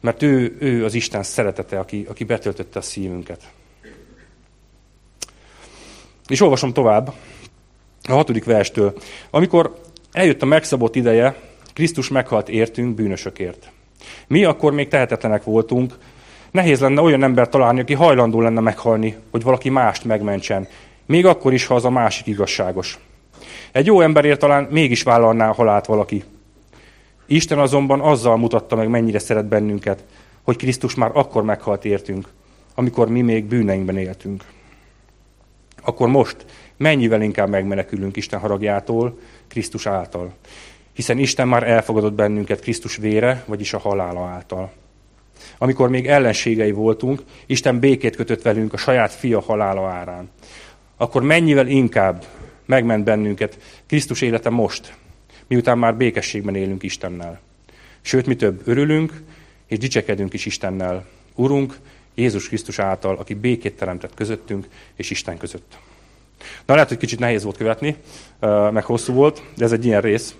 mert 0.01 0.21
ő, 0.21 0.57
ő 0.59 0.85
az 0.85 0.93
Isten 0.93 1.23
szeretete, 1.23 1.79
aki, 1.79 2.05
aki 2.09 2.23
betöltötte 2.23 2.79
a 2.79 2.81
szívünket. 2.81 3.51
És 6.27 6.41
olvasom 6.41 6.73
tovább 6.73 7.13
a 8.03 8.13
hatodik 8.13 8.43
verstől. 8.43 8.93
Amikor 9.29 9.81
eljött 10.11 10.41
a 10.41 10.45
megszabott 10.45 10.95
ideje, 10.95 11.35
Krisztus 11.73 12.09
meghalt 12.09 12.49
értünk 12.49 12.95
bűnösökért. 12.95 13.71
Mi 14.27 14.43
akkor 14.43 14.73
még 14.73 14.87
tehetetlenek 14.87 15.43
voltunk, 15.43 15.97
nehéz 16.51 16.79
lenne 16.79 17.01
olyan 17.01 17.23
ember 17.23 17.49
találni, 17.49 17.79
aki 17.79 17.93
hajlandó 17.93 18.41
lenne 18.41 18.59
meghalni, 18.59 19.15
hogy 19.31 19.43
valaki 19.43 19.69
mást 19.69 20.03
megmentsen, 20.05 20.67
még 21.05 21.25
akkor 21.25 21.53
is, 21.53 21.65
ha 21.65 21.75
az 21.75 21.85
a 21.85 21.89
másik 21.89 22.27
igazságos. 22.27 22.99
Egy 23.71 23.85
jó 23.85 24.01
emberért 24.01 24.39
talán 24.39 24.67
mégis 24.71 25.03
vállalná 25.03 25.49
a 25.49 25.53
halált 25.53 25.85
valaki. 25.85 26.23
Isten 27.31 27.59
azonban 27.59 28.01
azzal 28.01 28.37
mutatta 28.37 28.75
meg, 28.75 28.89
mennyire 28.89 29.19
szeret 29.19 29.45
bennünket, 29.45 30.03
hogy 30.41 30.55
Krisztus 30.55 30.95
már 30.95 31.11
akkor 31.13 31.43
meghalt 31.43 31.85
értünk, 31.85 32.27
amikor 32.75 33.09
mi 33.09 33.21
még 33.21 33.45
bűneinkben 33.45 33.97
éltünk. 33.97 34.43
Akkor 35.81 36.07
most 36.07 36.45
mennyivel 36.77 37.21
inkább 37.21 37.49
megmenekülünk 37.49 38.15
Isten 38.15 38.39
haragjától, 38.39 39.19
Krisztus 39.47 39.85
által. 39.85 40.33
Hiszen 40.93 41.17
Isten 41.17 41.47
már 41.47 41.63
elfogadott 41.63 42.13
bennünket 42.13 42.59
Krisztus 42.59 42.95
vére, 42.97 43.43
vagyis 43.47 43.73
a 43.73 43.79
halála 43.79 44.25
által. 44.25 44.71
Amikor 45.57 45.89
még 45.89 46.07
ellenségei 46.07 46.71
voltunk, 46.71 47.23
Isten 47.45 47.79
békét 47.79 48.15
kötött 48.15 48.41
velünk 48.41 48.73
a 48.73 48.77
saját 48.77 49.11
fia 49.11 49.39
halála 49.39 49.87
árán. 49.87 50.29
Akkor 50.97 51.23
mennyivel 51.23 51.67
inkább 51.67 52.25
megment 52.65 53.03
bennünket 53.03 53.57
Krisztus 53.87 54.21
élete 54.21 54.49
most, 54.49 54.93
miután 55.49 55.77
már 55.77 55.95
békességben 55.95 56.55
élünk 56.55 56.83
Istennel. 56.83 57.39
Sőt, 58.01 58.25
mi 58.25 58.35
több, 58.35 58.61
örülünk 58.65 59.21
és 59.67 59.77
dicsekedünk 59.77 60.33
is 60.33 60.45
Istennel. 60.45 61.05
Urunk, 61.35 61.77
Jézus 62.15 62.47
Krisztus 62.47 62.79
által, 62.79 63.15
aki 63.15 63.33
békét 63.33 63.77
teremtett 63.77 64.13
közöttünk 64.13 64.67
és 64.95 65.09
Isten 65.09 65.37
között. 65.37 65.77
Na 66.65 66.73
lehet, 66.73 66.89
hogy 66.89 66.97
kicsit 66.97 67.19
nehéz 67.19 67.43
volt 67.43 67.57
követni, 67.57 67.95
meg 68.71 68.83
hosszú 68.83 69.13
volt, 69.13 69.43
de 69.55 69.65
ez 69.65 69.71
egy 69.71 69.85
ilyen 69.85 70.01
rész. 70.01 70.35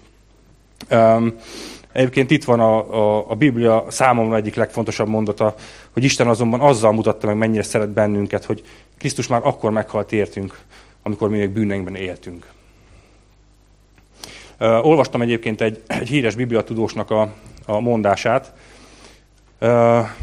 Egyébként 1.91 2.32
itt 2.32 2.43
van 2.43 2.60
a, 2.60 2.93
a, 2.93 3.26
a 3.30 3.36
Biblia 3.36 3.86
számomra 3.89 4.36
egyik 4.36 4.56
legfontosabb 4.56 5.08
mondata, 5.08 5.56
hogy 5.91 6.04
Isten 6.04 6.28
azonban 6.28 6.60
azzal 6.60 6.91
mutatta 6.91 7.28
meg, 7.28 7.38
mennyire 7.38 7.63
szeret 7.63 7.89
bennünket, 7.89 8.45
hogy 8.45 8.63
Krisztus 8.98 9.28
már 9.28 9.41
akkor 9.43 9.72
meghalt 9.72 10.12
értünk, 10.12 10.60
amikor 11.04 11.30
mi 11.30 11.38
még 11.38 11.50
bűneinkben 11.50 11.95
éltünk. 11.95 12.48
Olvastam 14.60 15.22
egyébként 15.22 15.62
egy, 15.62 15.84
egy 15.88 16.08
híres 16.08 16.36
bibliatudósnak 16.36 17.12
a, 17.12 17.34
a 17.65 17.80
mondását, 17.80 18.54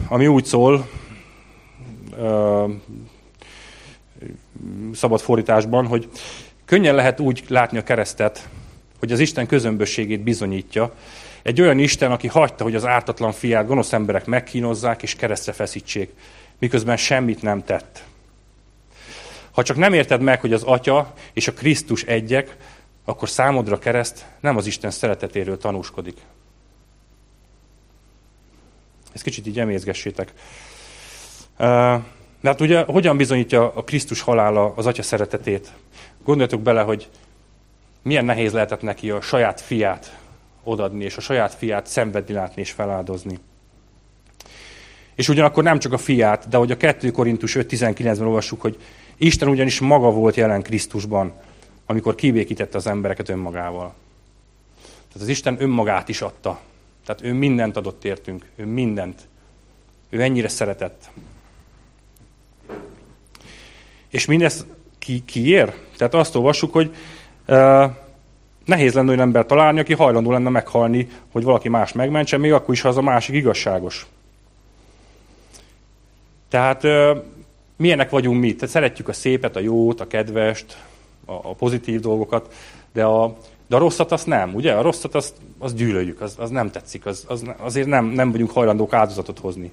ami 0.09 0.27
úgy 0.27 0.45
szól, 0.45 0.89
szabad 4.93 5.21
fordításban, 5.21 5.87
hogy 5.87 6.09
könnyen 6.65 6.95
lehet 6.95 7.21
úgy 7.21 7.45
látni 7.49 7.79
a 7.79 7.83
keresztet, 7.83 8.49
hogy 8.99 9.13
az 9.13 9.19
Isten 9.19 9.47
közömbösségét 9.47 10.21
bizonyítja. 10.21 10.95
Egy 11.43 11.61
olyan 11.61 11.79
Isten, 11.79 12.13
aki 12.13 12.27
hagyta, 12.27 12.65
hogy 12.65 12.75
az 12.75 12.87
ártatlan 12.87 13.33
fiát 13.33 13.67
gonosz 13.67 13.93
emberek 13.93 14.27
megkínozzák 14.27 15.03
és 15.03 15.15
keresztre 15.15 15.53
feszítsék, 15.53 16.11
miközben 16.59 16.97
semmit 16.97 17.43
nem 17.43 17.65
tett. 17.65 18.05
Ha 19.51 19.63
csak 19.63 19.77
nem 19.77 19.93
érted 19.93 20.21
meg, 20.21 20.41
hogy 20.41 20.53
az 20.53 20.63
Atya 20.63 21.15
és 21.33 21.49
a 21.49 21.53
Krisztus 21.53 22.03
egyek, 22.03 22.57
akkor 23.09 23.29
számodra 23.29 23.79
kereszt 23.79 24.27
nem 24.41 24.57
az 24.57 24.67
Isten 24.67 24.91
szeretetéről 24.91 25.59
tanúskodik. 25.59 26.17
Ezt 29.13 29.23
kicsit 29.23 29.47
így 29.47 29.59
emészgessétek. 29.59 30.33
De 32.41 32.53
hát 32.53 32.61
ugye 32.61 32.85
hogyan 32.85 33.17
bizonyítja 33.17 33.73
a 33.75 33.85
Krisztus 33.85 34.21
halála 34.21 34.73
az 34.77 34.87
Atya 34.87 35.03
szeretetét? 35.03 35.73
Gondoljatok 36.25 36.61
bele, 36.61 36.83
hogy 36.83 37.09
milyen 38.03 38.25
nehéz 38.25 38.53
lehetett 38.53 38.83
neki 38.83 39.11
a 39.11 39.21
saját 39.21 39.61
fiát 39.61 40.19
odadni, 40.63 41.05
és 41.05 41.17
a 41.17 41.21
saját 41.21 41.55
fiát 41.55 41.87
szenvedni 41.87 42.35
látni 42.35 42.63
és 42.63 42.71
feláldozni. 42.71 43.39
És 45.15 45.29
ugyanakkor 45.29 45.63
nem 45.63 45.79
csak 45.79 45.93
a 45.93 45.99
fiát, 45.99 46.49
de 46.49 46.57
hogy 46.57 46.71
a 46.71 46.77
2 46.77 47.11
Korintus 47.11 47.55
5.19-ben 47.55 48.27
olvassuk, 48.27 48.61
hogy 48.61 48.79
Isten 49.17 49.49
ugyanis 49.49 49.81
maga 49.81 50.11
volt 50.11 50.37
jelen 50.37 50.63
Krisztusban, 50.63 51.33
amikor 51.87 52.15
kibékítette 52.15 52.77
az 52.77 52.87
embereket 52.87 53.29
önmagával. 53.29 53.95
Tehát 54.83 55.23
az 55.23 55.29
Isten 55.29 55.57
önmagát 55.63 56.09
is 56.09 56.21
adta. 56.21 56.61
Tehát 57.07 57.23
ő 57.23 57.33
mindent 57.33 57.77
adott 57.77 58.05
értünk, 58.05 58.45
ő 58.57 58.65
mindent. 58.65 59.21
Ő 60.09 60.23
ennyire 60.23 60.49
szeretett. 60.49 61.11
És 64.09 64.25
mindezt 64.25 64.67
ki, 64.99 65.23
kiér? 65.25 65.75
Tehát 65.97 66.15
azt 66.15 66.35
olvassuk, 66.35 66.73
hogy 66.73 66.95
uh, 67.47 67.85
nehéz 68.65 68.93
lenne 68.93 69.09
olyan 69.09 69.21
ember 69.21 69.47
találni, 69.47 69.81
aki 69.81 69.95
hajlandó 69.95 70.31
lenne 70.31 70.51
meghalni, 70.51 71.09
hogy 71.33 71.43
valaki 71.43 71.69
más 71.69 71.93
megmentse, 71.93 72.37
még 72.37 72.53
akkor 72.53 72.75
is, 72.75 72.81
ha 72.81 72.89
az 72.89 72.97
a 72.97 73.03
másik 73.03 73.35
igazságos. 73.35 74.07
Tehát 76.49 76.85
uh, 76.85 77.25
milyenek 77.77 78.11
vagyunk 78.11 78.41
mi? 78.41 78.55
Tehát 78.55 78.75
szeretjük 78.75 79.09
a 79.09 79.13
szépet, 79.13 79.57
a 79.57 79.61
jót, 79.61 80.01
a 80.01 80.07
kedvest, 80.07 80.77
a, 81.27 81.33
a 81.33 81.55
pozitív 81.55 82.01
dolgokat, 82.01 82.55
de 82.93 83.05
a, 83.05 83.37
de 83.69 83.77
a 83.77 83.79
rosszat 83.79 84.13
azt 84.13 84.27
nem, 84.27 84.55
ugye? 84.55 84.73
A 84.73 84.83
rosszat 84.83 85.15
azt, 85.15 85.35
azt 85.59 85.77
gyűlöljük, 85.77 86.21
az, 86.21 86.35
az 86.39 86.51
nem 86.51 86.71
tetszik, 86.71 87.07
az, 87.07 87.25
az, 87.29 87.45
azért 87.59 87.87
nem, 87.87 88.05
nem 88.05 88.31
vagyunk 88.31 88.51
hajlandók 88.51 88.93
áldozatot 88.93 89.39
hozni. 89.39 89.73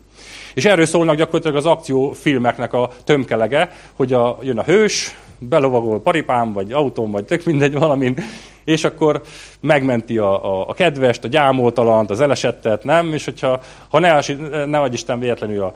És 0.54 0.66
erről 0.66 0.86
szólnak 0.86 1.16
gyakorlatilag 1.16 1.56
az 1.56 1.66
akciófilmeknek 1.66 2.74
a 2.74 2.90
tömkelege, 3.04 3.72
hogy 3.94 4.14
a, 4.14 4.38
jön 4.42 4.58
a 4.58 4.64
hős, 4.64 5.16
belovagol 5.38 6.02
paripám, 6.02 6.54
vagy 6.54 6.72
autón, 6.72 7.12
vagy 7.12 7.26
tök 7.26 7.46
mindegy 7.46 7.74
valamin, 7.74 8.16
és 8.64 8.84
akkor 8.84 9.22
megmenti 9.60 10.18
a, 10.18 10.60
a, 10.60 10.70
a 10.70 10.74
kedvest, 10.74 11.24
a 11.24 11.28
gyámoltalant, 11.28 12.10
az 12.10 12.22
elesettet, 12.22 12.84
nem? 12.84 13.14
És 13.14 13.26
hogyha 13.26 13.62
ha 13.90 14.00
ne, 14.00 14.20
ne 14.66 14.80
vagy 14.80 14.94
Isten 14.94 15.20
véletlenül 15.20 15.62
a, 15.62 15.74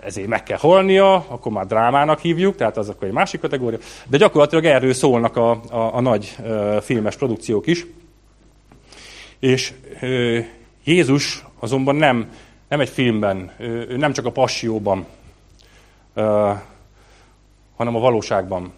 ezért 0.00 0.26
meg 0.28 0.42
kell 0.42 0.58
holnia, 0.58 1.14
akkor 1.14 1.52
már 1.52 1.66
drámának 1.66 2.20
hívjuk, 2.20 2.56
tehát 2.56 2.76
az 2.76 2.88
akkor 2.88 3.06
egy 3.06 3.12
másik 3.12 3.40
kategória. 3.40 3.78
De 4.06 4.16
gyakorlatilag 4.16 4.64
erről 4.64 4.92
szólnak 4.92 5.36
a, 5.36 5.50
a, 5.50 5.94
a 5.94 6.00
nagy 6.00 6.36
filmes 6.80 7.16
produkciók 7.16 7.66
is. 7.66 7.86
És 9.38 9.72
Jézus 10.84 11.44
azonban 11.58 11.96
nem, 11.96 12.32
nem 12.68 12.80
egy 12.80 12.88
filmben, 12.88 13.52
ő 13.58 13.96
nem 13.96 14.12
csak 14.12 14.26
a 14.26 14.32
passióban, 14.32 15.06
hanem 17.76 17.96
a 17.96 18.00
valóságban 18.00 18.72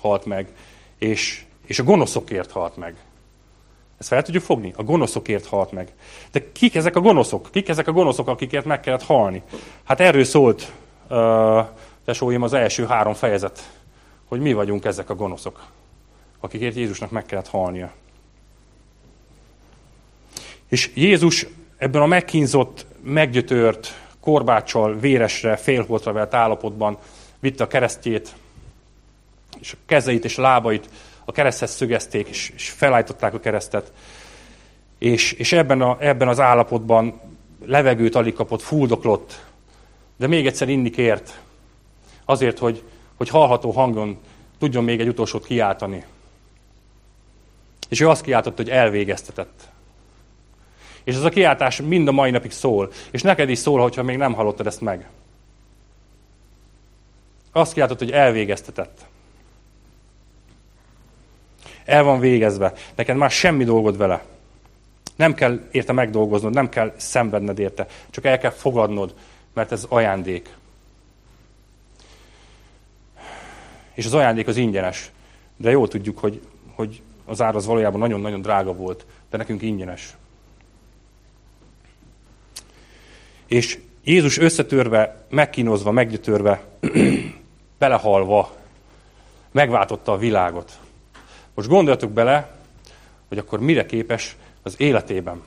halt 0.00 0.24
meg, 0.24 0.48
és, 0.98 1.44
és 1.66 1.78
a 1.78 1.84
gonoszokért 1.84 2.50
halt 2.50 2.76
meg. 2.76 2.94
Ezt 3.98 4.08
fel 4.08 4.22
tudjuk 4.22 4.42
fogni? 4.42 4.72
A 4.76 4.82
gonoszokért 4.82 5.46
halt 5.46 5.72
meg. 5.72 5.92
De 6.32 6.52
kik 6.52 6.74
ezek 6.74 6.96
a 6.96 7.00
gonoszok? 7.00 7.48
Kik 7.52 7.68
ezek 7.68 7.88
a 7.88 7.92
gonoszok, 7.92 8.28
akikért 8.28 8.64
meg 8.64 8.80
kellett 8.80 9.02
halni? 9.02 9.42
Hát 9.84 10.00
erről 10.00 10.24
szólt, 10.24 10.72
uh, 11.08 11.66
tesóim, 12.04 12.42
az 12.42 12.52
első 12.52 12.86
három 12.86 13.14
fejezet, 13.14 13.70
hogy 14.24 14.40
mi 14.40 14.52
vagyunk 14.52 14.84
ezek 14.84 15.10
a 15.10 15.14
gonoszok, 15.14 15.66
akikért 16.40 16.76
Jézusnak 16.76 17.10
meg 17.10 17.26
kellett 17.26 17.48
halnia. 17.48 17.92
És 20.68 20.90
Jézus 20.94 21.46
ebben 21.76 22.02
a 22.02 22.06
megkínzott, 22.06 22.86
meggyötört, 23.02 24.00
korbáccsal, 24.20 24.98
véresre, 24.98 25.56
félholtra 25.56 26.12
vett 26.12 26.34
állapotban 26.34 26.98
vitte 27.38 27.64
a 27.64 27.66
keresztjét, 27.66 28.34
és 29.60 29.72
a 29.72 29.76
kezeit 29.86 30.24
és 30.24 30.36
lábait 30.36 30.88
a 31.28 31.32
kereszthez 31.32 31.70
szögezték, 31.70 32.28
és, 32.28 32.52
és 32.54 32.70
felállították 32.70 33.34
a 33.34 33.40
keresztet. 33.40 33.92
És, 34.98 35.32
és 35.32 35.52
ebben, 35.52 35.80
a, 35.80 35.96
ebben 36.00 36.28
az 36.28 36.40
állapotban 36.40 37.20
levegőt 37.64 38.14
alig 38.14 38.34
kapott, 38.34 38.62
fuldoklott, 38.62 39.44
de 40.16 40.26
még 40.26 40.46
egyszer 40.46 40.68
inni 40.68 40.90
kért, 40.90 41.40
azért, 42.24 42.58
hogy, 42.58 42.82
hogy 43.16 43.28
hallható 43.28 43.70
hangon 43.70 44.18
tudjon 44.58 44.84
még 44.84 45.00
egy 45.00 45.08
utolsót 45.08 45.46
kiáltani. 45.46 46.04
És 47.88 48.00
ő 48.00 48.08
azt 48.08 48.22
kiáltotta, 48.22 48.62
hogy 48.62 48.70
elvégeztetett. 48.70 49.68
És 51.04 51.14
ez 51.14 51.24
a 51.24 51.28
kiáltás 51.28 51.80
mind 51.80 52.08
a 52.08 52.12
mai 52.12 52.30
napig 52.30 52.50
szól. 52.50 52.90
És 53.10 53.22
neked 53.22 53.48
is 53.48 53.58
szól, 53.58 53.80
hogyha 53.80 54.02
még 54.02 54.16
nem 54.16 54.32
hallottad 54.34 54.66
ezt 54.66 54.80
meg. 54.80 55.08
Azt 57.52 57.72
kiáltott, 57.72 57.98
hogy 57.98 58.12
elvégeztetett. 58.12 59.06
El 61.88 62.02
van 62.02 62.20
végezve. 62.20 62.72
Neked 62.94 63.16
már 63.16 63.30
semmi 63.30 63.64
dolgod 63.64 63.96
vele. 63.96 64.24
Nem 65.16 65.34
kell 65.34 65.60
érte 65.70 65.92
megdolgoznod, 65.92 66.52
nem 66.52 66.68
kell 66.68 66.92
szenvedned 66.96 67.58
érte. 67.58 67.86
Csak 68.10 68.24
el 68.24 68.38
kell 68.38 68.50
fogadnod, 68.50 69.14
mert 69.52 69.72
ez 69.72 69.86
ajándék. 69.88 70.56
És 73.94 74.06
az 74.06 74.14
ajándék 74.14 74.46
az 74.46 74.56
ingyenes. 74.56 75.10
De 75.56 75.70
jól 75.70 75.88
tudjuk, 75.88 76.18
hogy, 76.18 76.42
hogy 76.74 77.02
az 77.24 77.40
ár 77.40 77.56
az 77.56 77.66
valójában 77.66 78.00
nagyon-nagyon 78.00 78.40
drága 78.42 78.72
volt, 78.72 79.06
de 79.30 79.36
nekünk 79.36 79.62
ingyenes. 79.62 80.16
És 83.46 83.78
Jézus 84.04 84.38
összetörve, 84.38 85.24
megkínozva, 85.28 85.90
meggyötörve, 85.90 86.62
belehalva, 87.78 88.56
megváltotta 89.50 90.12
a 90.12 90.18
világot. 90.18 90.78
Most 91.58 91.70
gondoljatok 91.70 92.10
bele, 92.10 92.50
hogy 93.28 93.38
akkor 93.38 93.60
mire 93.60 93.86
képes 93.86 94.36
az 94.62 94.74
életében. 94.76 95.42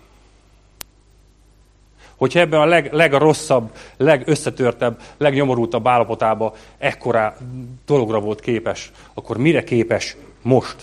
Hogyha 2.16 2.40
ebben 2.40 2.60
a 2.60 2.66
leg, 2.66 2.94
legrosszabb, 2.94 3.72
legösszetörtebb, 3.98 5.02
legnyomorultabb 5.18 5.88
állapotában 5.88 6.54
ekkorá 6.78 7.38
dologra 7.86 8.20
volt 8.20 8.40
képes, 8.40 8.92
akkor 9.14 9.38
mire 9.38 9.64
képes 9.64 10.16
most? 10.42 10.76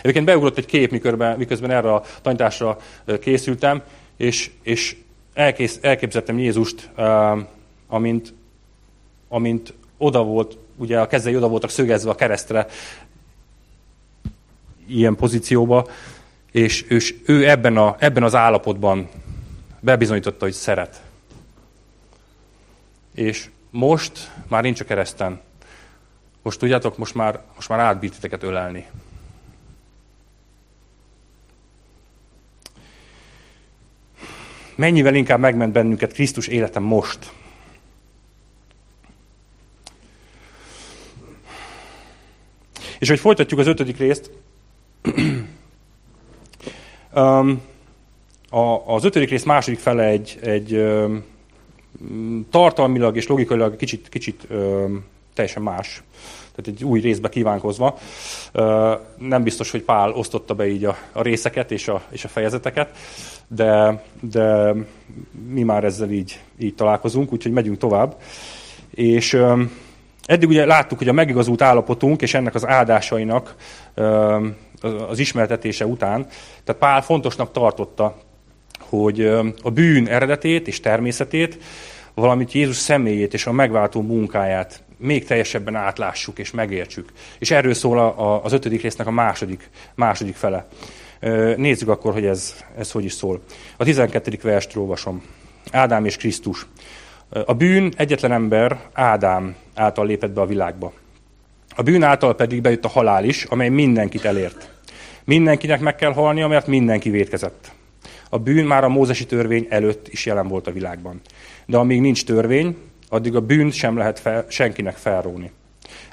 Egyébként 0.00 0.26
beugrott 0.26 0.58
egy 0.58 0.66
kép, 0.66 0.90
miközben, 0.90 1.38
miközben 1.38 1.70
erre 1.70 1.94
a 1.94 2.02
tanításra 2.22 2.78
készültem, 3.20 3.82
és, 4.16 4.50
és 4.62 4.96
elkész, 5.34 5.78
elképzeltem 5.82 6.38
Jézust, 6.38 6.90
amint, 7.88 8.34
amint 9.28 9.74
oda 9.98 10.22
volt, 10.22 10.56
ugye 10.76 11.00
a 11.00 11.06
kezei 11.06 11.36
oda 11.36 11.48
voltak 11.48 11.70
szögezve 11.70 12.10
a 12.10 12.14
keresztre, 12.14 12.66
ilyen 14.86 15.16
pozícióba, 15.16 15.86
és, 16.50 16.82
és 16.82 17.14
ő 17.26 17.48
ebben, 17.48 17.76
a, 17.76 17.96
ebben 17.98 18.22
az 18.22 18.34
állapotban 18.34 19.08
bebizonyította, 19.80 20.44
hogy 20.44 20.52
szeret. 20.52 21.02
És 23.14 23.50
most 23.70 24.30
már 24.48 24.62
nincs 24.62 24.80
a 24.80 24.84
kereszten. 24.84 25.40
Most 26.42 26.58
tudjátok, 26.58 26.98
most 26.98 27.14
már, 27.14 27.40
most 27.54 27.68
már 27.68 27.78
átbír 27.78 28.10
titeket 28.10 28.42
ölelni. 28.42 28.86
Mennyivel 34.74 35.14
inkább 35.14 35.38
megment 35.38 35.72
bennünket 35.72 36.12
Krisztus 36.12 36.46
élete 36.46 36.78
most. 36.78 37.32
És 42.98 43.08
hogy 43.08 43.20
folytatjuk 43.20 43.60
az 43.60 43.66
ötödik 43.66 43.98
részt, 43.98 44.30
a, 48.50 48.94
az 48.94 49.04
ötödik 49.04 49.30
rész 49.30 49.44
második 49.44 49.78
fele 49.78 50.04
egy, 50.04 50.38
egy 50.42 50.84
tartalmilag 52.50 53.16
és 53.16 53.26
logikailag 53.26 53.76
kicsit, 53.76 54.08
kicsit 54.08 54.46
teljesen 55.34 55.62
más. 55.62 56.02
Tehát 56.54 56.80
egy 56.80 56.84
új 56.84 57.00
részbe 57.00 57.28
kívánkozva. 57.28 57.98
Nem 59.18 59.42
biztos, 59.42 59.70
hogy 59.70 59.82
Pál 59.82 60.10
osztotta 60.10 60.54
be 60.54 60.68
így 60.68 60.84
a, 60.84 60.96
a 61.12 61.22
részeket 61.22 61.70
és 61.70 61.88
a, 61.88 62.02
és 62.10 62.24
a 62.24 62.28
fejezeteket, 62.28 62.96
de, 63.48 64.02
de 64.20 64.74
mi 65.48 65.62
már 65.62 65.84
ezzel 65.84 66.10
így, 66.10 66.40
így 66.58 66.74
találkozunk, 66.74 67.32
úgyhogy 67.32 67.52
megyünk 67.52 67.78
tovább. 67.78 68.16
És 68.90 69.38
eddig 70.24 70.48
ugye 70.48 70.66
láttuk, 70.66 70.98
hogy 70.98 71.08
a 71.08 71.12
megigazult 71.12 71.62
állapotunk 71.62 72.22
és 72.22 72.34
ennek 72.34 72.54
az 72.54 72.66
áldásainak 72.66 73.54
az 75.08 75.18
ismertetése 75.18 75.86
után, 75.86 76.26
tehát 76.64 76.80
Pál 76.80 77.02
fontosnak 77.02 77.52
tartotta 77.52 78.16
hogy 78.98 79.20
a 79.62 79.70
bűn 79.70 80.08
eredetét 80.08 80.66
és 80.66 80.80
természetét, 80.80 81.58
valamint 82.14 82.52
Jézus 82.52 82.76
személyét 82.76 83.34
és 83.34 83.46
a 83.46 83.52
megváltó 83.52 84.02
munkáját 84.02 84.82
még 84.96 85.24
teljesebben 85.24 85.74
átlássuk 85.74 86.38
és 86.38 86.50
megértsük. 86.50 87.12
És 87.38 87.50
erről 87.50 87.74
szól 87.74 87.98
a, 87.98 88.44
az 88.44 88.52
ötödik 88.52 88.82
résznek 88.82 89.06
a 89.06 89.10
második, 89.10 89.70
második 89.94 90.34
fele. 90.34 90.66
Nézzük 91.56 91.88
akkor, 91.88 92.12
hogy 92.12 92.24
ez, 92.24 92.64
ez 92.76 92.90
hogy 92.90 93.04
is 93.04 93.12
szól. 93.12 93.42
A 93.76 93.84
12. 93.84 94.38
verst 94.42 94.76
olvasom. 94.76 95.22
Ádám 95.70 96.04
és 96.04 96.16
Krisztus. 96.16 96.66
A 97.46 97.54
bűn 97.54 97.92
egyetlen 97.96 98.32
ember, 98.32 98.80
Ádám 98.92 99.56
által 99.74 100.06
lépett 100.06 100.30
be 100.30 100.40
a 100.40 100.46
világba. 100.46 100.92
A 101.76 101.82
bűn 101.82 102.02
által 102.02 102.34
pedig 102.34 102.60
bejött 102.60 102.84
a 102.84 102.88
halál 102.88 103.24
is, 103.24 103.44
amely 103.44 103.68
mindenkit 103.68 104.24
elért. 104.24 104.70
Mindenkinek 105.24 105.80
meg 105.80 105.94
kell 105.94 106.12
halnia, 106.12 106.48
mert 106.48 106.66
mindenki 106.66 107.10
vétkezett. 107.10 107.72
A 108.30 108.38
bűn 108.38 108.64
már 108.64 108.84
a 108.84 108.88
mózesi 108.88 109.26
törvény 109.26 109.66
előtt 109.68 110.08
is 110.08 110.26
jelen 110.26 110.48
volt 110.48 110.66
a 110.66 110.72
világban. 110.72 111.20
De 111.66 111.76
amíg 111.76 112.00
nincs 112.00 112.24
törvény, 112.24 112.76
addig 113.08 113.36
a 113.36 113.40
bűnt 113.40 113.72
sem 113.72 113.96
lehet 113.96 114.18
fel, 114.18 114.44
senkinek 114.48 114.96
felróni. 114.96 115.50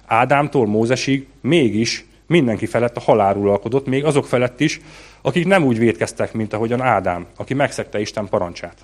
Ádámtól 0.06 0.68
Mózesig 0.68 1.28
mégis 1.42 2.06
mindenki 2.28 2.66
felett 2.66 2.98
a 2.98 3.00
halál 3.00 3.36
uralkodott, 3.36 3.86
még 3.86 4.06
azok 4.06 4.26
felett 4.26 4.60
is, 4.60 4.82
akik 5.22 5.46
nem 5.46 5.64
úgy 5.64 5.78
védkeztek, 5.78 6.34
mint 6.34 6.54
ahogyan 6.54 6.82
Ádám, 6.82 7.26
aki 7.38 7.54
megszegte 7.54 8.00
Isten 8.00 8.28
parancsát. 8.28 8.78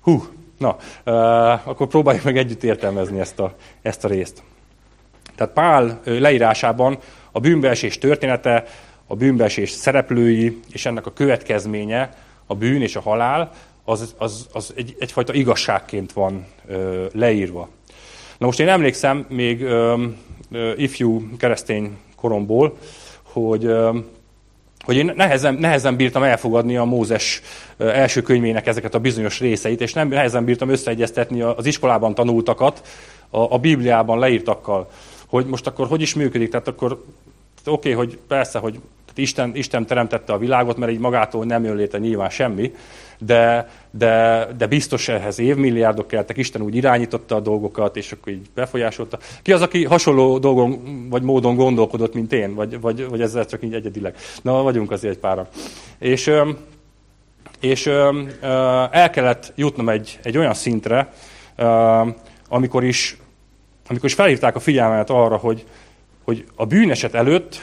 Hú, 0.00 0.24
na, 0.58 0.76
uh, 1.04 1.68
akkor 1.68 1.86
próbáljuk 1.86 2.24
meg 2.24 2.36
együtt 2.36 2.62
értelmezni 2.62 3.20
ezt 3.20 3.40
a, 3.40 3.54
ezt 3.82 4.04
a 4.04 4.08
részt. 4.08 4.42
Tehát 5.36 5.52
Pál 5.52 6.00
leírásában 6.04 6.98
a 7.32 7.40
bűnbeesés 7.40 7.98
története 7.98 8.64
a 9.06 9.14
bűnbeesés 9.14 9.70
szereplői 9.70 10.60
és 10.72 10.86
ennek 10.86 11.06
a 11.06 11.12
következménye, 11.12 12.10
a 12.46 12.54
bűn 12.54 12.82
és 12.82 12.96
a 12.96 13.00
halál, 13.00 13.50
az, 13.84 14.14
az, 14.18 14.46
az 14.52 14.72
egy, 14.76 14.96
egyfajta 14.98 15.32
igazságként 15.32 16.12
van 16.12 16.46
ö, 16.66 17.04
leírva. 17.12 17.68
Na 18.38 18.46
most 18.46 18.60
én 18.60 18.68
emlékszem 18.68 19.26
még 19.28 19.62
ö, 19.62 20.04
ö, 20.50 20.72
ifjú 20.76 21.36
keresztény 21.38 21.96
koromból, 22.16 22.76
hogy, 23.22 23.64
ö, 23.64 23.98
hogy 24.84 24.96
én 24.96 25.12
nehezen, 25.16 25.54
nehezen 25.54 25.96
bírtam 25.96 26.22
elfogadni 26.22 26.76
a 26.76 26.84
Mózes 26.84 27.42
első 27.78 28.22
könyvének 28.22 28.66
ezeket 28.66 28.94
a 28.94 28.98
bizonyos 28.98 29.40
részeit, 29.40 29.80
és 29.80 29.92
nem 29.92 30.08
nehezen 30.08 30.44
bírtam 30.44 30.68
összeegyeztetni 30.68 31.40
az 31.40 31.66
iskolában 31.66 32.14
tanultakat 32.14 32.82
a, 33.30 33.54
a 33.54 33.58
Bibliában 33.58 34.18
leírtakkal, 34.18 34.88
hogy 35.34 35.46
most 35.46 35.66
akkor 35.66 35.86
hogy 35.86 36.00
is 36.00 36.14
működik, 36.14 36.50
tehát 36.50 36.68
akkor 36.68 36.92
oké, 36.92 37.04
okay, 37.64 37.92
hogy 37.92 38.18
persze, 38.28 38.58
hogy 38.58 38.80
Isten, 39.14 39.50
Isten 39.54 39.86
teremtette 39.86 40.32
a 40.32 40.38
világot, 40.38 40.76
mert 40.76 40.92
így 40.92 40.98
magától 40.98 41.44
nem 41.44 41.64
jön 41.64 41.76
létre 41.76 41.98
nyilván 41.98 42.30
semmi, 42.30 42.74
de, 43.18 43.70
de, 43.90 44.46
de 44.56 44.66
biztos 44.66 45.08
ehhez 45.08 45.38
évmilliárdok 45.38 46.06
keltek, 46.06 46.36
Isten 46.36 46.62
úgy 46.62 46.74
irányította 46.74 47.36
a 47.36 47.40
dolgokat, 47.40 47.96
és 47.96 48.12
akkor 48.12 48.32
így 48.32 48.46
befolyásolta. 48.54 49.18
Ki 49.42 49.52
az, 49.52 49.60
aki 49.60 49.84
hasonló 49.84 50.38
dolgon 50.38 50.80
vagy 51.10 51.22
módon 51.22 51.56
gondolkodott, 51.56 52.14
mint 52.14 52.32
én, 52.32 52.54
vagy, 52.54 52.80
vagy, 52.80 53.08
vagy 53.08 53.20
ezzel 53.20 53.46
csak 53.46 53.62
így 53.62 53.74
egyedileg? 53.74 54.16
Na, 54.42 54.62
vagyunk 54.62 54.90
azért 54.90 55.14
egy 55.14 55.20
páran. 55.20 55.46
És, 55.98 56.30
és 57.60 57.86
el 58.90 59.10
kellett 59.12 59.52
jutnom 59.56 59.88
egy, 59.88 60.18
egy 60.22 60.38
olyan 60.38 60.54
szintre, 60.54 61.12
amikor 62.48 62.84
is, 62.84 63.18
amikor 63.88 64.08
is 64.08 64.14
felhívták 64.14 64.56
a 64.56 64.60
figyelmet 64.60 65.10
arra, 65.10 65.36
hogy, 65.36 65.66
hogy 66.24 66.44
a 66.54 66.66
bűneset 66.66 67.14
előtt 67.14 67.60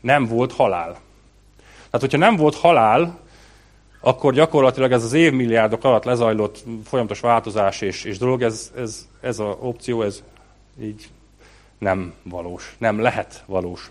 nem 0.00 0.26
volt 0.26 0.52
halál. 0.52 0.92
Tehát, 1.90 2.00
hogyha 2.00 2.18
nem 2.18 2.36
volt 2.36 2.54
halál, 2.54 3.18
akkor 4.00 4.32
gyakorlatilag 4.32 4.92
ez 4.92 5.04
az 5.04 5.12
évmilliárdok 5.12 5.84
alatt 5.84 6.04
lezajlott 6.04 6.64
folyamatos 6.84 7.20
változás 7.20 7.80
és, 7.80 8.04
és 8.04 8.18
dolog, 8.18 8.42
ez, 8.42 8.72
ez, 8.76 9.08
ez 9.20 9.38
az 9.38 9.56
opció, 9.60 10.02
ez 10.02 10.22
így 10.80 11.08
nem 11.78 12.12
valós, 12.22 12.74
nem 12.78 13.00
lehet 13.00 13.42
valós. 13.46 13.90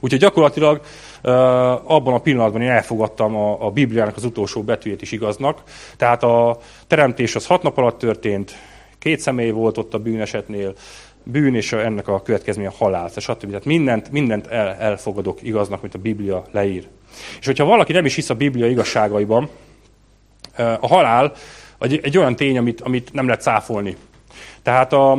Úgyhogy 0.00 0.20
gyakorlatilag 0.20 0.80
abban 1.84 2.14
a 2.14 2.18
pillanatban 2.18 2.62
én 2.62 2.70
elfogadtam 2.70 3.36
a, 3.36 3.66
a 3.66 3.70
Bibliának 3.70 4.16
az 4.16 4.24
utolsó 4.24 4.62
betűjét 4.62 5.02
is 5.02 5.12
igaznak. 5.12 5.62
Tehát 5.96 6.22
a 6.22 6.58
teremtés 6.86 7.34
az 7.34 7.46
hat 7.46 7.62
nap 7.62 7.78
alatt 7.78 7.98
történt, 7.98 8.56
két 9.04 9.20
személy 9.20 9.50
volt 9.50 9.78
ott 9.78 9.94
a 9.94 9.98
bűnesetnél, 9.98 10.74
bűn 11.22 11.54
és 11.54 11.72
ennek 11.72 12.08
a 12.08 12.22
következménye 12.22 12.70
halál, 12.76 13.08
stb. 13.16 13.46
Tehát 13.46 13.64
mindent, 13.64 14.10
mindent 14.10 14.46
el, 14.46 14.74
elfogadok 14.74 15.42
igaznak, 15.42 15.80
mint 15.80 15.94
a 15.94 15.98
Biblia 15.98 16.44
leír. 16.50 16.86
És 17.40 17.46
hogyha 17.46 17.64
valaki 17.64 17.92
nem 17.92 18.04
is 18.04 18.14
hisz 18.14 18.30
a 18.30 18.34
Biblia 18.34 18.66
igazságaiban, 18.66 19.48
a 20.56 20.86
halál 20.86 21.32
egy, 21.78 22.00
egy 22.02 22.18
olyan 22.18 22.36
tény, 22.36 22.58
amit, 22.58 22.80
amit 22.80 23.12
nem 23.12 23.26
lehet 23.26 23.42
cáfolni. 23.42 23.96
Tehát 24.62 24.92
a, 24.92 25.18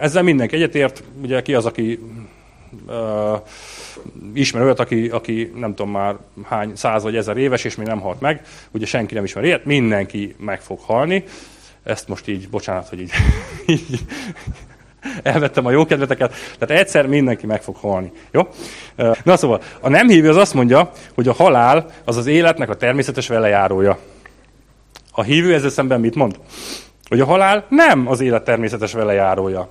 ezzel 0.00 0.22
mindenki 0.22 0.56
egyetért, 0.56 1.02
ugye 1.22 1.42
ki 1.42 1.54
az, 1.54 1.66
aki 1.66 1.98
ismer 4.34 4.62
olyat, 4.62 4.80
aki, 4.80 5.08
aki 5.08 5.52
nem 5.54 5.74
tudom 5.74 5.92
már 5.92 6.16
hány 6.44 6.76
száz 6.76 7.02
vagy 7.02 7.16
ezer 7.16 7.36
éves, 7.36 7.64
és 7.64 7.76
még 7.76 7.86
nem 7.86 8.00
halt 8.00 8.20
meg, 8.20 8.42
ugye 8.70 8.86
senki 8.86 9.14
nem 9.14 9.24
ismer 9.24 9.44
ilyet, 9.44 9.64
mindenki 9.64 10.34
meg 10.38 10.60
fog 10.60 10.80
halni. 10.80 11.24
Ezt 11.88 12.08
most 12.08 12.28
így, 12.28 12.48
bocsánat, 12.48 12.88
hogy 12.88 13.00
így, 13.00 13.12
így 13.66 14.00
elvettem 15.22 15.66
a 15.66 15.70
jó 15.70 15.86
kedveteket, 15.86 16.34
tehát 16.58 16.82
egyszer 16.82 17.06
mindenki 17.06 17.46
meg 17.46 17.62
fog 17.62 17.76
halni. 17.76 18.12
Jó? 18.30 18.48
Na 19.22 19.36
szóval, 19.36 19.60
a 19.80 19.88
nem 19.88 20.08
hívő 20.08 20.28
az 20.28 20.36
azt 20.36 20.54
mondja, 20.54 20.90
hogy 21.14 21.28
a 21.28 21.32
halál 21.32 21.86
az 22.04 22.16
az 22.16 22.26
életnek 22.26 22.68
a 22.68 22.76
természetes 22.76 23.28
velejárója. 23.28 23.98
A 25.12 25.22
hívő 25.22 25.54
ezzel 25.54 25.70
szemben 25.70 26.00
mit 26.00 26.14
mond? 26.14 26.38
Hogy 27.08 27.20
a 27.20 27.24
halál 27.24 27.66
nem 27.68 28.08
az 28.08 28.20
élet 28.20 28.44
természetes 28.44 28.92
velejárója. 28.92 29.70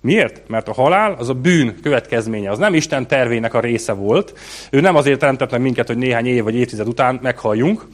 Miért? 0.00 0.48
Mert 0.48 0.68
a 0.68 0.72
halál 0.72 1.12
az 1.18 1.28
a 1.28 1.34
bűn 1.34 1.80
következménye, 1.82 2.50
az 2.50 2.58
nem 2.58 2.74
Isten 2.74 3.06
tervének 3.06 3.54
a 3.54 3.60
része 3.60 3.92
volt. 3.92 4.38
Ő 4.70 4.80
nem 4.80 4.96
azért 4.96 5.18
teremtett 5.18 5.50
meg 5.50 5.60
minket, 5.60 5.86
hogy 5.86 5.96
néhány 5.96 6.26
év 6.26 6.42
vagy 6.42 6.54
évtized 6.54 6.88
után 6.88 7.18
meghalljunk, 7.22 7.86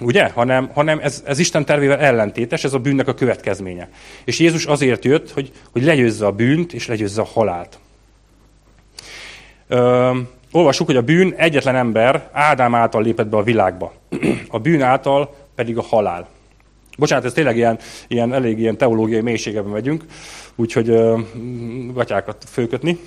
ugye? 0.00 0.28
Hanem, 0.28 0.70
hanem 0.74 0.98
ez, 0.98 1.22
ez 1.26 1.38
Isten 1.38 1.64
tervével 1.64 1.98
ellentétes, 1.98 2.64
ez 2.64 2.72
a 2.72 2.78
bűnnek 2.78 3.08
a 3.08 3.14
következménye. 3.14 3.88
És 4.24 4.38
Jézus 4.38 4.66
azért 4.66 5.04
jött, 5.04 5.30
hogy, 5.30 5.52
hogy 5.72 5.82
legyőzze 5.82 6.26
a 6.26 6.32
bűnt, 6.32 6.72
és 6.72 6.86
legyőzze 6.86 7.20
a 7.20 7.24
halált. 7.24 7.78
Ö, 9.68 10.10
olvassuk, 10.52 10.86
hogy 10.86 10.96
a 10.96 11.02
bűn 11.02 11.34
egyetlen 11.36 11.76
ember 11.76 12.28
Ádám 12.32 12.74
által 12.74 13.02
lépett 13.02 13.28
be 13.28 13.36
a 13.36 13.42
világba. 13.42 13.92
A 14.48 14.58
bűn 14.58 14.82
által 14.82 15.34
pedig 15.54 15.78
a 15.78 15.82
halál. 15.82 16.28
Bocsánat, 16.98 17.24
ez 17.24 17.32
tényleg 17.32 17.56
ilyen, 17.56 17.78
ilyen 18.08 18.32
elég 18.32 18.58
ilyen 18.58 18.76
teológiai 18.76 19.20
mélységeben 19.20 19.70
megyünk, 19.70 20.04
úgyhogy 20.54 20.90
uh, 20.90 21.20
gatyákat 21.92 22.44
főkötni. 22.50 22.98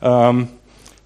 Um, 0.00 0.60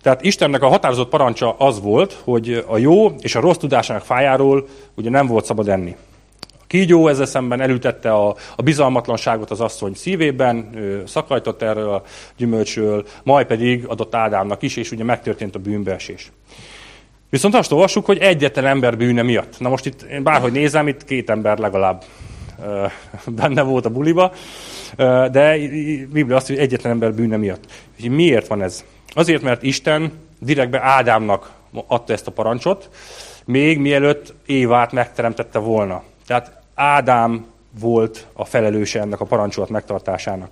tehát 0.06 0.22
Istennek 0.22 0.62
a 0.62 0.68
határozott 0.68 1.08
parancsa 1.08 1.54
az 1.58 1.80
volt, 1.80 2.20
hogy 2.24 2.64
a 2.66 2.78
jó 2.78 3.14
és 3.20 3.34
a 3.34 3.40
rossz 3.40 3.56
tudásának 3.56 4.02
fájáról 4.02 4.66
ugye 4.94 5.10
nem 5.10 5.26
volt 5.26 5.44
szabad 5.44 5.68
enni. 5.68 5.96
A 6.40 6.64
kígyó 6.66 7.08
ezzel 7.08 7.26
szemben 7.26 7.60
elültette 7.60 8.12
a, 8.12 8.36
a 8.56 8.62
bizalmatlanságot 8.62 9.50
az 9.50 9.60
asszony 9.60 9.94
szívében, 9.94 10.70
szakajtott 11.06 11.62
erről 11.62 11.88
a 11.88 12.02
gyümölcsről, 12.36 13.06
majd 13.22 13.46
pedig 13.46 13.84
adott 13.86 14.14
Ádámnak 14.14 14.62
is, 14.62 14.76
és 14.76 14.90
ugye 14.90 15.04
megtörtént 15.04 15.54
a 15.54 15.58
bűnbeesés. 15.58 16.32
Viszont 17.30 17.54
azt 17.54 17.72
olvassuk, 17.72 18.06
hogy 18.06 18.18
egyetlen 18.18 18.66
ember 18.66 18.96
bűne 18.96 19.22
miatt. 19.22 19.60
Na 19.60 19.68
most 19.68 19.86
itt 19.86 20.02
én 20.02 20.22
bárhogy 20.22 20.52
nézem, 20.52 20.88
itt 20.88 21.04
két 21.04 21.30
ember 21.30 21.58
legalább 21.58 22.04
benne 23.26 23.62
volt 23.62 23.86
a 23.86 23.90
buliba, 23.90 24.32
de 25.30 25.56
Biblia 26.12 26.36
azt, 26.36 26.46
hogy 26.46 26.58
egyetlen 26.58 26.92
ember 26.92 27.14
bűne 27.14 27.36
miatt. 27.36 27.64
Miért 28.08 28.46
van 28.46 28.62
ez? 28.62 28.84
Azért, 29.14 29.42
mert 29.42 29.62
Isten 29.62 30.12
direktbe 30.38 30.80
Ádámnak 30.82 31.50
adta 31.86 32.12
ezt 32.12 32.26
a 32.26 32.30
parancsot, 32.30 32.88
még 33.44 33.78
mielőtt 33.78 34.34
Évát 34.46 34.92
megteremtette 34.92 35.58
volna. 35.58 36.02
Tehát 36.26 36.60
Ádám 36.74 37.46
volt 37.80 38.26
a 38.32 38.44
felelőse 38.44 39.00
ennek 39.00 39.20
a 39.20 39.24
parancsolat 39.24 39.68
megtartásának. 39.68 40.50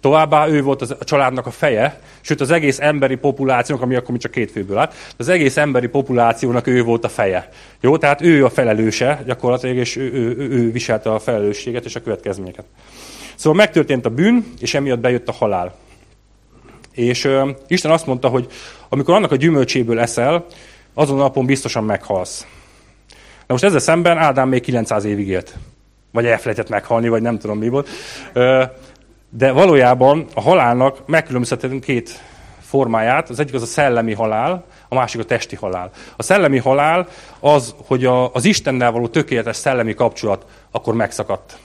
Továbbá 0.00 0.48
ő 0.48 0.62
volt 0.62 0.82
a 0.82 1.04
családnak 1.04 1.46
a 1.46 1.50
feje, 1.50 2.00
sőt 2.20 2.40
az 2.40 2.50
egész 2.50 2.80
emberi 2.80 3.16
populációnak, 3.16 3.84
ami 3.84 3.94
akkor 3.94 4.16
csak 4.16 4.30
két 4.30 4.50
főből 4.50 4.78
állt, 4.78 4.94
az 5.16 5.28
egész 5.28 5.56
emberi 5.56 5.86
populációnak 5.86 6.66
ő 6.66 6.82
volt 6.82 7.04
a 7.04 7.08
feje. 7.08 7.48
Jó, 7.80 7.96
tehát 7.96 8.20
ő 8.20 8.44
a 8.44 8.50
felelőse 8.50 9.22
gyakorlatilag, 9.26 9.76
és 9.76 9.96
ő, 9.96 10.12
ő, 10.12 10.36
ő, 10.36 10.50
ő 10.50 10.72
viselte 10.72 11.12
a 11.12 11.18
felelősséget 11.18 11.84
és 11.84 11.96
a 11.96 12.02
következményeket. 12.02 12.64
Szóval 13.34 13.58
megtörtént 13.58 14.06
a 14.06 14.10
bűn, 14.10 14.44
és 14.60 14.74
emiatt 14.74 14.98
bejött 14.98 15.28
a 15.28 15.32
halál. 15.32 15.74
És 16.92 17.24
uh, 17.24 17.48
Isten 17.66 17.90
azt 17.90 18.06
mondta, 18.06 18.28
hogy 18.28 18.46
amikor 18.88 19.14
annak 19.14 19.32
a 19.32 19.36
gyümölcséből 19.36 20.00
eszel, 20.00 20.46
azon 20.94 21.18
a 21.18 21.22
napon 21.22 21.46
biztosan 21.46 21.84
meghalsz. 21.84 22.46
Na 23.46 23.46
most 23.46 23.64
ezzel 23.64 23.78
szemben 23.78 24.18
Ádám 24.18 24.48
még 24.48 24.62
900 24.62 25.04
évig 25.04 25.28
élt. 25.28 25.54
Vagy 26.10 26.26
elfelejtett 26.26 26.68
meghalni, 26.68 27.08
vagy 27.08 27.22
nem 27.22 27.38
tudom 27.38 27.58
mi 27.58 27.68
volt. 27.68 27.88
Uh, 28.34 28.62
de 29.30 29.52
valójában 29.52 30.26
a 30.34 30.40
halálnak 30.40 31.06
megkülönböztethetünk 31.06 31.84
két 31.84 32.20
formáját. 32.60 33.28
Az 33.28 33.40
egyik 33.40 33.54
az 33.54 33.62
a 33.62 33.66
szellemi 33.66 34.12
halál, 34.12 34.64
a 34.88 34.94
másik 34.94 35.20
a 35.20 35.24
testi 35.24 35.56
halál. 35.56 35.90
A 36.16 36.22
szellemi 36.22 36.58
halál 36.58 37.08
az, 37.40 37.74
hogy 37.86 38.04
a, 38.04 38.32
az 38.32 38.44
Istennel 38.44 38.90
való 38.90 39.08
tökéletes 39.08 39.56
szellemi 39.56 39.94
kapcsolat 39.94 40.46
akkor 40.70 40.94
megszakadt. 40.94 41.58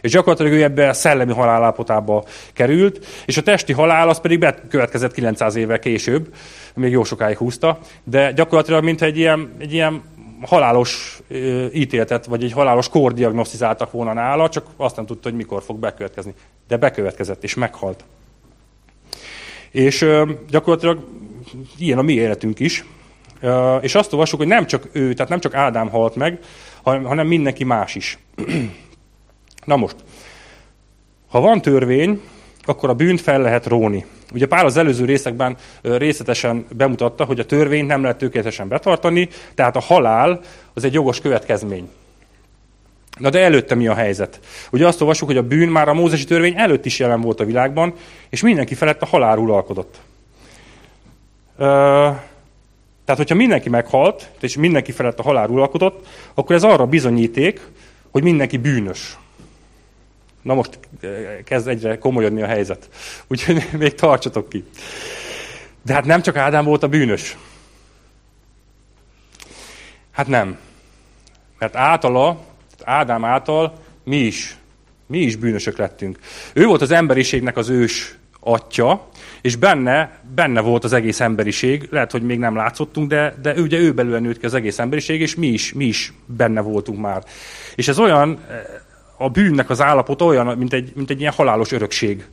És 0.00 0.10
gyakorlatilag 0.10 0.52
ő 0.52 0.62
ebbe 0.62 0.88
a 0.88 0.92
szellemi 0.92 1.32
halálápotába 1.32 2.24
került, 2.52 3.06
és 3.26 3.36
a 3.36 3.42
testi 3.42 3.72
halál 3.72 4.08
az 4.08 4.20
pedig 4.20 4.38
bekövetkezett 4.38 5.12
900 5.12 5.54
évvel 5.54 5.78
később, 5.78 6.34
még 6.74 6.90
jó 6.90 7.04
sokáig 7.04 7.36
húzta, 7.36 7.78
de 8.04 8.32
gyakorlatilag 8.32 8.84
mint 8.84 9.02
egy 9.02 9.18
ilyen, 9.18 9.52
egy 9.58 9.72
ilyen 9.72 10.02
halálos 10.46 11.20
ítéletet, 11.72 12.26
vagy 12.26 12.44
egy 12.44 12.52
halálos 12.52 12.88
kór 12.88 13.12
diagnosztizáltak 13.12 13.92
volna 13.92 14.12
nála, 14.12 14.48
csak 14.48 14.66
azt 14.76 14.96
nem 14.96 15.06
tudta, 15.06 15.28
hogy 15.28 15.38
mikor 15.38 15.62
fog 15.62 15.78
bekövetkezni. 15.78 16.34
De 16.68 16.76
bekövetkezett, 16.76 17.42
és 17.44 17.54
meghalt. 17.54 18.04
És 19.70 20.06
gyakorlatilag 20.50 21.08
ilyen 21.78 21.98
a 21.98 22.02
mi 22.02 22.12
életünk 22.12 22.60
is. 22.60 22.84
És 23.80 23.94
azt 23.94 24.12
olvassuk, 24.12 24.38
hogy 24.38 24.48
nem 24.48 24.66
csak 24.66 24.88
ő, 24.92 25.12
tehát 25.12 25.30
nem 25.30 25.40
csak 25.40 25.54
Ádám 25.54 25.88
halt 25.88 26.14
meg, 26.14 26.38
hanem 26.82 27.26
mindenki 27.26 27.64
más 27.64 27.94
is. 27.94 28.18
Na 29.64 29.76
most, 29.76 29.96
ha 31.28 31.40
van 31.40 31.62
törvény, 31.62 32.20
akkor 32.62 32.88
a 32.88 32.94
bűnt 32.94 33.20
fel 33.20 33.40
lehet 33.40 33.66
róni. 33.66 34.04
Ugye 34.32 34.46
Pál 34.46 34.64
az 34.64 34.76
előző 34.76 35.04
részekben 35.04 35.56
részletesen 35.82 36.66
bemutatta, 36.76 37.24
hogy 37.24 37.40
a 37.40 37.46
törvényt 37.46 37.86
nem 37.86 38.02
lehet 38.02 38.18
tökéletesen 38.18 38.68
betartani, 38.68 39.28
tehát 39.54 39.76
a 39.76 39.80
halál 39.80 40.40
az 40.74 40.84
egy 40.84 40.92
jogos 40.92 41.20
következmény. 41.20 41.88
Na 43.18 43.30
de 43.30 43.40
előtte 43.40 43.74
mi 43.74 43.86
a 43.86 43.94
helyzet? 43.94 44.40
Ugye 44.70 44.86
azt 44.86 45.00
olvassuk, 45.00 45.28
hogy 45.28 45.36
a 45.36 45.42
bűn 45.42 45.68
már 45.68 45.88
a 45.88 45.94
mózesi 45.94 46.24
törvény 46.24 46.54
előtt 46.56 46.84
is 46.84 46.98
jelen 46.98 47.20
volt 47.20 47.40
a 47.40 47.44
világban, 47.44 47.94
és 48.28 48.42
mindenki 48.42 48.74
felett 48.74 49.02
a 49.02 49.06
halál 49.06 49.38
uralkodott. 49.38 50.00
Tehát, 53.04 53.16
hogyha 53.16 53.34
mindenki 53.34 53.68
meghalt, 53.68 54.30
és 54.40 54.56
mindenki 54.56 54.92
felett 54.92 55.18
a 55.18 55.22
halál 55.22 55.48
uralkodott, 55.48 56.06
akkor 56.34 56.54
ez 56.54 56.62
arra 56.62 56.86
bizonyíték, 56.86 57.60
hogy 58.10 58.22
mindenki 58.22 58.56
bűnös. 58.56 59.18
Na 60.42 60.54
most 60.54 60.78
eh, 61.00 61.10
kezd 61.44 61.68
egyre 61.68 61.98
komolyodni 61.98 62.42
a 62.42 62.46
helyzet. 62.46 62.88
Úgyhogy 63.26 63.68
még 63.78 63.94
tartsatok 63.94 64.48
ki. 64.48 64.64
De 65.82 65.94
hát 65.94 66.04
nem 66.04 66.22
csak 66.22 66.36
Ádám 66.36 66.64
volt 66.64 66.82
a 66.82 66.88
bűnös. 66.88 67.36
Hát 70.10 70.26
nem. 70.26 70.58
Mert 71.58 71.76
általa, 71.76 72.44
Ádám 72.84 73.24
által 73.24 73.72
mi 74.04 74.16
is, 74.16 74.56
mi 75.06 75.18
is 75.18 75.36
bűnösök 75.36 75.78
lettünk. 75.78 76.18
Ő 76.52 76.66
volt 76.66 76.80
az 76.80 76.90
emberiségnek 76.90 77.56
az 77.56 77.68
ős 77.68 78.18
atya, 78.40 79.08
és 79.40 79.56
benne, 79.56 80.20
benne 80.34 80.60
volt 80.60 80.84
az 80.84 80.92
egész 80.92 81.20
emberiség, 81.20 81.88
lehet, 81.90 82.10
hogy 82.10 82.22
még 82.22 82.38
nem 82.38 82.56
látszottunk, 82.56 83.08
de, 83.08 83.34
de 83.42 83.54
ugye 83.54 83.78
ő 83.78 83.92
belőle 83.92 84.18
nőtt 84.18 84.38
ki 84.38 84.46
az 84.46 84.54
egész 84.54 84.78
emberiség, 84.78 85.20
és 85.20 85.34
mi 85.34 85.46
is, 85.46 85.72
mi 85.72 85.84
is 85.84 86.12
benne 86.26 86.60
voltunk 86.60 87.00
már. 87.00 87.24
És 87.74 87.88
ez 87.88 87.98
olyan, 87.98 88.38
eh, 88.48 88.62
a 89.22 89.28
bűnnek 89.28 89.70
az 89.70 89.80
állapota 89.80 90.24
olyan, 90.24 90.58
mint 90.58 90.72
egy, 90.72 90.92
mint 90.94 91.10
egy 91.10 91.20
ilyen 91.20 91.32
halálos 91.32 91.72
örökség, 91.72 92.26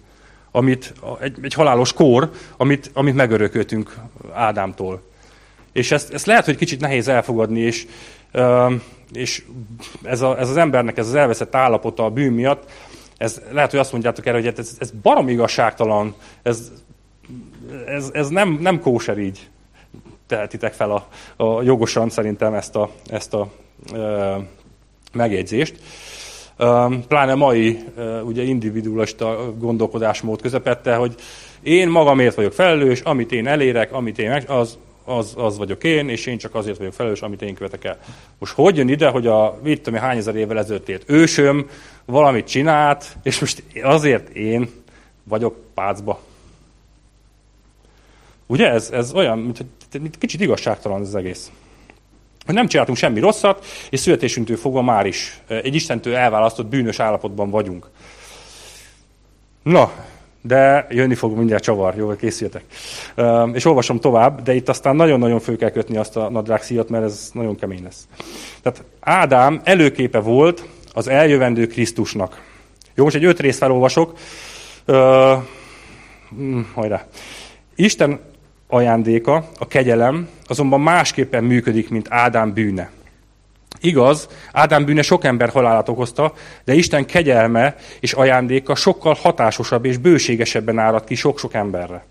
amit, 0.51 0.93
egy, 1.19 1.37
egy 1.41 1.53
halálos 1.53 1.93
kór, 1.93 2.31
amit, 2.57 2.91
amit 2.93 3.15
megörököltünk 3.15 3.95
Ádámtól. 4.33 5.01
És 5.71 5.91
ezt, 5.91 6.13
ezt 6.13 6.25
lehet, 6.25 6.45
hogy 6.45 6.55
kicsit 6.55 6.79
nehéz 6.79 7.07
elfogadni, 7.07 7.59
és, 7.59 7.87
és 9.13 9.43
ez, 10.03 10.21
a, 10.21 10.39
ez 10.39 10.49
az 10.49 10.57
embernek 10.57 10.97
ez 10.97 11.07
az 11.07 11.15
elveszett 11.15 11.55
állapota 11.55 12.05
a 12.05 12.09
bűn 12.09 12.33
miatt, 12.33 12.71
ez, 13.17 13.41
lehet, 13.51 13.71
hogy 13.71 13.79
azt 13.79 13.91
mondjátok 13.91 14.25
erre, 14.25 14.37
hogy 14.37 14.45
hát 14.45 14.59
ez, 14.59 14.75
ez 14.79 14.91
barom 14.91 15.29
igazságtalan, 15.29 16.15
ez, 16.43 16.71
ez, 17.85 18.09
ez 18.13 18.27
nem, 18.29 18.57
nem 18.61 18.79
kóser 18.79 19.17
így 19.17 19.49
tehetitek 20.27 20.73
fel 20.73 20.91
a, 20.91 21.07
a 21.43 21.61
jogosan 21.61 22.09
szerintem 22.09 22.53
ezt 22.53 22.75
a, 22.75 22.89
ezt 23.07 23.33
a 23.33 23.51
e, 23.93 24.37
megjegyzést 25.13 25.79
pláne 27.07 27.35
mai 27.35 27.79
ugye 28.23 28.43
individualista 28.43 29.53
gondolkodásmód 29.57 30.41
közepette, 30.41 30.95
hogy 30.95 31.15
én 31.61 31.89
magamért 31.89 32.35
vagyok 32.35 32.53
felelős, 32.53 33.01
amit 33.01 33.31
én 33.31 33.47
elérek, 33.47 33.93
amit 33.93 34.19
én 34.19 34.29
meg, 34.29 34.49
az, 34.49 34.77
az, 35.05 35.33
az 35.37 35.57
vagyok 35.57 35.83
én, 35.83 36.09
és 36.09 36.25
én 36.25 36.37
csak 36.37 36.55
azért 36.55 36.77
vagyok 36.77 36.93
felelős, 36.93 37.21
amit 37.21 37.41
én 37.41 37.55
követek 37.55 37.83
el. 37.83 37.97
Most 38.37 38.53
hogy 38.53 38.77
jön 38.77 38.89
ide, 38.89 39.07
hogy 39.07 39.27
a, 39.27 39.59
mit 39.63 39.81
tudom, 39.81 39.99
hány 39.99 40.17
ezer 40.17 40.35
évvel 40.35 40.57
ezelőtt 40.57 40.89
ért 40.89 41.09
ősöm 41.09 41.69
valamit 42.05 42.47
csinált, 42.47 43.17
és 43.23 43.39
most 43.39 43.63
azért 43.83 44.29
én 44.29 44.69
vagyok 45.23 45.55
pácba. 45.73 46.19
Ugye 48.45 48.69
ez, 48.69 48.89
ez 48.91 49.13
olyan, 49.13 49.39
mint, 49.39 49.65
mint 49.99 50.17
kicsit 50.17 50.41
igazságtalan 50.41 51.01
ez 51.01 51.07
az 51.07 51.15
egész 51.15 51.51
hogy 52.47 52.55
nem 52.55 52.67
csináltunk 52.67 52.97
semmi 52.97 53.19
rosszat, 53.19 53.65
és 53.89 53.99
születésünktől 53.99 54.57
fogva 54.57 54.81
már 54.81 55.05
is 55.05 55.41
egy 55.47 55.75
Istentől 55.75 56.15
elválasztott 56.15 56.65
bűnös 56.65 56.99
állapotban 56.99 57.49
vagyunk. 57.49 57.89
Na, 59.63 59.91
de 60.41 60.87
jönni 60.89 61.15
fog 61.15 61.37
mindjárt 61.37 61.63
csavar, 61.63 61.95
jó, 61.95 62.15
készüljetek. 62.15 62.63
És 63.53 63.65
olvasom 63.65 63.99
tovább, 63.99 64.41
de 64.41 64.53
itt 64.53 64.69
aztán 64.69 64.95
nagyon-nagyon 64.95 65.39
fő 65.39 65.55
kell 65.55 65.69
kötni 65.69 65.97
azt 65.97 66.17
a 66.17 66.29
nadrágszíjat, 66.29 66.89
mert 66.89 67.03
ez 67.03 67.29
nagyon 67.33 67.55
kemény 67.55 67.83
lesz. 67.83 68.07
Tehát 68.61 68.83
Ádám 68.99 69.61
előképe 69.63 70.19
volt 70.19 70.65
az 70.93 71.07
eljövendő 71.07 71.67
Krisztusnak. 71.67 72.41
Jó, 72.95 73.03
most 73.03 73.15
egy 73.15 73.25
öt 73.25 73.39
részt 73.39 73.57
felolvasok. 73.57 74.17
Uh, 74.87 75.37
hajrá. 76.73 77.05
Isten 77.75 78.19
ajándéka, 78.67 79.49
a 79.59 79.67
kegyelem, 79.67 80.29
azonban 80.47 80.81
másképpen 80.81 81.43
működik, 81.43 81.89
mint 81.89 82.07
Ádám 82.09 82.53
bűne. 82.53 82.89
Igaz, 83.81 84.27
Ádám 84.51 84.85
bűne 84.85 85.01
sok 85.01 85.23
ember 85.23 85.49
halálát 85.49 85.89
okozta, 85.89 86.33
de 86.63 86.73
Isten 86.73 87.05
kegyelme 87.05 87.75
és 87.99 88.13
ajándéka 88.13 88.75
sokkal 88.75 89.13
hatásosabb 89.13 89.85
és 89.85 89.97
bőségesebben 89.97 90.79
árad 90.79 91.03
ki 91.03 91.15
sok-sok 91.15 91.53
emberre. 91.53 92.05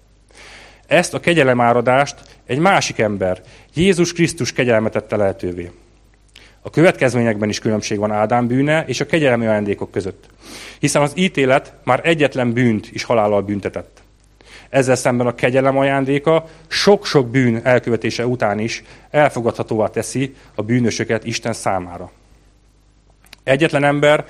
Ezt 0.86 1.14
a 1.14 1.20
áradást 1.57 2.16
egy 2.46 2.59
másik 2.59 2.98
ember, 2.98 3.42
Jézus 3.74 4.12
Krisztus 4.12 4.52
kegyelme 4.52 4.88
tette 4.88 5.16
lehetővé. 5.16 5.70
A 6.61 6.70
következményekben 6.70 7.48
is 7.48 7.59
különbség 7.59 7.98
van 7.98 8.12
Ádám 8.12 8.46
bűne 8.46 8.84
és 8.86 9.00
a 9.00 9.07
kegyelmi 9.07 9.46
ajándékok 9.46 9.90
között. 9.90 10.24
Hiszen 10.78 11.02
az 11.02 11.12
ítélet 11.14 11.72
már 11.84 12.00
egyetlen 12.02 12.52
bűnt 12.52 12.88
is 12.92 13.04
halállal 13.04 13.42
büntetett. 13.42 14.02
Ezzel 14.69 14.97
szemben 14.97 15.27
a 15.27 15.35
kegyelem 15.35 15.79
ajándéka 15.79 16.45
sok-sok 16.67 17.31
bűn 17.31 17.61
elkövetése 17.62 18.27
után 18.27 18.59
is 18.59 18.83
elfogadhatóvá 19.11 19.87
teszi 19.87 20.35
a 20.55 20.62
bűnösöket 20.62 21.25
Isten 21.25 21.53
számára. 21.53 22.11
Egyetlen 23.45 23.85
ember, 23.85 24.25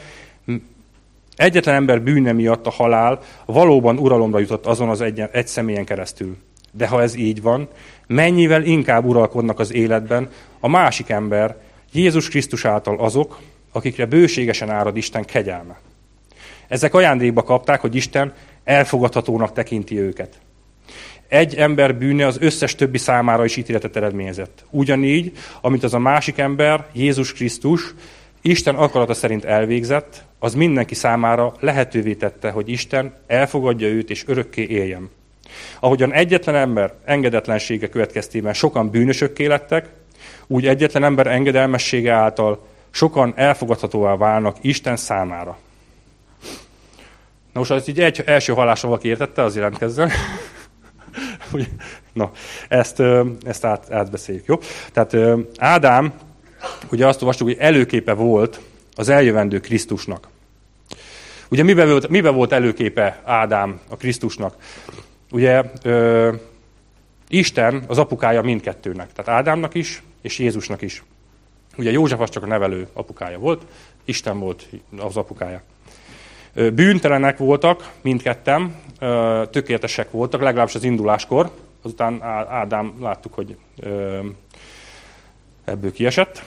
egyetlen 1.37 1.75
ember 1.75 2.03
bűne 2.03 2.33
miatt 2.33 2.67
a 2.67 2.71
halál 2.71 3.21
valóban 3.45 3.99
uralomra 3.99 4.39
jutott 4.39 4.67
azon 4.67 4.89
az 4.89 5.01
egy, 5.01 5.23
egy 5.33 5.47
személyen 5.47 5.85
keresztül. 5.85 6.37
De 6.73 6.87
ha 6.87 7.03
ez 7.03 7.15
így 7.15 7.43
van, 7.43 7.69
mennyivel 8.07 8.63
inkább 8.63 9.05
uralkodnak 9.05 9.59
az 9.59 9.73
életben 9.73 10.31
a 10.61 10.69
másik 10.69 11.09
ember, 11.09 11.57
Jézus 11.93 12.29
Krisztus 12.29 12.65
által 12.65 12.99
azok, 12.99 13.39
akikre 13.73 14.07
bőségesen 14.07 14.71
árad 14.71 14.97
Isten 14.97 15.25
kegyelme. 15.25 15.79
Ezek 16.69 16.95
ajándékba 16.95 17.43
kapták, 17.43 17.81
hogy 17.81 17.95
Isten 17.95 18.33
elfogadhatónak 18.65 19.53
tekinti 19.53 19.99
őket. 19.99 20.39
Egy 21.29 21.55
ember 21.55 21.95
bűne 21.95 22.27
az 22.27 22.37
összes 22.41 22.75
többi 22.75 22.99
számára 22.99 23.45
is 23.45 23.57
ítéletet 23.57 23.97
eredményezett. 23.97 24.65
Ugyanígy, 24.71 25.33
amit 25.61 25.83
az 25.85 25.95
a 25.95 25.99
másik 25.99 26.39
ember, 26.39 26.87
Jézus 26.93 27.33
Krisztus, 27.33 27.95
Isten 28.43 28.75
akarata 28.75 29.15
szerint 29.15 29.45
elvégzett, 29.45 30.25
az 30.39 30.55
mindenki 30.55 30.95
számára 30.95 31.55
lehetővé 31.61 32.15
tette, 32.15 32.51
hogy 32.51 32.69
Isten 32.69 33.15
elfogadja 33.27 33.89
őt 33.89 34.11
és 34.11 34.25
örökké 34.27 34.63
éljen. 34.63 35.11
Ahogyan 35.81 36.13
egyetlen 36.13 36.55
ember 36.55 36.93
engedetlensége 37.05 37.89
következtében 37.89 38.53
sokan 38.53 38.91
bűnösökké 38.91 39.47
lettek, 39.47 39.89
úgy 40.47 40.67
egyetlen 40.67 41.05
ember 41.05 41.27
engedelmessége 41.27 42.13
által 42.13 42.67
sokan 42.91 43.33
elfogadhatóvá 43.37 44.17
válnak 44.17 44.57
Isten 44.61 44.97
számára. 44.97 45.59
Na 47.57 47.63
most, 47.63 47.75
az 47.75 47.89
így 47.89 48.01
egy, 48.01 48.23
első 48.27 48.53
hallásra 48.53 48.89
valaki 48.89 49.09
értette, 49.09 49.43
az 49.43 49.55
jelentkezzen. 49.55 50.11
Na, 52.13 52.31
ezt, 52.69 53.03
ezt 53.45 53.65
át, 53.65 53.93
átbeszéljük, 53.93 54.45
jó? 54.47 54.59
Tehát 54.93 55.17
Ádám, 55.59 56.13
ugye 56.91 57.07
azt 57.07 57.21
olvastuk, 57.21 57.47
hogy 57.47 57.57
előképe 57.59 58.13
volt 58.13 58.61
az 58.95 59.09
eljövendő 59.09 59.61
Krisztusnak. 59.61 60.29
Ugye 61.49 61.63
miben 61.63 61.89
volt, 61.89 62.09
miben 62.09 62.35
volt 62.35 62.53
előképe 62.53 63.21
Ádám 63.25 63.81
a 63.89 63.97
Krisztusnak? 63.97 64.57
Ugye 65.31 65.63
ö, 65.83 66.35
Isten 67.29 67.85
az 67.87 67.99
apukája 67.99 68.43
mindkettőnek, 68.43 69.13
tehát 69.13 69.41
Ádámnak 69.41 69.75
is, 69.75 70.03
és 70.23 70.39
Jézusnak 70.39 70.83
is. 70.83 71.03
Ugye 71.77 71.91
József 71.91 72.21
az 72.21 72.31
csak 72.31 72.43
a 72.43 72.47
nevelő 72.47 72.89
apukája 72.93 73.39
volt, 73.39 73.63
Isten 74.05 74.39
volt 74.39 74.69
az 74.99 75.17
apukája. 75.17 75.63
Bűntelenek 76.57 77.39
voltak 77.39 77.91
mindketten, 78.01 78.75
tökéletesek 79.51 80.11
voltak, 80.11 80.41
legalábbis 80.41 80.75
az 80.75 80.85
induláskor. 80.85 81.51
Azután 81.83 82.23
Ádám 82.49 82.95
láttuk, 83.01 83.35
hogy 83.35 83.57
ebből 85.65 85.93
kiesett. 85.93 86.43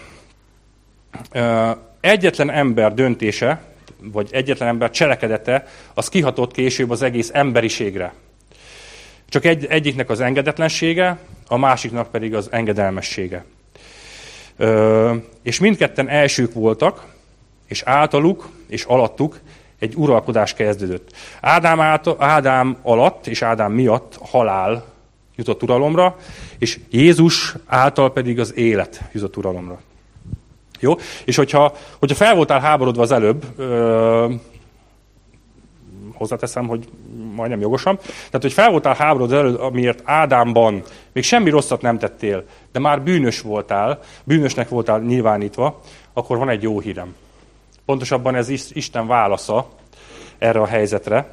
Egyetlen 1.99 2.49
ember 2.49 2.93
döntése, 2.93 3.61
vagy 4.01 4.29
egyetlen 4.31 4.67
ember 4.67 4.89
cselekedete, 4.89 5.67
az 5.93 6.09
kihatott 6.09 6.51
később 6.51 6.89
az 6.89 7.01
egész 7.01 7.29
emberiségre. 7.33 8.13
Csak 9.27 9.45
egy, 9.45 9.65
egyiknek 9.65 10.09
az 10.09 10.19
engedetlensége, 10.19 11.19
a 11.47 11.57
másiknak 11.57 12.11
pedig 12.11 12.35
az 12.35 12.47
engedelmessége. 12.51 13.45
és 15.41 15.59
mindketten 15.59 16.09
elsők 16.09 16.53
voltak, 16.53 17.05
és 17.67 17.81
általuk 17.85 18.49
és 18.67 18.83
alattuk 18.83 19.39
egy 19.79 19.95
uralkodás 19.95 20.53
kezdődött. 20.53 21.11
Ádám, 21.41 21.79
által, 21.79 22.15
Ádám 22.19 22.77
alatt 22.81 23.27
és 23.27 23.41
Ádám 23.41 23.71
miatt 23.71 24.17
halál 24.21 24.85
jutott 25.35 25.63
uralomra, 25.63 26.15
és 26.57 26.79
Jézus 26.89 27.55
által 27.65 28.13
pedig 28.13 28.39
az 28.39 28.57
élet 28.57 29.01
jutott 29.11 29.37
uralomra. 29.37 29.79
Jó? 30.79 30.93
És 31.25 31.35
hogyha, 31.35 31.73
hogyha 31.99 32.15
fel 32.15 32.35
voltál 32.35 32.59
háborodva 32.59 33.01
az 33.01 33.11
előbb, 33.11 33.45
ö, 33.57 34.33
hozzáteszem, 36.13 36.67
hogy 36.67 36.87
majdnem 37.35 37.59
jogosan, 37.59 37.97
tehát 37.97 38.41
hogy 38.41 38.53
fel 38.53 38.71
voltál 38.71 38.93
háborodva 38.93 39.35
az 39.35 39.41
előbb, 39.41 39.59
amiért 39.59 40.01
Ádámban 40.03 40.83
még 41.11 41.23
semmi 41.23 41.49
rosszat 41.49 41.81
nem 41.81 41.97
tettél, 41.97 42.43
de 42.71 42.79
már 42.79 43.01
bűnös 43.01 43.41
voltál, 43.41 43.99
bűnösnek 44.23 44.69
voltál 44.69 44.99
nyilvánítva, 44.99 45.81
akkor 46.13 46.37
van 46.37 46.49
egy 46.49 46.63
jó 46.63 46.79
hírem. 46.79 47.15
Pontosabban 47.89 48.35
ez 48.35 48.49
Isten 48.73 49.07
válasza 49.07 49.69
erre 50.37 50.59
a 50.59 50.65
helyzetre. 50.65 51.27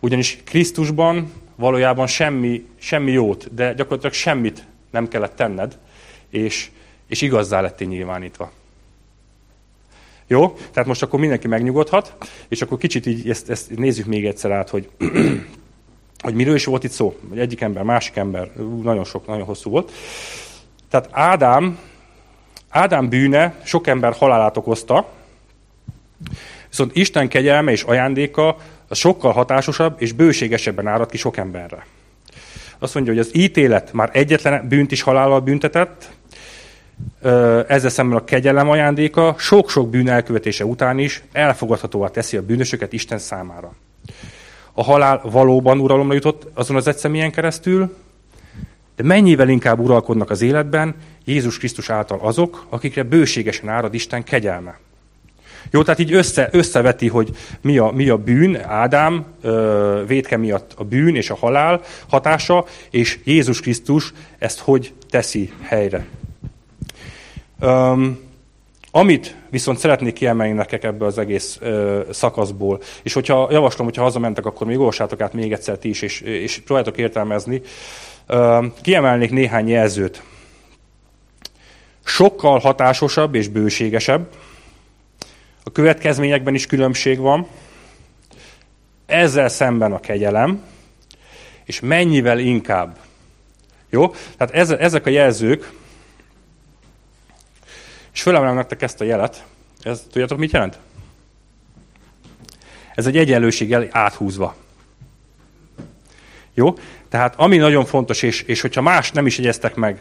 Ugyanis 0.00 0.38
Krisztusban 0.44 1.32
valójában 1.56 2.06
semmi, 2.06 2.66
semmi 2.78 3.12
jót, 3.12 3.54
de 3.54 3.72
gyakorlatilag 3.72 4.12
semmit 4.12 4.66
nem 4.90 5.08
kellett 5.08 5.36
tenned, 5.36 5.78
és, 6.30 6.70
és 7.06 7.22
igazzá 7.22 7.60
lettél 7.60 7.88
nyilvánítva. 7.88 8.50
Jó? 10.26 10.56
Tehát 10.72 10.88
most 10.88 11.02
akkor 11.02 11.20
mindenki 11.20 11.48
megnyugodhat, 11.48 12.14
és 12.48 12.62
akkor 12.62 12.78
kicsit 12.78 13.06
így 13.06 13.30
ezt, 13.30 13.50
ezt 13.50 13.76
nézzük 13.76 14.06
még 14.06 14.26
egyszer 14.26 14.50
át, 14.50 14.70
hogy, 14.70 14.88
hogy 16.24 16.34
miről 16.34 16.54
is 16.54 16.64
volt 16.64 16.84
itt 16.84 16.90
szó. 16.90 17.16
Egyik 17.34 17.60
ember, 17.60 17.82
másik 17.82 18.16
ember, 18.16 18.50
nagyon 18.82 19.04
sok, 19.04 19.26
nagyon 19.26 19.44
hosszú 19.44 19.70
volt. 19.70 19.92
Tehát 20.90 21.08
Ádám, 21.10 21.78
Ádám 22.68 23.08
bűne 23.08 23.60
sok 23.64 23.86
ember 23.86 24.12
halálát 24.12 24.56
okozta, 24.56 25.18
Viszont 26.68 26.96
Isten 26.96 27.28
kegyelme 27.28 27.70
és 27.70 27.82
ajándéka 27.82 28.56
az 28.88 28.98
sokkal 28.98 29.32
hatásosabb 29.32 29.94
és 29.98 30.12
bőségesebben 30.12 30.86
árad 30.86 31.10
ki 31.10 31.16
sok 31.16 31.36
emberre. 31.36 31.86
Azt 32.78 32.94
mondja, 32.94 33.12
hogy 33.12 33.22
az 33.22 33.36
ítélet 33.36 33.92
már 33.92 34.10
egyetlen 34.12 34.68
bűnt 34.68 34.92
is 34.92 35.02
halállal 35.02 35.40
büntetett, 35.40 36.10
ezzel 37.66 37.90
szemben 37.90 38.18
a 38.18 38.24
kegyelem 38.24 38.68
ajándéka 38.68 39.34
sok-sok 39.38 39.90
bűn 39.90 40.08
elkövetése 40.08 40.64
után 40.64 40.98
is 40.98 41.22
elfogadhatóvá 41.32 42.08
teszi 42.08 42.36
a 42.36 42.42
bűnösöket 42.42 42.92
Isten 42.92 43.18
számára. 43.18 43.74
A 44.72 44.82
halál 44.82 45.20
valóban 45.24 45.80
uralomra 45.80 46.14
jutott 46.14 46.46
azon 46.54 46.76
az 46.76 46.86
egyszemélyen 46.86 47.30
keresztül, 47.30 47.96
de 48.96 49.02
mennyivel 49.02 49.48
inkább 49.48 49.78
uralkodnak 49.78 50.30
az 50.30 50.42
életben 50.42 50.94
Jézus 51.24 51.58
Krisztus 51.58 51.90
által 51.90 52.18
azok, 52.20 52.66
akikre 52.68 53.02
bőségesen 53.02 53.68
árad 53.68 53.94
Isten 53.94 54.22
kegyelme. 54.22 54.78
Jó, 55.70 55.82
tehát 55.82 56.00
így 56.00 56.12
össze, 56.12 56.48
összeveti, 56.52 57.08
hogy 57.08 57.30
mi 57.60 57.78
a, 57.78 57.90
mi 57.90 58.08
a 58.08 58.16
bűn, 58.16 58.56
Ádám 58.62 59.24
ö, 59.42 60.02
védke 60.06 60.36
miatt 60.36 60.72
a 60.76 60.84
bűn 60.84 61.16
és 61.16 61.30
a 61.30 61.36
halál 61.36 61.80
hatása, 62.08 62.64
és 62.90 63.18
Jézus 63.24 63.60
Krisztus 63.60 64.12
ezt 64.38 64.58
hogy 64.58 64.92
teszi 65.10 65.52
helyre. 65.62 66.06
Um, 67.60 68.28
amit 68.90 69.36
viszont 69.50 69.78
szeretnék 69.78 70.12
kiemelni 70.12 70.52
nektek 70.52 70.84
ebből 70.84 71.08
az 71.08 71.18
egész 71.18 71.58
ö, 71.60 72.00
szakaszból, 72.10 72.80
és 73.02 73.12
hogyha 73.12 73.48
javaslom, 73.50 73.86
hogyha 73.86 74.02
hazamentek, 74.02 74.46
akkor 74.46 74.66
még 74.66 74.78
olvassátok 74.78 75.20
át 75.20 75.32
még 75.32 75.52
egyszer 75.52 75.78
ti 75.78 75.88
is, 75.88 76.02
és, 76.02 76.20
és 76.20 76.58
próbáljátok 76.58 76.98
értelmezni, 76.98 77.62
ö, 78.26 78.66
kiemelnék 78.82 79.30
néhány 79.30 79.68
jelzőt. 79.68 80.22
Sokkal 82.04 82.58
hatásosabb 82.58 83.34
és 83.34 83.48
bőségesebb, 83.48 84.28
a 85.70 85.72
következményekben 85.72 86.54
is 86.54 86.66
különbség 86.66 87.18
van. 87.18 87.46
Ezzel 89.06 89.48
szemben 89.48 89.92
a 89.92 90.00
kegyelem, 90.00 90.62
és 91.64 91.80
mennyivel 91.80 92.38
inkább. 92.38 92.98
Jó? 93.90 94.14
Tehát 94.36 94.54
ez, 94.54 94.70
ezek 94.70 95.06
a 95.06 95.10
jelzők, 95.10 95.72
és 98.12 98.22
fölemelem 98.22 98.54
nektek 98.54 98.82
ezt 98.82 99.00
a 99.00 99.04
jelet. 99.04 99.44
Ez, 99.82 100.06
tudjátok, 100.10 100.38
mit 100.38 100.52
jelent? 100.52 100.78
Ez 102.94 103.06
egy 103.06 103.16
egyenlőséggel 103.16 103.88
áthúzva. 103.90 104.54
Jó? 106.54 106.74
Tehát 107.08 107.34
ami 107.36 107.56
nagyon 107.56 107.84
fontos, 107.84 108.22
és, 108.22 108.42
és 108.42 108.60
hogyha 108.60 108.80
más 108.80 109.10
nem 109.10 109.26
is 109.26 109.38
jegyeztek 109.38 109.74
meg, 109.74 110.00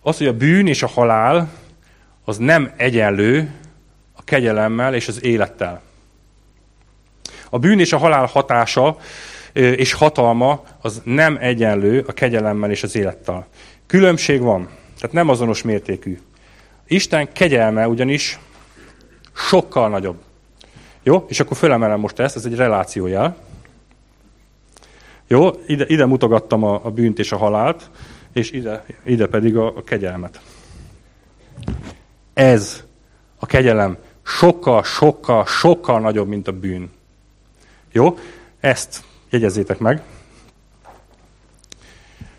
az, 0.00 0.18
hogy 0.18 0.26
a 0.26 0.36
bűn 0.36 0.66
és 0.66 0.82
a 0.82 0.86
halál 0.86 1.52
az 2.24 2.36
nem 2.36 2.72
egyenlő 2.76 3.59
kegyelemmel 4.30 4.94
és 4.94 5.08
az 5.08 5.24
élettel. 5.24 5.80
A 7.50 7.58
bűn 7.58 7.80
és 7.80 7.92
a 7.92 7.98
halál 7.98 8.26
hatása 8.26 8.96
és 9.52 9.92
hatalma 9.92 10.62
az 10.80 11.02
nem 11.04 11.36
egyenlő 11.40 12.04
a 12.06 12.12
kegyelemmel 12.12 12.70
és 12.70 12.82
az 12.82 12.96
élettel. 12.96 13.46
Különbség 13.86 14.40
van, 14.40 14.68
tehát 14.96 15.12
nem 15.12 15.28
azonos 15.28 15.62
mértékű. 15.62 16.18
Isten 16.86 17.32
kegyelme 17.32 17.88
ugyanis 17.88 18.38
sokkal 19.34 19.88
nagyobb. 19.88 20.18
Jó? 21.02 21.24
És 21.28 21.40
akkor 21.40 21.56
fölemelem 21.56 22.00
most 22.00 22.18
ezt, 22.18 22.36
ez 22.36 22.44
egy 22.44 22.54
relációjel. 22.54 23.36
Jó? 25.26 25.50
Ide, 25.66 25.84
ide 25.86 26.06
mutogattam 26.06 26.64
a, 26.64 26.80
a 26.84 26.90
bűnt 26.90 27.18
és 27.18 27.32
a 27.32 27.36
halált, 27.36 27.90
és 28.32 28.50
ide, 28.50 28.84
ide 29.04 29.26
pedig 29.26 29.56
a, 29.56 29.66
a 29.66 29.82
kegyelmet. 29.82 30.40
Ez 32.34 32.84
a 33.38 33.46
kegyelem 33.46 33.96
sokkal, 34.38 34.82
sokkal, 34.82 35.46
sokkal 35.46 36.00
nagyobb, 36.00 36.28
mint 36.28 36.48
a 36.48 36.52
bűn. 36.52 36.90
Jó? 37.92 38.18
Ezt 38.60 39.02
jegyezzétek 39.30 39.78
meg. 39.78 40.02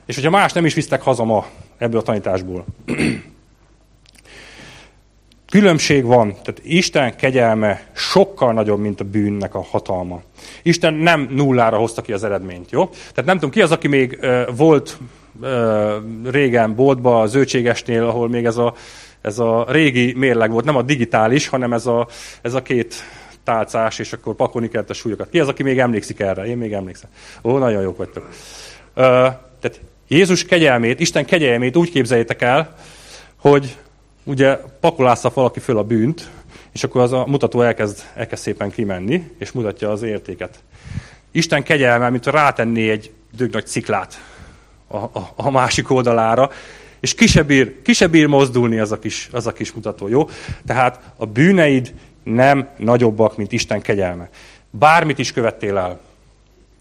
És 0.06 0.16
hogyha 0.16 0.30
más 0.30 0.54
nem 0.54 0.66
is 0.66 0.74
visztek 0.74 1.02
haza 1.02 1.24
ma 1.24 1.46
ebből 1.78 2.00
a 2.00 2.04
tanításból. 2.04 2.66
Különbség 5.50 6.06
van, 6.06 6.32
tehát 6.32 6.62
Isten 6.64 7.16
kegyelme 7.16 7.84
sokkal 7.94 8.54
nagyobb, 8.54 8.80
mint 8.80 9.00
a 9.00 9.04
bűnnek 9.04 9.56
a 9.56 9.62
hatalma. 9.62 10.22
Isten 10.62 10.94
nem 10.94 11.28
nullára 11.32 11.78
hozta 11.78 12.02
ki 12.02 12.14
az 12.14 12.24
eredményt, 12.24 12.72
jó? 12.72 12.86
Tehát 12.90 13.26
nem 13.26 13.36
tudom, 13.36 13.50
ki 13.50 13.62
az, 13.62 13.72
aki 13.72 13.88
még 13.88 14.18
uh, 14.22 14.56
volt 14.56 14.98
uh, 15.42 15.92
régen 16.24 16.76
boltba, 16.76 17.22
a 17.22 17.28
zöldségesnél, 17.28 18.04
ahol 18.04 18.30
még 18.30 18.46
ez 18.46 18.58
a, 18.58 18.74
ez 19.22 19.40
a 19.40 19.66
régi 19.70 20.14
mérleg 20.14 20.52
volt, 20.52 20.66
nem 20.66 20.76
a 20.76 20.82
digitális, 20.82 21.48
hanem 21.48 21.74
ez 21.74 21.86
a, 21.86 22.08
ez 22.42 22.54
a 22.54 22.62
két 22.62 22.96
tálcás, 23.44 24.00
és 24.00 24.14
akkor 24.14 24.36
pakolni 24.36 24.70
kellett 24.70 24.90
a 24.90 24.94
súlyokat. 24.94 25.30
Ki 25.30 25.40
az, 25.40 25.48
aki 25.48 25.64
még 25.64 25.80
emlékszik 25.80 26.20
erre? 26.20 26.46
Én 26.46 26.58
még 26.58 26.74
emlékszem. 26.74 27.10
Ó, 27.44 27.58
nagyon 27.58 27.82
jók 27.82 27.98
vagytok. 27.98 28.30
Uh, 28.96 29.04
tehát 29.60 29.82
Jézus 30.08 30.46
kegyelmét, 30.46 31.00
Isten 31.00 31.26
kegyelmét 31.26 31.76
úgy 31.76 31.92
képzeljétek 31.92 32.42
el, 32.42 32.76
hogy 33.36 33.78
ugye 34.24 34.56
pakolásza 34.80 35.32
valaki 35.34 35.60
föl 35.60 35.78
a 35.78 35.84
bűnt, 35.84 36.30
és 36.72 36.84
akkor 36.84 37.02
az 37.02 37.14
a 37.14 37.26
mutató 37.28 37.62
elkezd, 37.62 38.04
elkezd 38.16 38.42
szépen 38.42 38.72
kimenni, 38.72 39.32
és 39.38 39.52
mutatja 39.52 39.92
az 39.92 40.04
értéket. 40.04 40.60
Isten 41.32 41.64
kegyelme, 41.64 42.10
mint 42.10 42.26
rátenné 42.26 42.90
egy 42.90 43.12
dögnagy 43.36 43.66
ciklát 43.68 44.22
a, 44.88 44.98
a, 44.98 45.32
a 45.36 45.52
másik 45.52 45.92
oldalára, 45.92 46.52
és 47.02 47.16
kisebb 47.16 47.48
bír, 47.48 47.82
kisebb 47.82 48.12
bír 48.12 48.28
mozdulni 48.28 48.80
az 48.80 48.92
a, 48.92 49.00
kis, 49.00 49.30
az 49.32 49.48
a 49.48 49.54
kis 49.54 49.72
mutató, 49.72 50.08
jó? 50.08 50.30
Tehát 50.66 51.14
a 51.16 51.26
bűneid 51.26 51.94
nem 52.24 52.70
nagyobbak, 52.78 53.38
mint 53.38 53.52
Isten 53.52 53.82
kegyelme. 53.82 54.30
Bármit 54.70 55.20
is 55.20 55.32
követtél 55.32 55.78
el, 55.78 56.00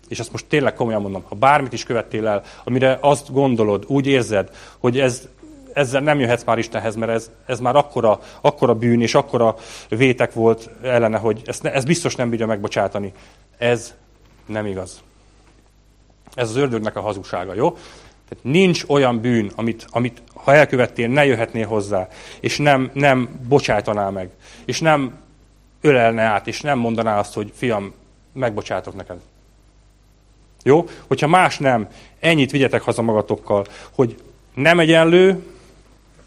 és 0.09 0.19
ezt 0.19 0.33
most 0.33 0.47
tényleg 0.47 0.75
komolyan 0.75 1.03
mondom, 1.03 1.23
ha 1.29 1.35
bármit 1.35 1.73
is 1.73 1.85
követtél 1.85 2.27
el, 2.27 2.43
amire 2.65 2.99
azt 3.01 3.33
gondolod, 3.33 3.85
úgy 3.87 4.07
érzed, 4.07 4.51
hogy 4.79 5.01
ez, 5.01 5.29
ezzel 5.73 6.01
nem 6.01 6.21
jöhetsz 6.21 6.45
már 6.45 6.59
Istenhez, 6.59 6.97
mert 6.97 7.13
ez, 7.13 7.31
ez 7.47 7.61
már 7.61 7.77
akkora, 7.77 8.21
akkora 8.41 8.75
bűn 8.75 9.01
és 9.01 9.15
akkora 9.15 9.57
vétek 9.89 10.33
volt 10.33 10.71
ellene, 10.83 11.19
hogy 11.19 11.43
ezt, 11.45 11.65
ez 11.65 11.85
biztos 11.85 12.15
nem 12.15 12.31
bírja 12.31 12.47
megbocsátani. 12.47 13.13
Ez 13.59 13.95
nem 14.47 14.67
igaz. 14.67 15.03
Ez 16.35 16.49
az 16.49 16.57
ördögnek 16.57 16.97
a 16.97 17.01
hazugsága, 17.01 17.55
jó? 17.55 17.77
Tehát 18.31 18.45
nincs 18.45 18.85
olyan 18.87 19.21
bűn, 19.21 19.51
amit, 19.55 19.87
amit 19.91 20.23
ha 20.35 20.55
elkövettél, 20.55 21.09
ne 21.09 21.25
jöhetnél 21.25 21.67
hozzá, 21.67 22.09
és 22.41 22.59
nem, 22.59 22.91
nem 22.95 23.29
bocsájtaná 23.49 24.11
meg, 24.11 24.31
és 24.65 24.81
nem 24.81 25.19
ölelne 25.81 26.23
át, 26.23 26.47
és 26.47 26.61
nem 26.61 26.79
mondaná 26.79 27.19
azt, 27.19 27.35
hogy 27.35 27.53
fiam, 27.55 27.93
megbocsátok 28.33 28.97
neked. 28.97 29.21
Jó? 30.63 30.85
Hogyha 31.07 31.27
más 31.27 31.59
nem, 31.59 31.89
ennyit 32.19 32.51
vigyetek 32.51 32.83
haza 32.83 33.03
magatokkal, 33.03 33.67
hogy 33.91 34.17
nem 34.55 34.81
egyenlő 34.81 35.45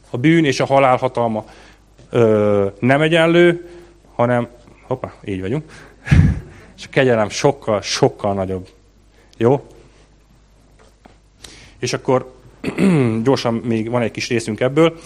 a 0.09 0.17
bűn 0.17 0.45
és 0.45 0.59
a 0.59 0.65
halál 0.65 0.97
hatalma 0.97 1.45
ö, 2.09 2.67
nem 2.79 3.01
egyenlő, 3.01 3.69
hanem, 4.15 4.47
hoppá, 4.87 5.13
így 5.25 5.41
vagyunk, 5.41 5.71
és 6.77 6.85
a 6.85 6.89
kegyelem 6.89 7.29
sokkal, 7.29 7.81
sokkal 7.81 8.33
nagyobb. 8.33 8.67
Jó? 9.37 9.67
És 11.83 11.93
akkor 11.93 12.31
gyorsan 13.23 13.53
még 13.53 13.89
van 13.89 14.01
egy 14.01 14.11
kis 14.11 14.27
részünk 14.27 14.59
ebből. 14.59 14.99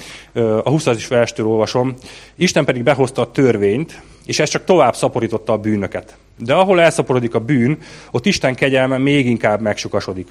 A 0.63 0.69
20. 0.69 1.07
verstől 1.07 1.47
olvasom. 1.47 1.93
Isten 2.35 2.65
pedig 2.65 2.83
behozta 2.83 3.21
a 3.21 3.31
törvényt, 3.31 4.01
és 4.25 4.39
ez 4.39 4.49
csak 4.49 4.63
tovább 4.63 4.95
szaporította 4.95 5.53
a 5.53 5.57
bűnöket. 5.57 6.17
De 6.37 6.53
ahol 6.53 6.81
elszaporodik 6.81 7.35
a 7.35 7.39
bűn, 7.39 7.77
ott 8.11 8.25
Isten 8.25 8.55
kegyelme 8.55 8.97
még 8.97 9.25
inkább 9.25 9.61
megsukasodik. 9.61 10.27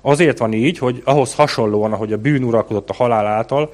Azért 0.00 0.38
van 0.38 0.52
így, 0.52 0.78
hogy 0.78 1.02
ahhoz 1.04 1.34
hasonlóan, 1.34 1.92
ahogy 1.92 2.12
a 2.12 2.18
bűn 2.18 2.42
uralkodott 2.42 2.90
a 2.90 2.94
halál 2.94 3.26
által, 3.26 3.70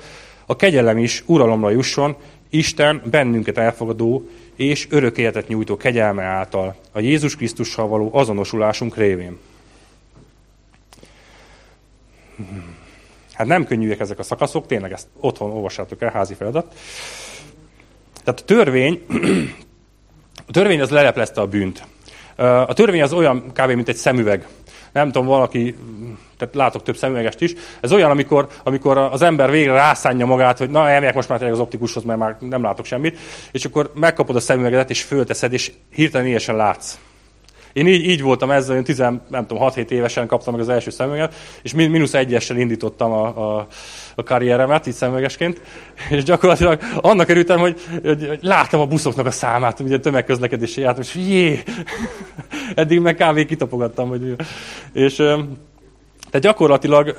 a 0.47 0.57
kegyelem 0.57 0.99
is 0.99 1.23
uralomra 1.27 1.71
jusson, 1.71 2.17
Isten 2.51 3.03
bennünket 3.11 3.59
elfogadó 3.59 4.29
és 4.57 4.87
örök 4.91 5.19
életet 5.19 5.49
nyújtó 5.49 5.77
kegyelme 5.77 6.23
által, 6.23 6.77
a 6.93 7.01
Jézus 7.01 7.37
Krisztussal 7.37 7.89
való 7.89 8.11
azonosulásunk 8.13 8.97
révén. 8.97 9.39
Hát 13.33 13.47
nem 13.47 13.65
könnyűek 13.65 14.01
ezek 14.01 14.19
a 14.19 14.23
szakaszok, 14.23 14.67
tényleg 14.67 14.93
ezt 14.93 15.07
otthon 15.21 15.51
olvassátok 15.51 16.03
el, 16.03 16.11
házi 16.11 16.35
feladat. 16.35 16.75
Tehát 18.25 18.41
a 18.41 18.45
törvény, 18.45 19.05
a 20.49 20.53
törvény 20.53 20.81
az 20.81 20.91
leleplezte 20.91 21.41
a 21.41 21.47
bűnt. 21.47 21.87
A 22.37 22.73
törvény 22.73 23.03
az 23.03 23.13
olyan 23.13 23.53
kávé, 23.53 23.75
mint 23.75 23.89
egy 23.89 23.97
szemüveg. 23.97 24.47
Nem 24.93 25.07
tudom, 25.07 25.27
valaki, 25.27 25.77
tehát 26.37 26.55
látok 26.55 26.83
több 26.83 26.97
szemüvegest 26.97 27.41
is. 27.41 27.55
Ez 27.81 27.93
olyan, 27.93 28.11
amikor, 28.11 28.49
amikor 28.65 28.99
az 28.99 29.23
ember 29.23 29.51
végre 29.51 29.73
rászánja 29.73 30.27
magát, 30.27 30.59
hogy 30.59 30.71
na, 30.71 30.89
elmegyek 30.89 31.15
most 31.15 31.29
már 31.29 31.43
az 31.43 31.59
optikushoz, 31.59 32.03
mert 32.03 32.19
már 32.19 32.37
nem 32.41 32.63
látok 32.63 32.85
semmit, 32.85 33.19
és 33.53 33.65
akkor 33.65 33.93
megkapod 33.95 34.37
a 34.37 34.41
szemüveget, 34.41 34.91
és 34.91 35.03
fölteszed, 35.03 35.53
és 35.53 35.73
hirtelen 35.91 36.27
éjesen 36.27 36.57
látsz. 36.57 36.99
Én 37.73 37.87
így, 37.87 38.09
így 38.09 38.23
voltam 38.23 38.51
ezzel, 38.51 38.77
én 38.77 38.85
10, 38.85 38.99
nem 38.99 39.47
tudom, 39.47 39.69
6-7 39.69 39.91
évesen 39.91 40.27
kaptam 40.27 40.53
meg 40.53 40.63
az 40.63 40.69
első 40.69 40.91
szemüveget, 40.91 41.35
és 41.63 41.73
mínusz 41.73 42.15
egyessel 42.15 42.57
indítottam 42.57 43.13
a, 43.13 43.57
a, 43.57 43.67
a 44.15 44.23
karrieremet, 44.23 44.87
így 44.87 44.95
szemüvegesként, 44.95 45.61
és 46.11 46.23
gyakorlatilag 46.23 46.81
annak 46.97 47.29
örültem, 47.29 47.59
hogy, 47.59 47.81
hogy, 48.03 48.27
hogy 48.29 48.39
láttam 48.43 48.81
a 48.81 48.87
buszoknak 48.87 49.27
a 49.27 49.31
számát, 49.31 49.81
ugye 49.81 49.99
tömegközlekedési 49.99 50.81
jártam, 50.81 51.03
és 51.03 51.15
jé, 51.15 51.63
eddig 52.75 53.01
meg 53.01 53.15
kávé 53.15 53.45
kitapogattam, 53.45 54.09
hogy, 54.09 54.37
és 54.93 55.15
tehát 55.15 56.41
gyakorlatilag 56.41 57.15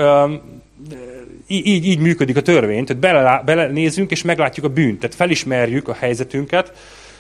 így, 1.48 1.86
így 1.86 2.00
működik 2.00 2.38
a 2.38 2.42
törvény, 2.42 2.86
tehát 2.86 3.02
bele, 3.02 3.42
belenézünk 3.46 4.12
és 4.12 4.22
meglátjuk 4.22 4.66
a 4.66 4.70
bűnt, 4.70 5.00
tehát 5.00 5.16
felismerjük 5.16 5.88
a 5.88 5.94
helyzetünket, 5.94 6.74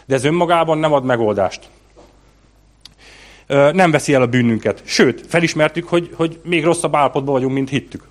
de 0.06 0.16
ez 0.16 0.24
önmagában 0.24 0.78
nem 0.78 0.94
ad 0.94 1.04
megoldást 1.04 1.70
nem 3.52 3.92
veszi 3.92 4.14
el 4.14 4.22
a 4.22 4.28
bűnünket. 4.28 4.82
Sőt, 4.86 5.26
felismertük, 5.28 5.88
hogy, 5.88 6.10
hogy 6.14 6.40
még 6.44 6.64
rosszabb 6.64 6.96
állapotban 6.96 7.34
vagyunk, 7.34 7.54
mint 7.54 7.70
hittük. 7.70 8.04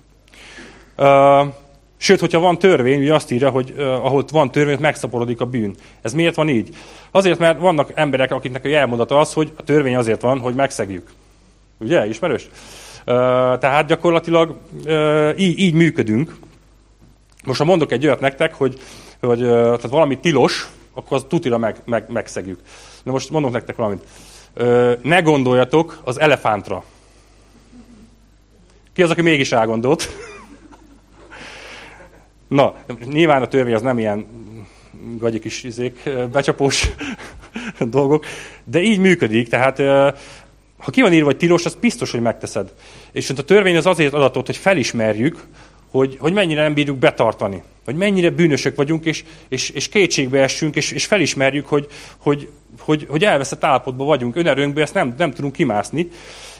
Sőt, 1.97 2.19
hogyha 2.19 2.39
van 2.39 2.59
törvény, 2.59 3.01
ugye 3.01 3.13
azt 3.13 3.31
írja, 3.31 3.49
hogy 3.49 3.73
ahol 3.77 4.25
van 4.31 4.51
törvény, 4.51 4.77
megszaporodik 4.79 5.41
a 5.41 5.45
bűn. 5.45 5.75
Ez 6.01 6.13
miért 6.13 6.35
van 6.35 6.49
így? 6.49 6.75
Azért, 7.11 7.39
mert 7.39 7.59
vannak 7.59 7.91
emberek, 7.93 8.31
akiknek 8.31 8.65
a 8.65 8.67
jelmondata 8.67 9.19
az, 9.19 9.33
hogy 9.33 9.51
a 9.55 9.63
törvény 9.63 9.95
azért 9.95 10.21
van, 10.21 10.39
hogy 10.39 10.55
megszegjük. 10.55 11.09
Ugye? 11.77 12.07
Ismerős? 12.07 12.49
Tehát 13.59 13.87
gyakorlatilag 13.87 14.55
így, 15.37 15.59
így 15.59 15.73
működünk. 15.73 16.35
Most 17.45 17.59
ha 17.59 17.65
mondok 17.65 17.91
egy 17.91 18.05
olyat 18.05 18.19
nektek, 18.19 18.53
hogy, 18.53 18.79
hogy 19.19 19.39
tehát 19.39 19.89
valami 19.89 20.17
tilos, 20.17 20.69
akkor 20.93 21.17
az 21.17 21.25
tutira 21.27 21.57
meg, 21.57 21.75
meg, 21.85 22.05
megszegjük. 22.09 22.59
Na 23.03 23.11
most 23.11 23.29
mondok 23.29 23.51
nektek 23.51 23.75
valamit 23.75 24.03
ne 25.01 25.21
gondoljatok 25.21 26.01
az 26.03 26.19
elefántra. 26.19 26.83
Ki 28.93 29.03
az, 29.03 29.09
aki 29.09 29.21
mégis 29.21 29.51
elgondolt? 29.51 30.09
Na, 32.47 32.75
nyilván 33.05 33.41
a 33.41 33.47
törvény 33.47 33.73
az 33.73 33.81
nem 33.81 33.99
ilyen 33.99 34.25
gagyi 35.17 35.39
kis 35.39 35.63
izék, 35.63 36.09
becsapós 36.31 36.89
dolgok, 37.79 38.25
de 38.63 38.81
így 38.81 38.99
működik, 38.99 39.49
tehát 39.49 39.77
ha 40.77 40.91
ki 40.91 41.01
van 41.01 41.13
írva, 41.13 41.25
hogy 41.25 41.37
tilos, 41.37 41.65
az 41.65 41.75
biztos, 41.75 42.11
hogy 42.11 42.21
megteszed. 42.21 42.73
És 43.11 43.29
a 43.29 43.43
törvény 43.43 43.77
az 43.77 43.85
azért 43.85 44.13
adatot, 44.13 44.45
hogy 44.45 44.57
felismerjük, 44.57 45.43
hogy, 45.91 46.17
hogy 46.19 46.33
mennyire 46.33 46.61
nem 46.61 46.73
bírjuk 46.73 46.97
betartani, 46.97 47.63
hogy 47.85 47.95
mennyire 47.95 48.29
bűnösök 48.29 48.75
vagyunk, 48.75 49.05
és, 49.05 49.23
és, 49.47 49.69
és 49.69 49.89
kétségbe 49.89 50.41
essünk, 50.41 50.75
és, 50.75 50.91
és 50.91 51.05
felismerjük, 51.05 51.67
hogy, 51.67 51.87
hogy, 52.17 52.49
hogy, 52.79 53.05
hogy 53.09 53.23
elveszett 53.23 53.63
állapotban 53.63 54.07
vagyunk, 54.07 54.35
önerőnkből 54.35 54.83
ezt 54.83 54.93
nem, 54.93 55.13
nem 55.17 55.31
tudunk 55.31 55.53
kimászni, 55.53 56.07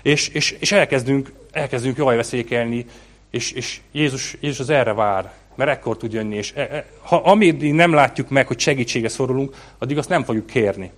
És, 0.02 0.28
és, 0.28 0.56
és 0.60 0.72
elkezdünk, 0.72 1.32
elkezdünk 1.52 1.98
jaj 1.98 2.16
veszélykelni, 2.16 2.86
és, 3.30 3.52
és 3.52 3.80
Jézus, 3.92 4.38
Jézus 4.40 4.60
az 4.60 4.70
erre 4.70 4.94
vár, 4.94 5.34
mert 5.56 5.72
ekkor 5.72 5.98
tud 5.98 6.14
jönni, 6.14 6.36
és 6.36 6.54
e, 6.56 6.62
e, 6.62 6.86
ha 7.02 7.16
amíg 7.16 7.74
nem 7.74 7.94
látjuk 7.94 8.30
meg, 8.30 8.48
hogy 8.48 8.60
segítségre 8.60 9.10
szorulunk, 9.10 9.56
addig 9.78 9.98
azt 9.98 10.10
nem 10.10 10.24
fogjuk 10.24 10.46
kérni. 10.46 10.92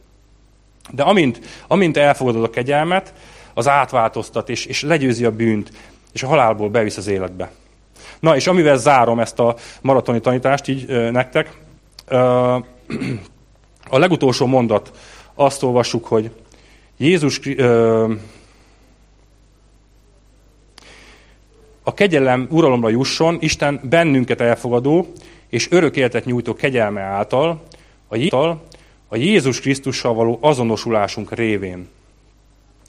De 0.92 1.04
amint, 1.04 1.40
amint 1.68 1.98
elfogadod 1.98 2.44
a 2.44 2.50
kegyelmet, 2.50 3.14
az 3.54 3.68
átváltoztat, 3.68 4.50
és, 4.50 4.66
és 4.66 4.82
legyőzi 4.82 5.26
a 5.26 5.32
bűnt, 5.32 5.72
és 6.14 6.24
a 6.24 6.28
halálból 6.28 6.70
bevisz 6.70 6.98
az 6.98 7.08
életbe. 7.08 7.52
Na, 8.24 8.36
és 8.36 8.48
amivel 8.48 8.78
zárom 8.78 9.20
ezt 9.20 9.40
a 9.40 9.56
maratoni 9.82 10.20
tanítást 10.20 10.68
így 10.68 11.12
nektek, 11.12 11.58
a 13.90 13.98
legutolsó 13.98 14.46
mondat, 14.46 14.92
azt 15.34 15.64
olvassuk, 15.64 16.06
hogy 16.06 16.32
Jézus 16.98 17.40
a 21.84 21.94
kegyelem 21.94 22.48
uralomra 22.50 22.90
jusson, 22.90 23.38
Isten 23.40 23.80
bennünket 23.84 24.42
elfogadó 24.42 25.08
és 25.50 25.72
örök 25.72 25.96
életet 25.96 26.26
nyújtó 26.26 26.54
kegyelme 26.54 27.02
által, 27.02 27.64
a, 28.30 28.46
a 29.08 29.16
Jézus 29.16 29.60
Krisztussal 29.60 30.14
való 30.14 30.38
azonosulásunk 30.42 31.32
révén. 31.34 31.90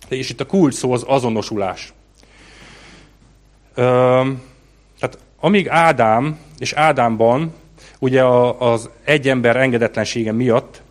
És 0.09 0.31
itt 0.31 0.41
a 0.41 0.47
kulcs 0.47 0.75
szó 0.75 0.93
az 0.93 1.05
azonosulás. 1.07 1.93
Ö, 3.75 4.23
amíg 5.45 5.69
Ádám 5.69 6.39
és 6.59 6.73
Ádámban 6.73 7.53
ugye 7.99 8.25
az 8.59 8.91
egy 9.05 9.29
ember 9.29 9.57
engedetlensége 9.57 10.33
miatt 10.33 10.83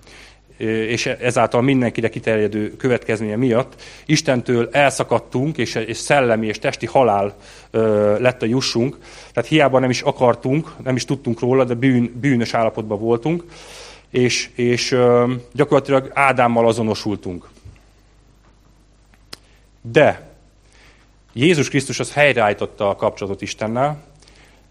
és 0.87 1.05
ezáltal 1.05 1.61
mindenkire 1.61 2.09
kiterjedő 2.09 2.75
következménye 2.75 3.35
miatt 3.35 3.81
Istentől 4.05 4.69
elszakadtunk, 4.71 5.57
és, 5.57 5.79
szellemi 5.91 6.47
és 6.47 6.59
testi 6.59 6.85
halál 6.85 7.35
lett 8.19 8.41
a 8.41 8.45
jussunk. 8.45 8.97
Tehát 9.33 9.49
hiába 9.49 9.79
nem 9.79 9.89
is 9.89 10.01
akartunk, 10.01 10.73
nem 10.83 10.95
is 10.95 11.05
tudtunk 11.05 11.39
róla, 11.39 11.63
de 11.63 11.73
bűn, 11.73 12.11
bűnös 12.21 12.53
állapotban 12.53 12.99
voltunk, 12.99 13.43
és, 14.09 14.49
és 14.55 14.97
gyakorlatilag 15.53 16.11
Ádámmal 16.13 16.67
azonosultunk. 16.67 17.49
De 19.81 20.31
Jézus 21.33 21.69
Krisztus 21.69 21.99
az 21.99 22.13
helyreállította 22.13 22.89
a 22.89 22.95
kapcsolatot 22.95 23.41
Istennel, 23.41 24.11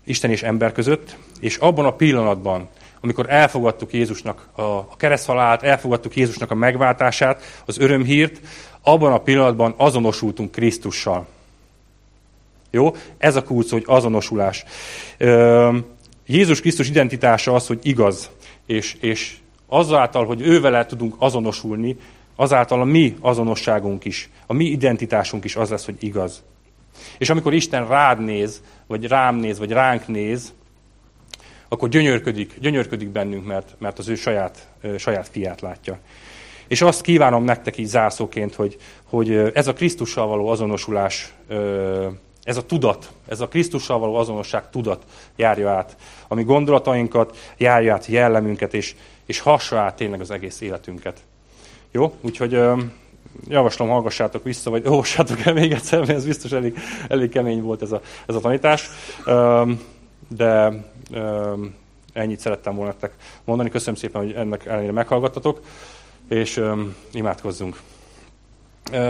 Isten 0.05 0.30
és 0.30 0.42
ember 0.42 0.72
között, 0.72 1.16
és 1.40 1.57
abban 1.57 1.84
a 1.84 1.92
pillanatban, 1.92 2.68
amikor 3.00 3.30
elfogadtuk 3.30 3.92
Jézusnak 3.92 4.48
a, 4.53 4.96
kereszthalált, 4.96 5.62
elfogadtuk 5.62 6.16
Jézusnak 6.16 6.50
a 6.50 6.55
megváltását, 6.55 7.62
az 7.66 7.78
örömhírt, 7.78 8.40
abban 8.82 9.12
a 9.12 9.18
pillanatban 9.18 9.74
azonosultunk 9.76 10.50
Krisztussal. 10.50 11.26
Jó? 12.70 12.94
Ez 13.18 13.36
a 13.36 13.42
kulcs, 13.42 13.70
hogy 13.70 13.84
azonosulás. 13.86 14.64
Jézus 16.26 16.61
Krisztus 16.61 16.88
identitása 16.88 17.55
az, 17.55 17.66
hogy 17.66 17.78
igaz, 17.82 18.30
és, 18.66 18.96
és 19.00 19.36
azáltal, 19.66 20.26
hogy 20.26 20.40
ővel 20.40 20.86
tudunk 20.86 21.14
azonosulni, 21.18 21.96
azáltal 22.36 22.80
a 22.80 22.84
mi 22.84 23.16
azonosságunk 23.20 24.05
is, 24.05 24.30
a 24.46 24.53
mi 24.53 24.64
identitásunk 24.64 25.44
is 25.44 25.57
az 25.57 25.70
lesz, 25.70 25.84
hogy 25.84 25.96
igaz. 25.98 26.42
És 27.18 27.30
amikor 27.30 27.55
Isten 27.55 27.88
rád 27.88 28.24
néz, 28.24 28.62
vagy 28.86 29.07
rám 29.07 29.36
néz, 29.36 29.59
vagy 29.59 29.70
ránk 29.70 30.07
néz, 30.07 30.53
akkor 31.68 31.88
gyönyörködik, 31.88 32.59
gyönyörködik 32.61 33.09
bennünk, 33.09 33.47
mert, 33.47 33.74
mert 33.78 33.99
az 33.99 34.09
ő 34.09 34.14
saját, 34.14 34.68
saját 34.99 35.28
fiát 35.28 35.61
látja. 35.61 35.99
És 36.68 36.82
azt 36.82 37.01
kívánom 37.01 37.45
nektek 37.45 37.78
így 37.78 37.86
zárszóként, 37.86 38.55
hogy, 38.55 38.76
hogy 39.05 39.30
ez 39.55 39.66
a 39.66 39.72
Krisztussal 39.72 40.26
való 40.26 40.49
azonosulás, 40.49 41.34
ez 42.45 42.57
a 42.57 42.66
tudat, 42.66 43.12
ez 43.28 43.40
a 43.40 43.49
Krisztussal 43.49 43.99
való 43.99 44.14
azonosság 44.14 44.70
tudat 44.70 45.05
járja 45.36 45.70
át 45.70 45.97
a 46.28 46.34
mi 46.34 46.43
gondolatainkat, 46.43 47.36
járja 47.57 47.93
át 47.93 48.07
jellemünket, 48.07 48.74
és, 48.74 48.95
és 49.26 49.40
hassa 49.40 49.78
át 49.78 49.97
tényleg 49.97 50.20
az 50.20 50.30
egész 50.30 50.61
életünket. 50.61 51.20
Jó? 51.90 52.14
Úgyhogy 52.20 52.61
javaslom, 53.49 53.89
hallgassátok 53.89 54.45
vissza, 54.45 54.70
vagy 54.70 54.87
olvassátok 54.87 55.41
el 55.41 55.53
még 55.53 55.72
egyszer, 55.72 55.99
mert 55.99 56.11
ez 56.11 56.24
biztos 56.24 56.53
elég, 56.53 56.78
elég 57.09 57.30
kemény 57.30 57.62
volt 57.62 57.83
ez 57.83 57.93
a, 57.93 58.01
ez 58.26 58.35
a 58.35 58.41
tanítás. 58.41 58.91
De 60.28 60.72
ennyit 62.12 62.41
szerettem 62.41 62.74
volna 62.74 62.91
nektek 62.91 63.12
mondani. 63.45 63.70
Köszönöm 63.70 63.95
szépen, 63.95 64.22
hogy 64.22 64.33
ennek 64.33 64.66
ellenére 64.66 64.93
meghallgattatok, 64.93 65.61
és 66.28 66.62
imádkozzunk. 67.12 67.80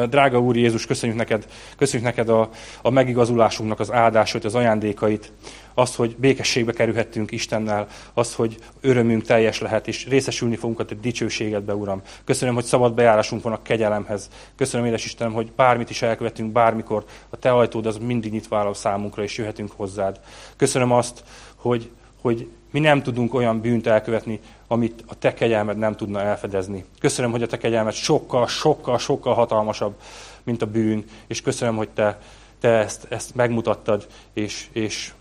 Drága 0.09 0.41
Úr 0.41 0.57
Jézus, 0.57 0.87
köszönjük 0.87 1.19
neked, 1.19 1.47
köszönjük 1.77 2.09
neked 2.09 2.29
a, 2.29 2.49
a 2.83 2.91
megigazulásunknak 2.91 3.81
az 3.81 3.93
áldásait, 3.93 4.45
az 4.45 4.55
ajándékait, 4.55 5.33
azt, 5.75 5.95
hogy 5.95 6.17
békességbe 6.17 6.73
kerülhettünk 6.73 7.31
Istennel, 7.31 7.87
azt, 8.15 8.35
hogy 8.35 8.57
örömünk 8.81 9.23
teljes 9.23 9.61
lehet, 9.61 9.89
és 9.89 10.07
részesülni 10.09 10.57
fogunk 10.57 10.81
a 10.81 10.85
te 10.85 10.95
dicsőségedbe, 10.95 11.75
Uram. 11.75 12.03
Köszönöm, 12.25 12.55
hogy 12.55 12.65
szabad 12.65 12.95
bejárásunk 12.95 13.43
van 13.43 13.53
a 13.53 13.63
kegyelemhez. 13.63 14.29
Köszönöm, 14.57 14.87
édes 14.87 15.05
Istenem, 15.05 15.33
hogy 15.33 15.53
bármit 15.57 15.91
is 15.91 16.03
elkövetünk, 16.03 16.53
bármikor, 16.53 17.05
a 17.31 17.37
te 17.37 17.51
ajtód 17.53 17.87
az 17.87 17.99
mindig 17.99 18.33
nyitva 18.33 18.59
áll 18.59 18.67
a 18.67 18.75
számunkra, 18.75 19.23
és 19.23 19.39
jöhetünk 19.39 19.73
hozzád. 19.77 20.21
Köszönöm 20.57 20.93
azt, 20.93 21.25
hogy, 21.57 21.91
hogy 22.21 22.49
mi 22.73 22.81
nem 22.81 23.03
tudunk 23.03 23.35
olyan 23.35 23.61
bűnt 23.61 23.87
elkövetni, 23.87 24.41
amit 24.67 25.05
a 25.07 25.19
te 25.19 25.35
kegyelmed 25.35 25.77
nem 25.79 25.97
tudna 25.97 26.21
elfedezni. 26.21 26.85
Köszönöm, 27.01 27.31
hogy 27.31 27.43
a 27.43 27.47
te 27.47 27.59
kegyelmed 27.59 27.93
sokkal, 27.93 28.47
sokkal, 28.47 28.99
sokkal 28.99 29.35
hatalmasabb, 29.35 29.95
mint 30.43 30.63
a 30.63 30.67
bűn, 30.67 31.05
és 31.27 31.41
köszönöm, 31.41 31.77
hogy 31.77 31.89
te, 31.89 32.19
te 32.61 32.69
ezt, 32.69 33.07
ezt 33.09 33.35
megmutattad, 33.35 34.07
és, 34.33 34.69
és 34.73 35.13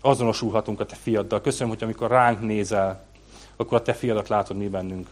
azonosulhatunk 0.00 0.80
a 0.80 0.84
te 0.84 0.94
fiaddal. 0.94 1.40
Köszönöm, 1.40 1.68
hogy 1.68 1.82
amikor 1.82 2.10
ránk 2.10 2.40
nézel, 2.40 3.04
akkor 3.56 3.78
a 3.78 3.82
te 3.82 3.92
fiadat 3.92 4.28
látod 4.28 4.56
mi 4.56 4.68
bennünk. 4.68 5.08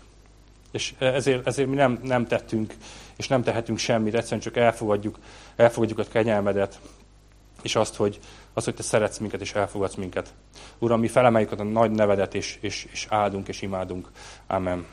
És 0.72 0.95
ezért, 0.99 1.47
ezért 1.47 1.68
mi 1.68 1.74
nem, 1.74 2.01
nem 2.03 2.26
tettünk, 2.26 2.74
és 3.16 3.28
nem 3.28 3.43
tehetünk 3.43 3.78
semmit, 3.78 4.14
egyszerűen 4.14 4.41
csak 4.41 4.57
elfogadjuk, 4.57 5.18
elfogadjuk 5.57 5.99
a 5.99 6.05
kegyelmedet, 6.12 6.80
és 7.62 7.76
azt, 7.76 7.97
hogy, 7.97 8.20
azt, 8.57 8.64
hogy 8.64 8.74
te 8.74 8.82
szeretsz 8.82 9.18
minket, 9.18 9.40
és 9.40 9.54
elfogadsz 9.54 9.94
minket. 9.94 10.34
Uram, 10.78 11.00
mi 11.00 11.09
felemeljük 11.09 11.52
a 11.52 11.62
nagy 11.62 11.90
nevedet, 11.90 12.34
és, 12.34 12.59
és, 12.61 12.86
és 12.92 13.07
áldunk, 13.11 13.48
és 13.48 13.62
imádunk. 13.62 14.11
Amen. 14.46 14.86